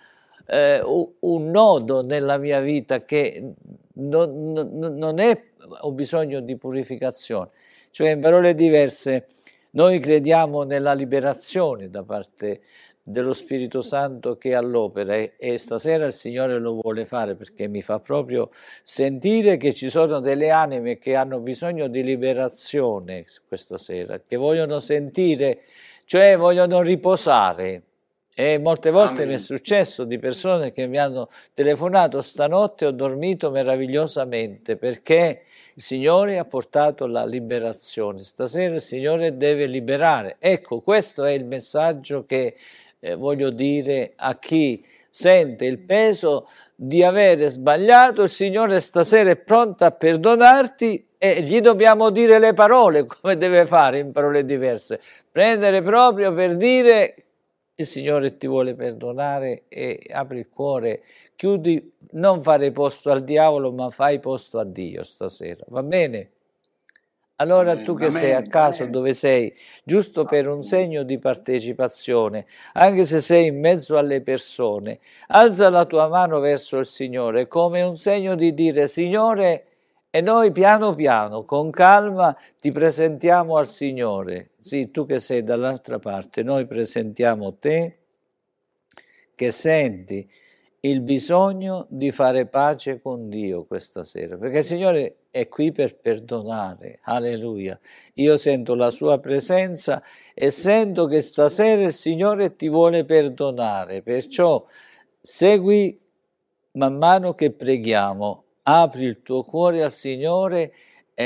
[0.44, 0.82] eh,
[1.20, 3.52] un nodo nella mia vita che
[3.94, 5.40] non, non, non è,
[5.82, 7.50] ho bisogno di purificazione.
[7.92, 9.26] Cioè in parole diverse
[9.72, 12.62] noi crediamo nella liberazione da parte
[13.02, 17.68] dello Spirito Santo che è all'opera e, e, stasera il Signore lo vuole fare perché
[17.68, 18.48] mi fa proprio
[18.82, 24.80] sentire che ci sono delle anime che hanno bisogno di liberazione questa sera, che vogliono
[24.80, 25.64] sentire,
[26.06, 27.82] cioè vogliono riposare,
[28.34, 29.28] E molte volte Amen.
[29.28, 35.42] mi è successo di persone che mi hanno telefonato stanotte ho dormito meravigliosamente perché
[35.74, 38.18] il Signore ha portato la liberazione.
[38.18, 40.36] Stasera il Signore deve liberare.
[40.38, 42.56] Ecco, questo è il messaggio che
[43.00, 48.24] eh, voglio dire a chi sente il peso di avere sbagliato.
[48.24, 53.64] Il Signore stasera è pronto a perdonarti e gli dobbiamo dire le parole come deve
[53.64, 55.00] fare in parole diverse.
[55.30, 57.14] Prendere proprio per dire
[57.74, 61.02] il Signore ti vuole perdonare e apri il cuore,
[61.42, 66.30] chiudi, non fare posto al diavolo, ma fai posto a Dio stasera, va bene?
[67.36, 68.90] Allora Amen, tu che sei a amen.
[68.92, 69.52] dove sei,
[69.82, 75.84] giusto per un segno di partecipazione, anche se sei in mezzo alle persone, alza la
[75.84, 79.66] tua mano verso il Signore come un segno di dire Signore,
[80.10, 84.50] e noi piano piano, con calma, ti presentiamo al Signore.
[84.60, 87.96] Sì, tu che sei dall'altra parte, noi presentiamo te
[89.34, 90.30] che senti
[90.84, 95.96] il bisogno di fare pace con Dio questa sera, perché il Signore è qui per
[95.96, 97.78] perdonare, alleluia.
[98.14, 100.02] Io sento la sua presenza
[100.34, 104.64] e sento che stasera il Signore ti vuole perdonare, perciò
[105.20, 105.96] segui
[106.72, 110.72] man mano che preghiamo, apri il tuo cuore al Signore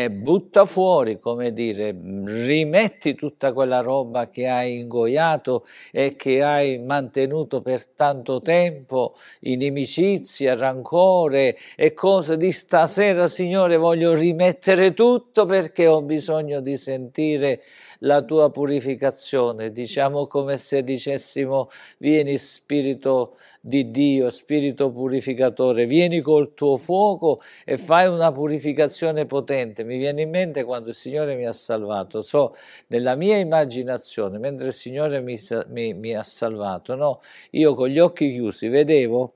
[0.05, 6.79] e butta fuori, come dire, rimetti tutta quella roba che hai ingoiato e che hai
[6.79, 15.87] mantenuto per tanto tempo, inimicizia, rancore e cose di stasera, Signore, voglio rimettere tutto perché
[15.87, 17.63] ho bisogno di sentire
[18.01, 26.55] la tua purificazione, diciamo come se dicessimo vieni Spirito di Dio, Spirito purificatore, vieni col
[26.55, 29.83] tuo fuoco e fai una purificazione potente.
[29.83, 32.55] Mi viene in mente quando il Signore mi ha salvato, so
[32.89, 37.21] nella mia immaginazione, mentre il Signore mi, mi- mi ha salvato, no?
[37.51, 39.33] io con gli occhi chiusi vedevo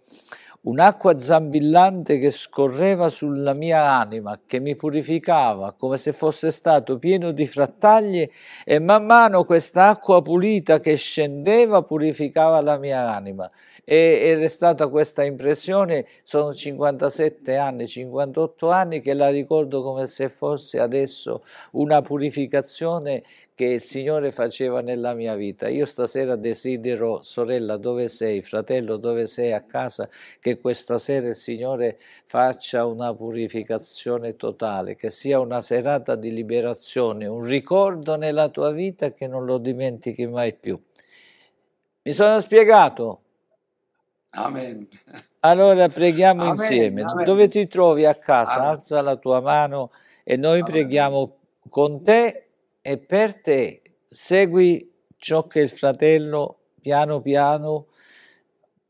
[0.62, 7.30] un'acqua zambillante che scorreva sulla mia anima, che mi purificava come se fosse stato pieno
[7.30, 8.30] di frattaglie
[8.64, 13.48] e man mano questa acqua pulita che scendeva purificava la mia anima.
[13.82, 20.28] E è restata questa impressione, sono 57 anni, 58 anni che la ricordo come se
[20.28, 21.42] fosse adesso
[21.72, 23.24] una purificazione
[23.60, 25.68] che il Signore faceva nella mia vita.
[25.68, 30.08] Io stasera desidero, sorella, dove sei, fratello, dove sei a casa,
[30.40, 37.26] che questa sera il Signore faccia una purificazione totale, che sia una serata di liberazione,
[37.26, 40.82] un ricordo nella tua vita che non lo dimentichi mai più.
[42.00, 43.20] Mi sono spiegato?
[44.30, 44.88] Amen.
[45.40, 47.02] Allora preghiamo Amen, insieme.
[47.02, 47.26] amen.
[47.26, 48.62] Dove ti trovi a casa?
[48.62, 49.90] Alza la tua mano
[50.24, 51.36] e noi preghiamo
[51.68, 52.46] con te
[52.82, 53.82] e per te.
[54.08, 57.86] Segui ciò che il fratello piano piano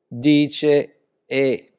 [0.06, 1.72] dice e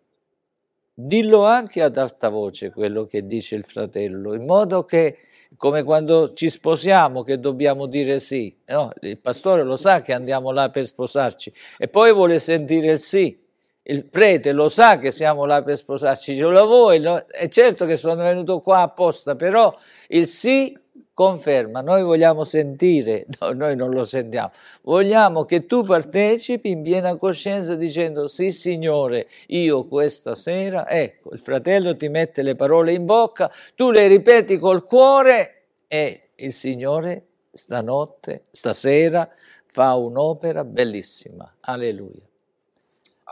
[0.93, 5.17] dillo anche ad alta voce quello che dice il fratello, in modo che
[5.57, 8.91] come quando ci sposiamo che dobbiamo dire sì, no?
[9.01, 13.39] il pastore lo sa che andiamo là per sposarci e poi vuole sentire il sì.
[13.83, 16.99] Il prete lo sa che siamo là per sposarci, ce lo vuoi?
[16.99, 17.17] No?
[17.25, 19.73] È certo che sono venuto qua apposta, però
[20.09, 20.77] il sì
[21.13, 24.51] conferma, noi vogliamo sentire, no, noi non lo sentiamo,
[24.83, 31.39] vogliamo che tu partecipi in piena coscienza dicendo sì signore, io questa sera, ecco, il
[31.39, 37.25] fratello ti mette le parole in bocca, tu le ripeti col cuore e il Signore
[37.51, 39.29] stanotte, stasera,
[39.65, 42.27] fa un'opera bellissima, alleluia.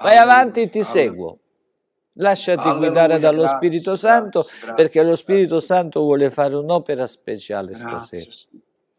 [0.01, 1.39] Vai avanti, ti seguo.
[2.21, 5.75] Lasciati Alleluia, guidare dallo grazie, Spirito Santo grazie, perché lo Spirito grazie.
[5.75, 8.29] Santo vuole fare un'opera speciale stasera.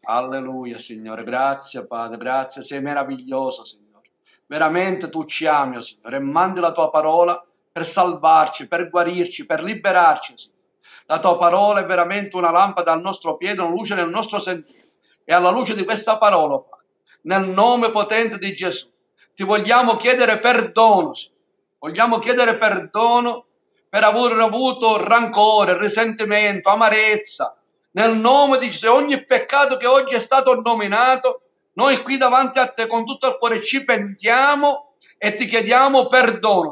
[0.03, 1.23] Alleluia, Signore.
[1.23, 2.17] Grazie, Padre.
[2.17, 4.09] Grazie, sei meraviglioso, Signore.
[4.47, 9.45] Veramente tu ci ami, oh Signore, e mandi la tua parola per salvarci, per guarirci,
[9.45, 10.59] per liberarci, Signore.
[11.05, 14.79] La tua parola è veramente una lampada al nostro piede, una luce nel nostro sentiero.
[15.23, 16.85] E alla luce di questa parola, Padre,
[17.23, 18.89] nel nome potente di Gesù,
[19.35, 21.39] ti vogliamo chiedere perdono, Signore.
[21.83, 23.47] Vogliamo chiedere perdono
[23.89, 27.57] per aver avuto rancore, risentimento, amarezza.
[27.93, 31.41] Nel nome di Gesù, ogni peccato che oggi è stato nominato,
[31.73, 36.69] noi qui davanti a te con tutto il cuore ci pentiamo e ti chiediamo perdono.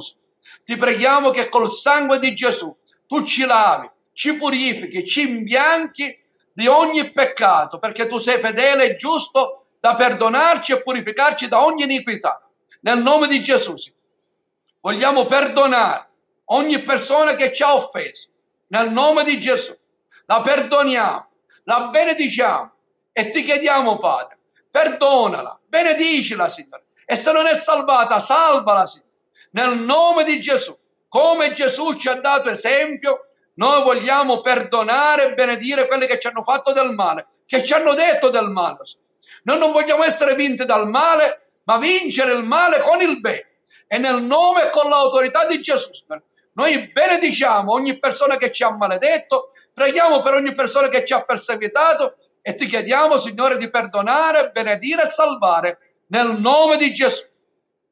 [0.64, 2.72] Ti preghiamo che col sangue di Gesù
[3.08, 6.16] tu ci lavi, ci purifichi, ci imbianchi
[6.54, 11.86] di ogni peccato, perché tu sei fedele e giusto da perdonarci e purificarci da ogni
[11.86, 12.48] iniquità.
[12.82, 13.98] Nel nome di Gesù, Signore.
[14.82, 16.08] Vogliamo perdonare
[16.46, 18.30] ogni persona che ci ha offeso.
[18.68, 19.76] Nel nome di Gesù.
[20.26, 21.28] La perdoniamo,
[21.64, 22.72] la benediciamo
[23.12, 24.38] e ti chiediamo, Padre,
[24.70, 29.10] perdonala, benedicila, Signore, E se non è salvata, salvala, Signore.
[29.52, 30.78] Nel nome di Gesù.
[31.08, 33.26] Come Gesù ci ha dato esempio,
[33.56, 37.96] noi vogliamo perdonare e benedire quelli che ci hanno fatto del male, che ci hanno
[37.96, 38.78] detto del male.
[39.44, 43.49] Noi non vogliamo essere vinti dal male, ma vincere il male con il bene.
[43.92, 45.90] E nel nome e con l'autorità di Gesù,
[46.54, 51.24] noi benediciamo ogni persona che ci ha maledetto, preghiamo per ogni persona che ci ha
[51.24, 55.80] perseguitato e ti chiediamo, Signore, di perdonare, benedire e salvare
[56.10, 57.26] nel nome di Gesù.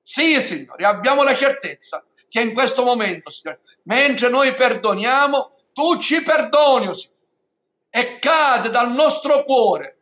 [0.03, 6.22] Sì, Signore, abbiamo la certezza che in questo momento, Signore, mentre noi perdoniamo, tu ci
[6.22, 7.15] perdoni, Signore,
[7.90, 9.98] e cade dal nostro cuore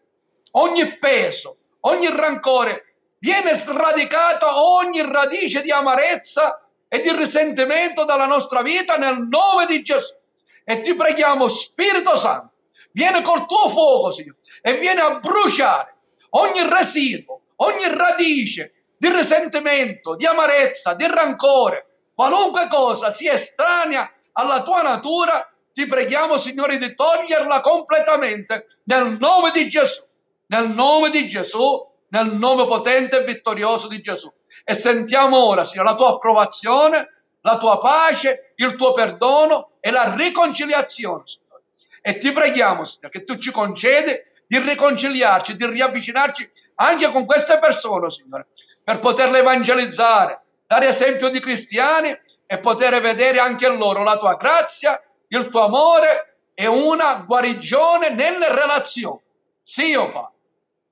[0.52, 2.85] ogni peso, ogni rancore,
[3.20, 9.82] viene sradicata ogni radice di amarezza e di risentimento dalla nostra vita nel nome di
[9.82, 10.14] Gesù.
[10.64, 12.54] E ti preghiamo, Spirito Santo,
[12.92, 15.94] viene col tuo fuoco, Signore, e viene a bruciare
[16.32, 24.62] ogni residuo, ogni radice di risentimento, di amarezza, di rancore, qualunque cosa sia estranea alla
[24.62, 30.02] tua natura, ti preghiamo, Signore, di toglierla completamente nel nome di Gesù,
[30.48, 34.32] nel nome di Gesù, nel nome potente e vittorioso di Gesù.
[34.64, 37.10] E sentiamo ora, Signore, la tua approvazione,
[37.42, 41.64] la tua pace, il tuo perdono e la riconciliazione, Signore.
[42.02, 44.14] E ti preghiamo, Signore, che tu ci concedi
[44.48, 48.48] di riconciliarci, di riavvicinarci anche con queste persone, Signore,
[48.84, 55.02] per poterle evangelizzare, dare esempio di cristiani e poter vedere anche loro la tua grazia,
[55.30, 59.20] il tuo amore e una guarigione nelle relazioni.
[59.62, 60.35] Sì, oh Padre,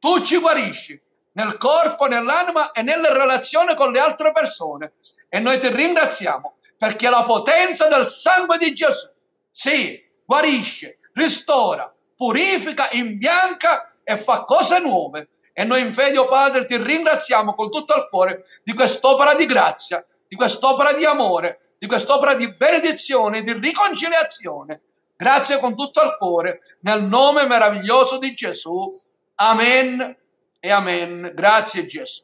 [0.03, 1.01] tu ci guarisci
[1.35, 4.95] nel corpo, nell'anima e nelle relazioni con le altre persone.
[5.29, 9.07] E noi ti ringraziamo perché la potenza del sangue di Gesù,
[9.49, 15.29] sì, guarisce, ristora, purifica, imbianca e fa cose nuove.
[15.53, 19.45] E noi in fede, oh Padre, ti ringraziamo con tutto il cuore di quest'opera di
[19.45, 24.81] grazia, di quest'opera di amore, di quest'opera di benedizione, di riconciliazione.
[25.15, 28.99] Grazie con tutto il cuore, nel nome meraviglioso di Gesù.
[29.45, 30.15] Amen
[30.61, 31.33] e amen.
[31.35, 32.23] Grazie Gesù.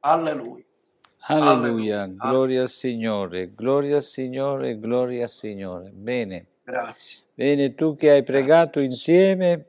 [0.00, 0.62] Alleluia.
[1.20, 5.88] Alleluia, gloria al Signore, gloria al Signore, gloria al Signore.
[5.90, 6.46] Bene.
[6.64, 7.22] Grazie.
[7.32, 9.64] Bene, tu che hai pregato insieme,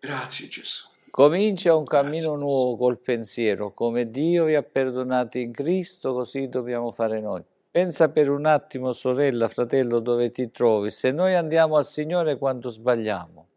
[0.00, 0.88] Grazie Gesù.
[1.10, 6.90] comincia un cammino nuovo col pensiero, come Dio vi ha perdonato in Cristo, così dobbiamo
[6.90, 7.42] fare noi.
[7.70, 12.70] Pensa per un attimo, sorella, fratello, dove ti trovi, se noi andiamo al Signore quando
[12.70, 13.48] sbagliamo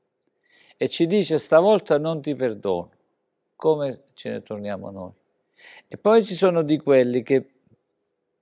[0.78, 2.92] e ci dice stavolta non ti perdono,
[3.56, 5.12] come ce ne torniamo noi?
[5.88, 7.50] E poi ci sono di quelli che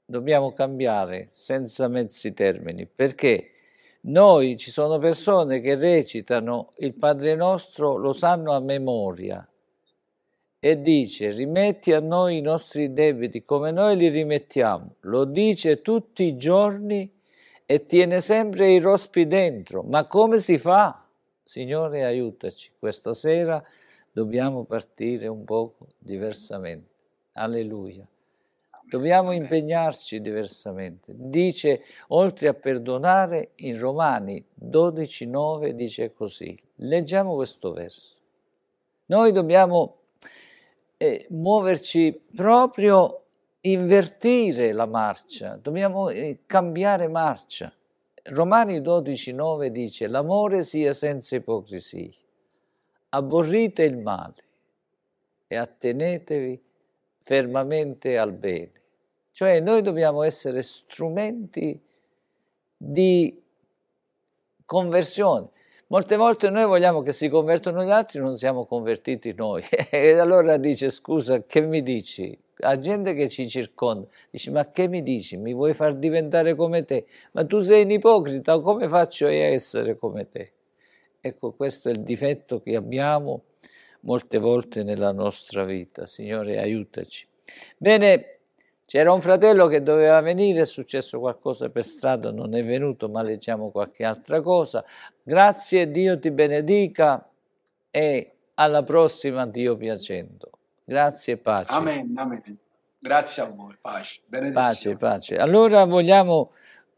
[0.05, 3.51] dobbiamo cambiare senza mezzi termini, perché
[4.01, 9.47] noi ci sono persone che recitano il Padre nostro, lo sanno a memoria
[10.59, 14.95] e dice rimetti a noi i nostri debiti come noi li rimettiamo.
[15.01, 17.11] Lo dice tutti i giorni
[17.65, 19.83] e tiene sempre i rospi dentro.
[19.83, 21.04] Ma come si fa?
[21.47, 23.63] Signore aiutaci, questa sera
[24.11, 26.89] dobbiamo partire un poco diversamente.
[27.33, 28.03] Alleluia.
[28.89, 31.13] Dobbiamo impegnarci diversamente.
[31.15, 36.59] Dice, oltre a perdonare, in Romani 12,9 dice così.
[36.77, 38.17] Leggiamo questo verso.
[39.05, 39.97] Noi dobbiamo
[40.97, 43.25] eh, muoverci proprio,
[43.61, 47.71] invertire la marcia, dobbiamo eh, cambiare marcia.
[48.27, 52.09] Romani 12,9 dice, l'amore sia senza ipocrisia,
[53.09, 54.43] aborrite il male
[55.45, 56.59] e attenetevi
[57.19, 58.71] fermamente al bene.
[59.31, 61.79] Cioè noi dobbiamo essere strumenti
[62.75, 63.43] di
[64.65, 65.49] conversione.
[65.87, 69.61] Molte volte noi vogliamo che si convertono gli altri, non siamo convertiti noi.
[69.91, 72.35] e allora dice, scusa, che mi dici?
[72.57, 75.35] La gente che ci circonda dice, ma che mi dici?
[75.35, 77.05] Mi vuoi far diventare come te?
[77.31, 80.51] Ma tu sei un ipocrita, come faccio io a essere come te?
[81.19, 83.41] Ecco, questo è il difetto che abbiamo
[84.01, 86.05] molte volte nella nostra vita.
[86.05, 87.27] Signore, aiutaci.
[87.77, 88.39] Bene,
[88.85, 93.21] c'era un fratello che doveva venire, è successo qualcosa per strada, non è venuto, ma
[93.23, 94.85] leggiamo qualche altra cosa.
[95.23, 97.27] Grazie, Dio ti benedica
[97.89, 100.51] e alla prossima, Dio piacendo.
[100.87, 101.71] Grazie e pace.
[101.71, 102.57] Amen, amen.
[102.99, 104.21] Grazie a voi, pace,
[104.53, 105.35] Pace, pace.
[105.35, 106.51] Allora vogliamo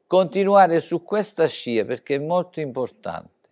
[0.05, 3.49] continuare su questa scia perché è molto importante,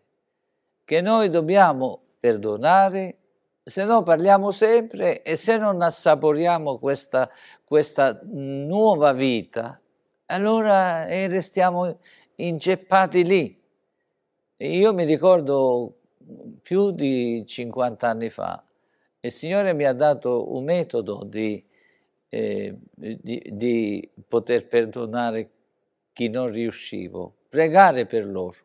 [0.84, 3.18] che noi dobbiamo perdonare,
[3.64, 7.30] se no parliamo sempre e se non assaporiamo questa,
[7.64, 9.80] questa nuova vita,
[10.26, 11.98] allora eh, restiamo
[12.36, 13.64] inceppati lì.
[14.57, 15.95] Io mi ricordo
[16.62, 18.65] più di 50 anni fa,
[19.26, 21.64] il Signore mi ha dato un metodo di,
[22.30, 25.49] eh, di, di poter perdonare
[26.14, 28.57] chi non riuscivo, pregare per loro.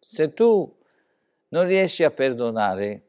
[0.00, 0.74] Se tu
[1.48, 3.02] non riesci a perdonare,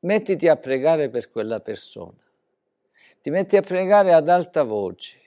[0.00, 2.16] mettiti a pregare per quella persona.
[3.20, 5.18] Ti metti a pregare ad alta voce,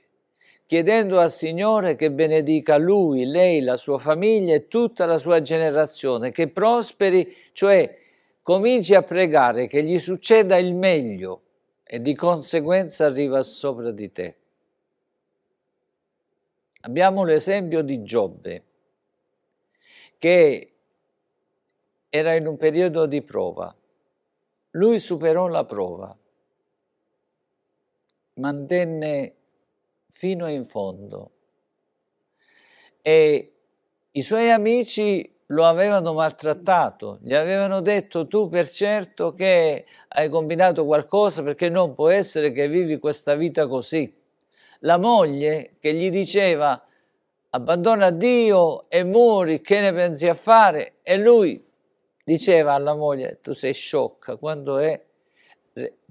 [0.66, 6.32] chiedendo al Signore che benedica lui, lei, la sua famiglia e tutta la sua generazione,
[6.32, 8.06] che prosperi, cioè
[8.48, 11.42] cominci a pregare che gli succeda il meglio
[11.84, 14.38] e di conseguenza arriva sopra di te.
[16.84, 18.64] Abbiamo l'esempio di Giobbe,
[20.18, 20.74] che
[22.08, 23.76] era in un periodo di prova.
[24.72, 26.18] Lui superò la prova,
[28.36, 29.36] mantenne
[30.08, 31.32] fino in fondo
[33.02, 33.56] e
[34.12, 40.86] i suoi amici lo avevano maltrattato, gli avevano detto tu per certo che hai combinato
[40.86, 44.14] qualcosa perché non può essere che vivi questa vita così.
[44.82, 46.82] La moglie che gli diceva
[47.52, 50.96] abbandona Dio e muori, che ne pensi a fare?
[51.02, 51.64] E lui
[52.24, 55.02] diceva alla moglie tu sei sciocca, quando è?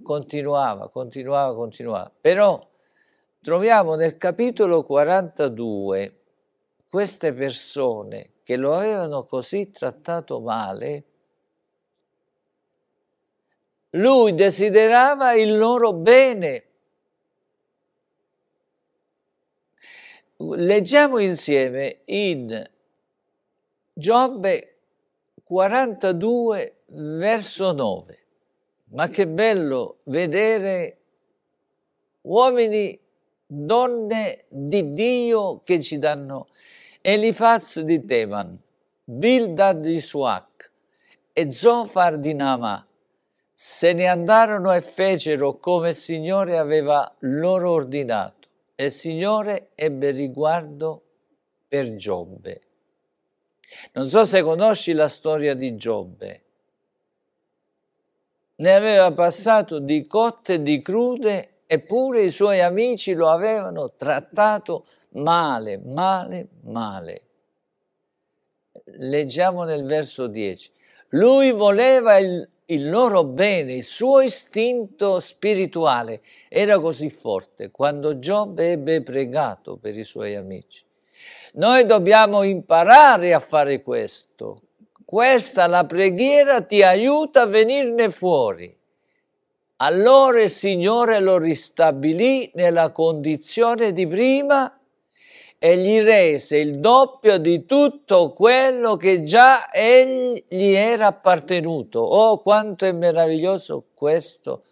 [0.03, 2.11] Continuava, continuava, continuava.
[2.21, 2.67] Però
[3.43, 6.21] troviamo nel capitolo 42
[6.89, 11.05] queste persone che lo avevano così trattato male,
[13.90, 16.64] lui desiderava il loro bene.
[20.36, 22.64] Leggiamo insieme in
[23.93, 24.77] Giobbe
[25.43, 28.27] 42 verso 9.
[28.90, 30.98] Ma che bello vedere
[32.20, 32.97] uomini,
[33.44, 36.47] donne di Dio che ci danno
[37.09, 38.59] Elifaz di Teman,
[39.05, 40.73] Bildad di Suac
[41.33, 42.85] e Zofar di Nama
[43.55, 50.11] se ne andarono e fecero come il Signore aveva loro ordinato e il Signore ebbe
[50.11, 51.03] riguardo
[51.69, 52.61] per Giobbe.
[53.93, 56.43] Non so se conosci la storia di Giobbe.
[58.57, 64.87] Ne aveva passato di cotte e di crude, eppure i suoi amici lo avevano trattato
[65.16, 67.22] male, male, male.
[68.98, 70.70] Leggiamo nel verso 10.
[71.10, 78.72] Lui voleva il, il loro bene, il suo istinto spirituale era così forte quando Giobbe
[78.72, 80.84] ebbe pregato per i suoi amici.
[81.55, 84.62] Noi dobbiamo imparare a fare questo.
[85.05, 88.76] Questa, la preghiera, ti aiuta a venirne fuori.
[89.76, 94.76] Allora il Signore lo ristabilì nella condizione di prima
[95.66, 101.98] e gli rese il doppio di tutto quello che già egli gli era appartenuto.
[101.98, 104.62] Oh, quanto è meraviglioso questo!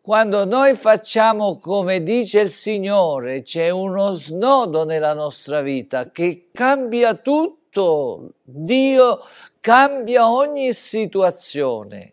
[0.00, 7.14] Quando noi facciamo come dice il Signore, c'è uno snodo nella nostra vita che cambia
[7.14, 8.34] tutto.
[8.44, 9.18] Dio
[9.58, 12.12] cambia ogni situazione.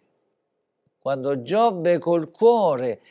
[0.97, 3.01] Quando Giobbe col cuore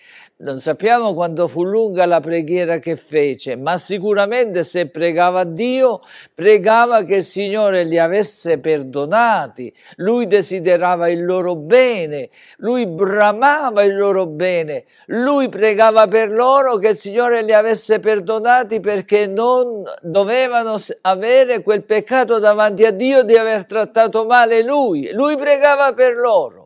[0.41, 6.01] non sappiamo quando fu lunga la preghiera che fece, ma sicuramente se pregava a Dio,
[6.35, 13.97] pregava che il Signore li avesse perdonati, lui desiderava il loro bene, lui bramava il
[13.97, 20.79] loro bene, lui pregava per loro che il Signore li avesse perdonati perché non dovevano
[21.03, 26.60] avere quel peccato davanti a Dio di aver trattato male lui, lui pregava per loro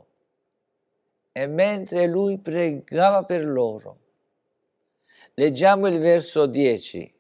[1.37, 3.99] e mentre lui pregava per loro.
[5.35, 7.13] Leggiamo il verso 10.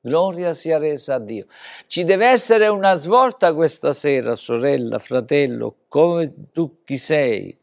[0.00, 1.46] Gloria sia resa a Dio.
[1.86, 7.56] Ci deve essere una svolta questa sera, sorella, fratello, come tu chi sei.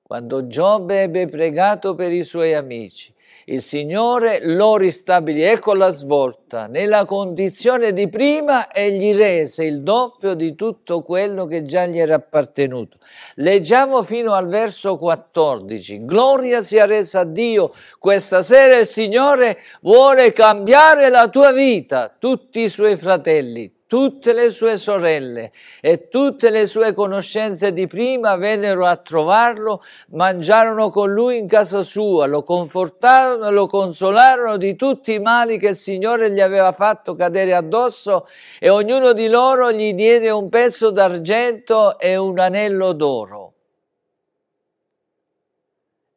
[0.00, 3.12] Quando Giobbe ebbe pregato per i suoi amici,
[3.48, 9.82] il Signore lo ristabilì, ecco la svolta, nella condizione di prima e gli rese il
[9.82, 12.98] doppio di tutto quello che già gli era appartenuto.
[13.36, 16.04] Leggiamo fino al verso 14.
[16.04, 22.62] Gloria sia resa a Dio, questa sera il Signore vuole cambiare la tua vita, tutti
[22.62, 28.84] i suoi fratelli, tutte le sue sorelle e tutte le sue conoscenze di prima vennero
[28.84, 35.12] a trovarlo, mangiarono con lui in casa sua, lo confortarono e lo consolarono di tutti
[35.12, 38.26] i mali che il Signore gli aveva fatto cadere addosso
[38.58, 43.52] e ognuno di loro gli diede un pezzo d'argento e un anello d'oro.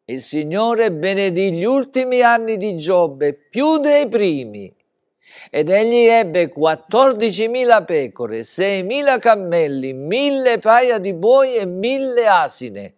[0.06, 4.76] Il Signore benedì gli ultimi anni di Giobbe più dei primi
[5.50, 12.94] ed egli ebbe 14.000 pecore, 6.000 cammelli, mille paia di buoi e mille asine.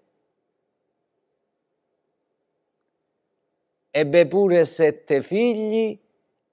[3.91, 5.99] ebbe pure sette figli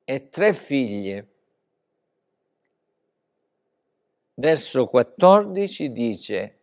[0.05, 1.29] e tre figlie.
[4.35, 6.59] Verso 14 dice,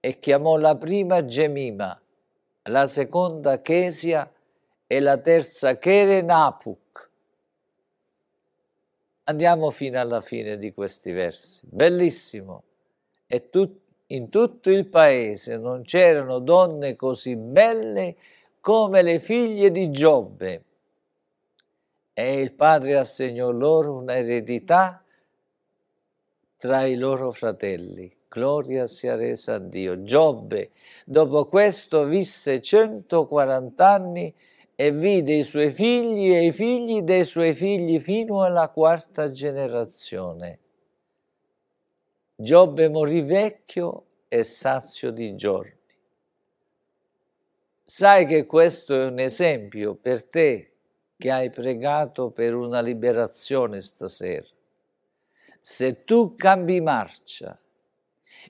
[0.00, 1.98] e chiamò la prima Gemima,
[2.64, 4.30] la seconda Chesia
[4.86, 7.10] e la terza Kerenapuk.
[9.28, 11.66] Andiamo fino alla fine di questi versi.
[11.68, 12.62] Bellissimo.
[13.26, 18.14] E tu, in tutto il paese non c'erano donne così belle
[18.60, 20.64] come le figlie di Giobbe.
[22.12, 25.02] E il padre assegnò loro un'eredità
[26.56, 28.14] tra i loro fratelli.
[28.28, 30.04] Gloria sia resa a Dio.
[30.04, 30.70] Giobbe,
[31.04, 34.32] dopo questo, visse 140 anni
[34.78, 40.60] e vide i suoi figli e i figli dei suoi figli fino alla quarta generazione.
[42.34, 45.74] Giobbe morì vecchio e sazio di giorni.
[47.82, 50.72] Sai che questo è un esempio per te
[51.16, 54.46] che hai pregato per una liberazione stasera.
[55.58, 57.58] Se tu cambi marcia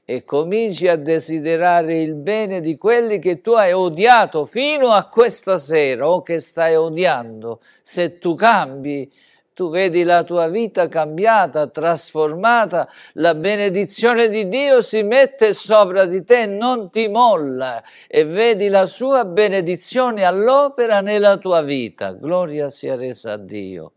[0.05, 5.59] e cominci a desiderare il bene di quelli che tu hai odiato fino a questa
[5.59, 9.10] sera o che stai odiando, se tu cambi,
[9.56, 16.23] tu vedi la tua vita cambiata, trasformata, la benedizione di Dio si mette sopra di
[16.24, 22.12] te, non ti molla e vedi la sua benedizione all'opera nella tua vita.
[22.12, 23.93] Gloria sia resa a Dio,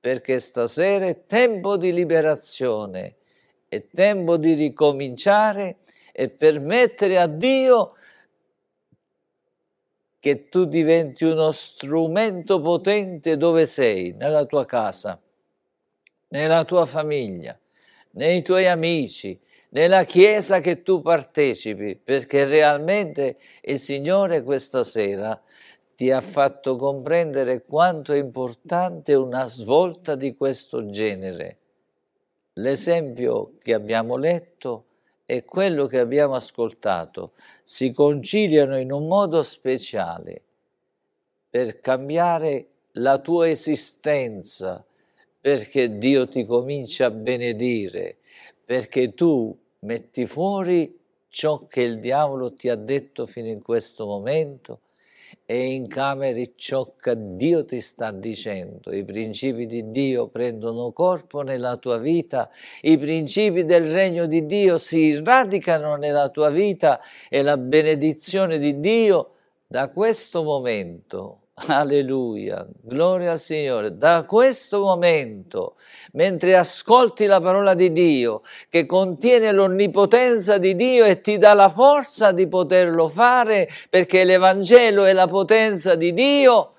[0.00, 3.14] perché stasera è tempo di liberazione,
[3.68, 5.78] è tempo di ricominciare
[6.12, 7.94] e permettere a Dio
[10.18, 15.20] che tu diventi uno strumento potente dove sei, nella tua casa,
[16.28, 17.58] nella tua famiglia,
[18.12, 19.38] nei tuoi amici,
[19.68, 25.40] nella chiesa che tu partecipi, perché realmente il Signore questa sera
[25.94, 31.58] ti ha fatto comprendere quanto è importante una svolta di questo genere.
[32.58, 34.84] L'esempio che abbiamo letto
[35.26, 37.32] e quello che abbiamo ascoltato.
[37.62, 40.42] Si conciliano in un modo speciale
[41.50, 44.84] per cambiare la tua esistenza,
[45.40, 48.18] perché Dio ti comincia a benedire,
[48.64, 54.80] perché tu metti fuori ciò che il diavolo ti ha detto fino in questo momento
[55.46, 58.92] e incameri ciò che Dio ti sta dicendo.
[58.92, 62.50] I principi di Dio prendono corpo nella tua vita,
[62.82, 67.00] i principi del regno di Dio si radicano nella tua vita
[67.30, 69.30] e la benedizione di Dio
[69.68, 73.96] da questo momento Alleluia, gloria al Signore.
[73.96, 75.76] Da questo momento,
[76.12, 81.70] mentre ascolti la parola di Dio, che contiene l'onnipotenza di Dio e ti dà la
[81.70, 86.74] forza di poterlo fare, perché l'Evangelo è la potenza di Dio,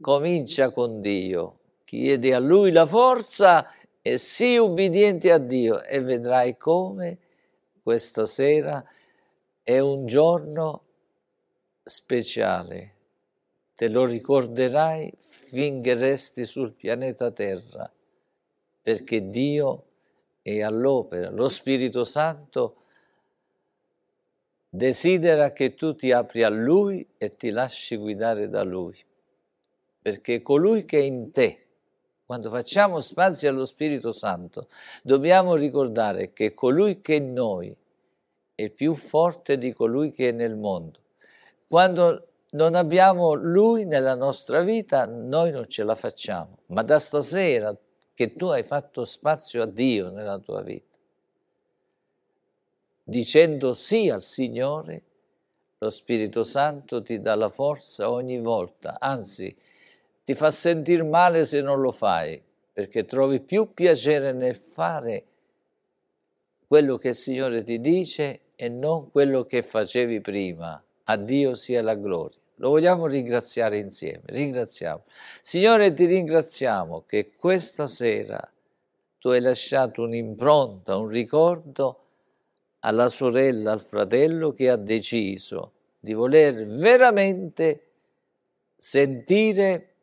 [0.00, 1.58] comincia con Dio.
[1.84, 3.72] Chiedi a Lui la forza
[4.02, 7.18] e sii ubbidiente a Dio e vedrai come
[7.80, 8.84] questa sera
[9.62, 10.80] è un giorno
[11.84, 12.94] speciale
[13.80, 17.90] te lo ricorderai finché resti sul pianeta Terra,
[18.82, 19.84] perché Dio
[20.42, 22.76] è all'opera, lo Spirito Santo
[24.68, 29.02] desidera che tu ti apri a Lui e ti lasci guidare da Lui,
[30.02, 31.66] perché colui che è in te,
[32.26, 34.68] quando facciamo spazio allo Spirito Santo,
[35.02, 37.74] dobbiamo ricordare che colui che è in noi
[38.54, 40.98] è più forte di colui che è nel mondo.
[41.66, 46.58] Quando non abbiamo Lui nella nostra vita, noi non ce la facciamo.
[46.66, 47.76] Ma da stasera
[48.14, 50.98] che tu hai fatto spazio a Dio nella tua vita,
[53.02, 55.02] dicendo sì al Signore,
[55.78, 59.56] lo Spirito Santo ti dà la forza ogni volta, anzi
[60.24, 65.24] ti fa sentire male se non lo fai, perché trovi più piacere nel fare
[66.66, 70.80] quello che il Signore ti dice e non quello che facevi prima.
[71.04, 72.39] A Dio sia la gloria.
[72.60, 74.22] Lo vogliamo ringraziare insieme.
[74.26, 75.04] Ringraziamo.
[75.40, 78.38] Signore, ti ringraziamo che questa sera
[79.18, 82.04] tu hai lasciato un'impronta, un ricordo
[82.80, 87.86] alla sorella, al fratello che ha deciso di voler veramente
[88.76, 89.94] sentire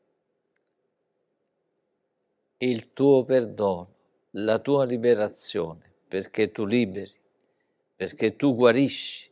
[2.57, 3.93] il tuo perdono,
[4.31, 7.19] la tua liberazione, perché tu liberi,
[7.95, 9.29] perché tu guarisci,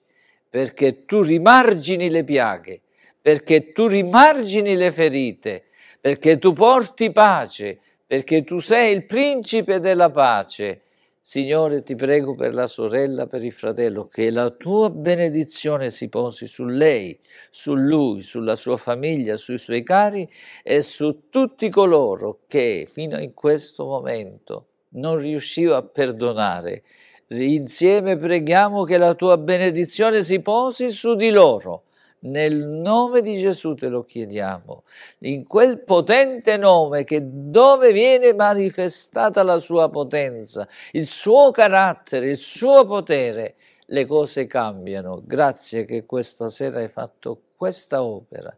[0.48, 2.82] perché tu rimargini le piaghe,
[3.26, 5.64] perché tu rimargini le ferite,
[6.00, 10.82] perché tu porti pace, perché tu sei il principe della pace.
[11.20, 16.46] Signore, ti prego per la sorella, per il fratello, che la tua benedizione si posi
[16.46, 17.20] su lei,
[17.50, 20.30] su lui, sulla sua famiglia, sui suoi cari
[20.62, 26.84] e su tutti coloro che fino in questo momento non riusciva a perdonare.
[27.30, 31.86] Insieme preghiamo che la tua benedizione si posi su di loro
[32.26, 34.84] nel nome di Gesù te lo chiediamo,
[35.20, 42.38] in quel potente nome che dove viene manifestata la sua potenza, il suo carattere, il
[42.38, 43.56] suo potere,
[43.88, 45.22] le cose cambiano.
[45.26, 48.56] Grazie che questa sera hai fatto questa opera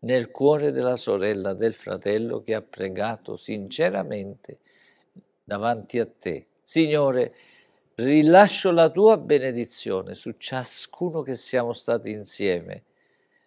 [0.00, 4.58] nel cuore della sorella, del fratello che ha pregato sinceramente
[5.44, 6.46] davanti a te.
[6.62, 7.34] Signore,
[8.02, 12.84] rilascio la tua benedizione su ciascuno che siamo stati insieme.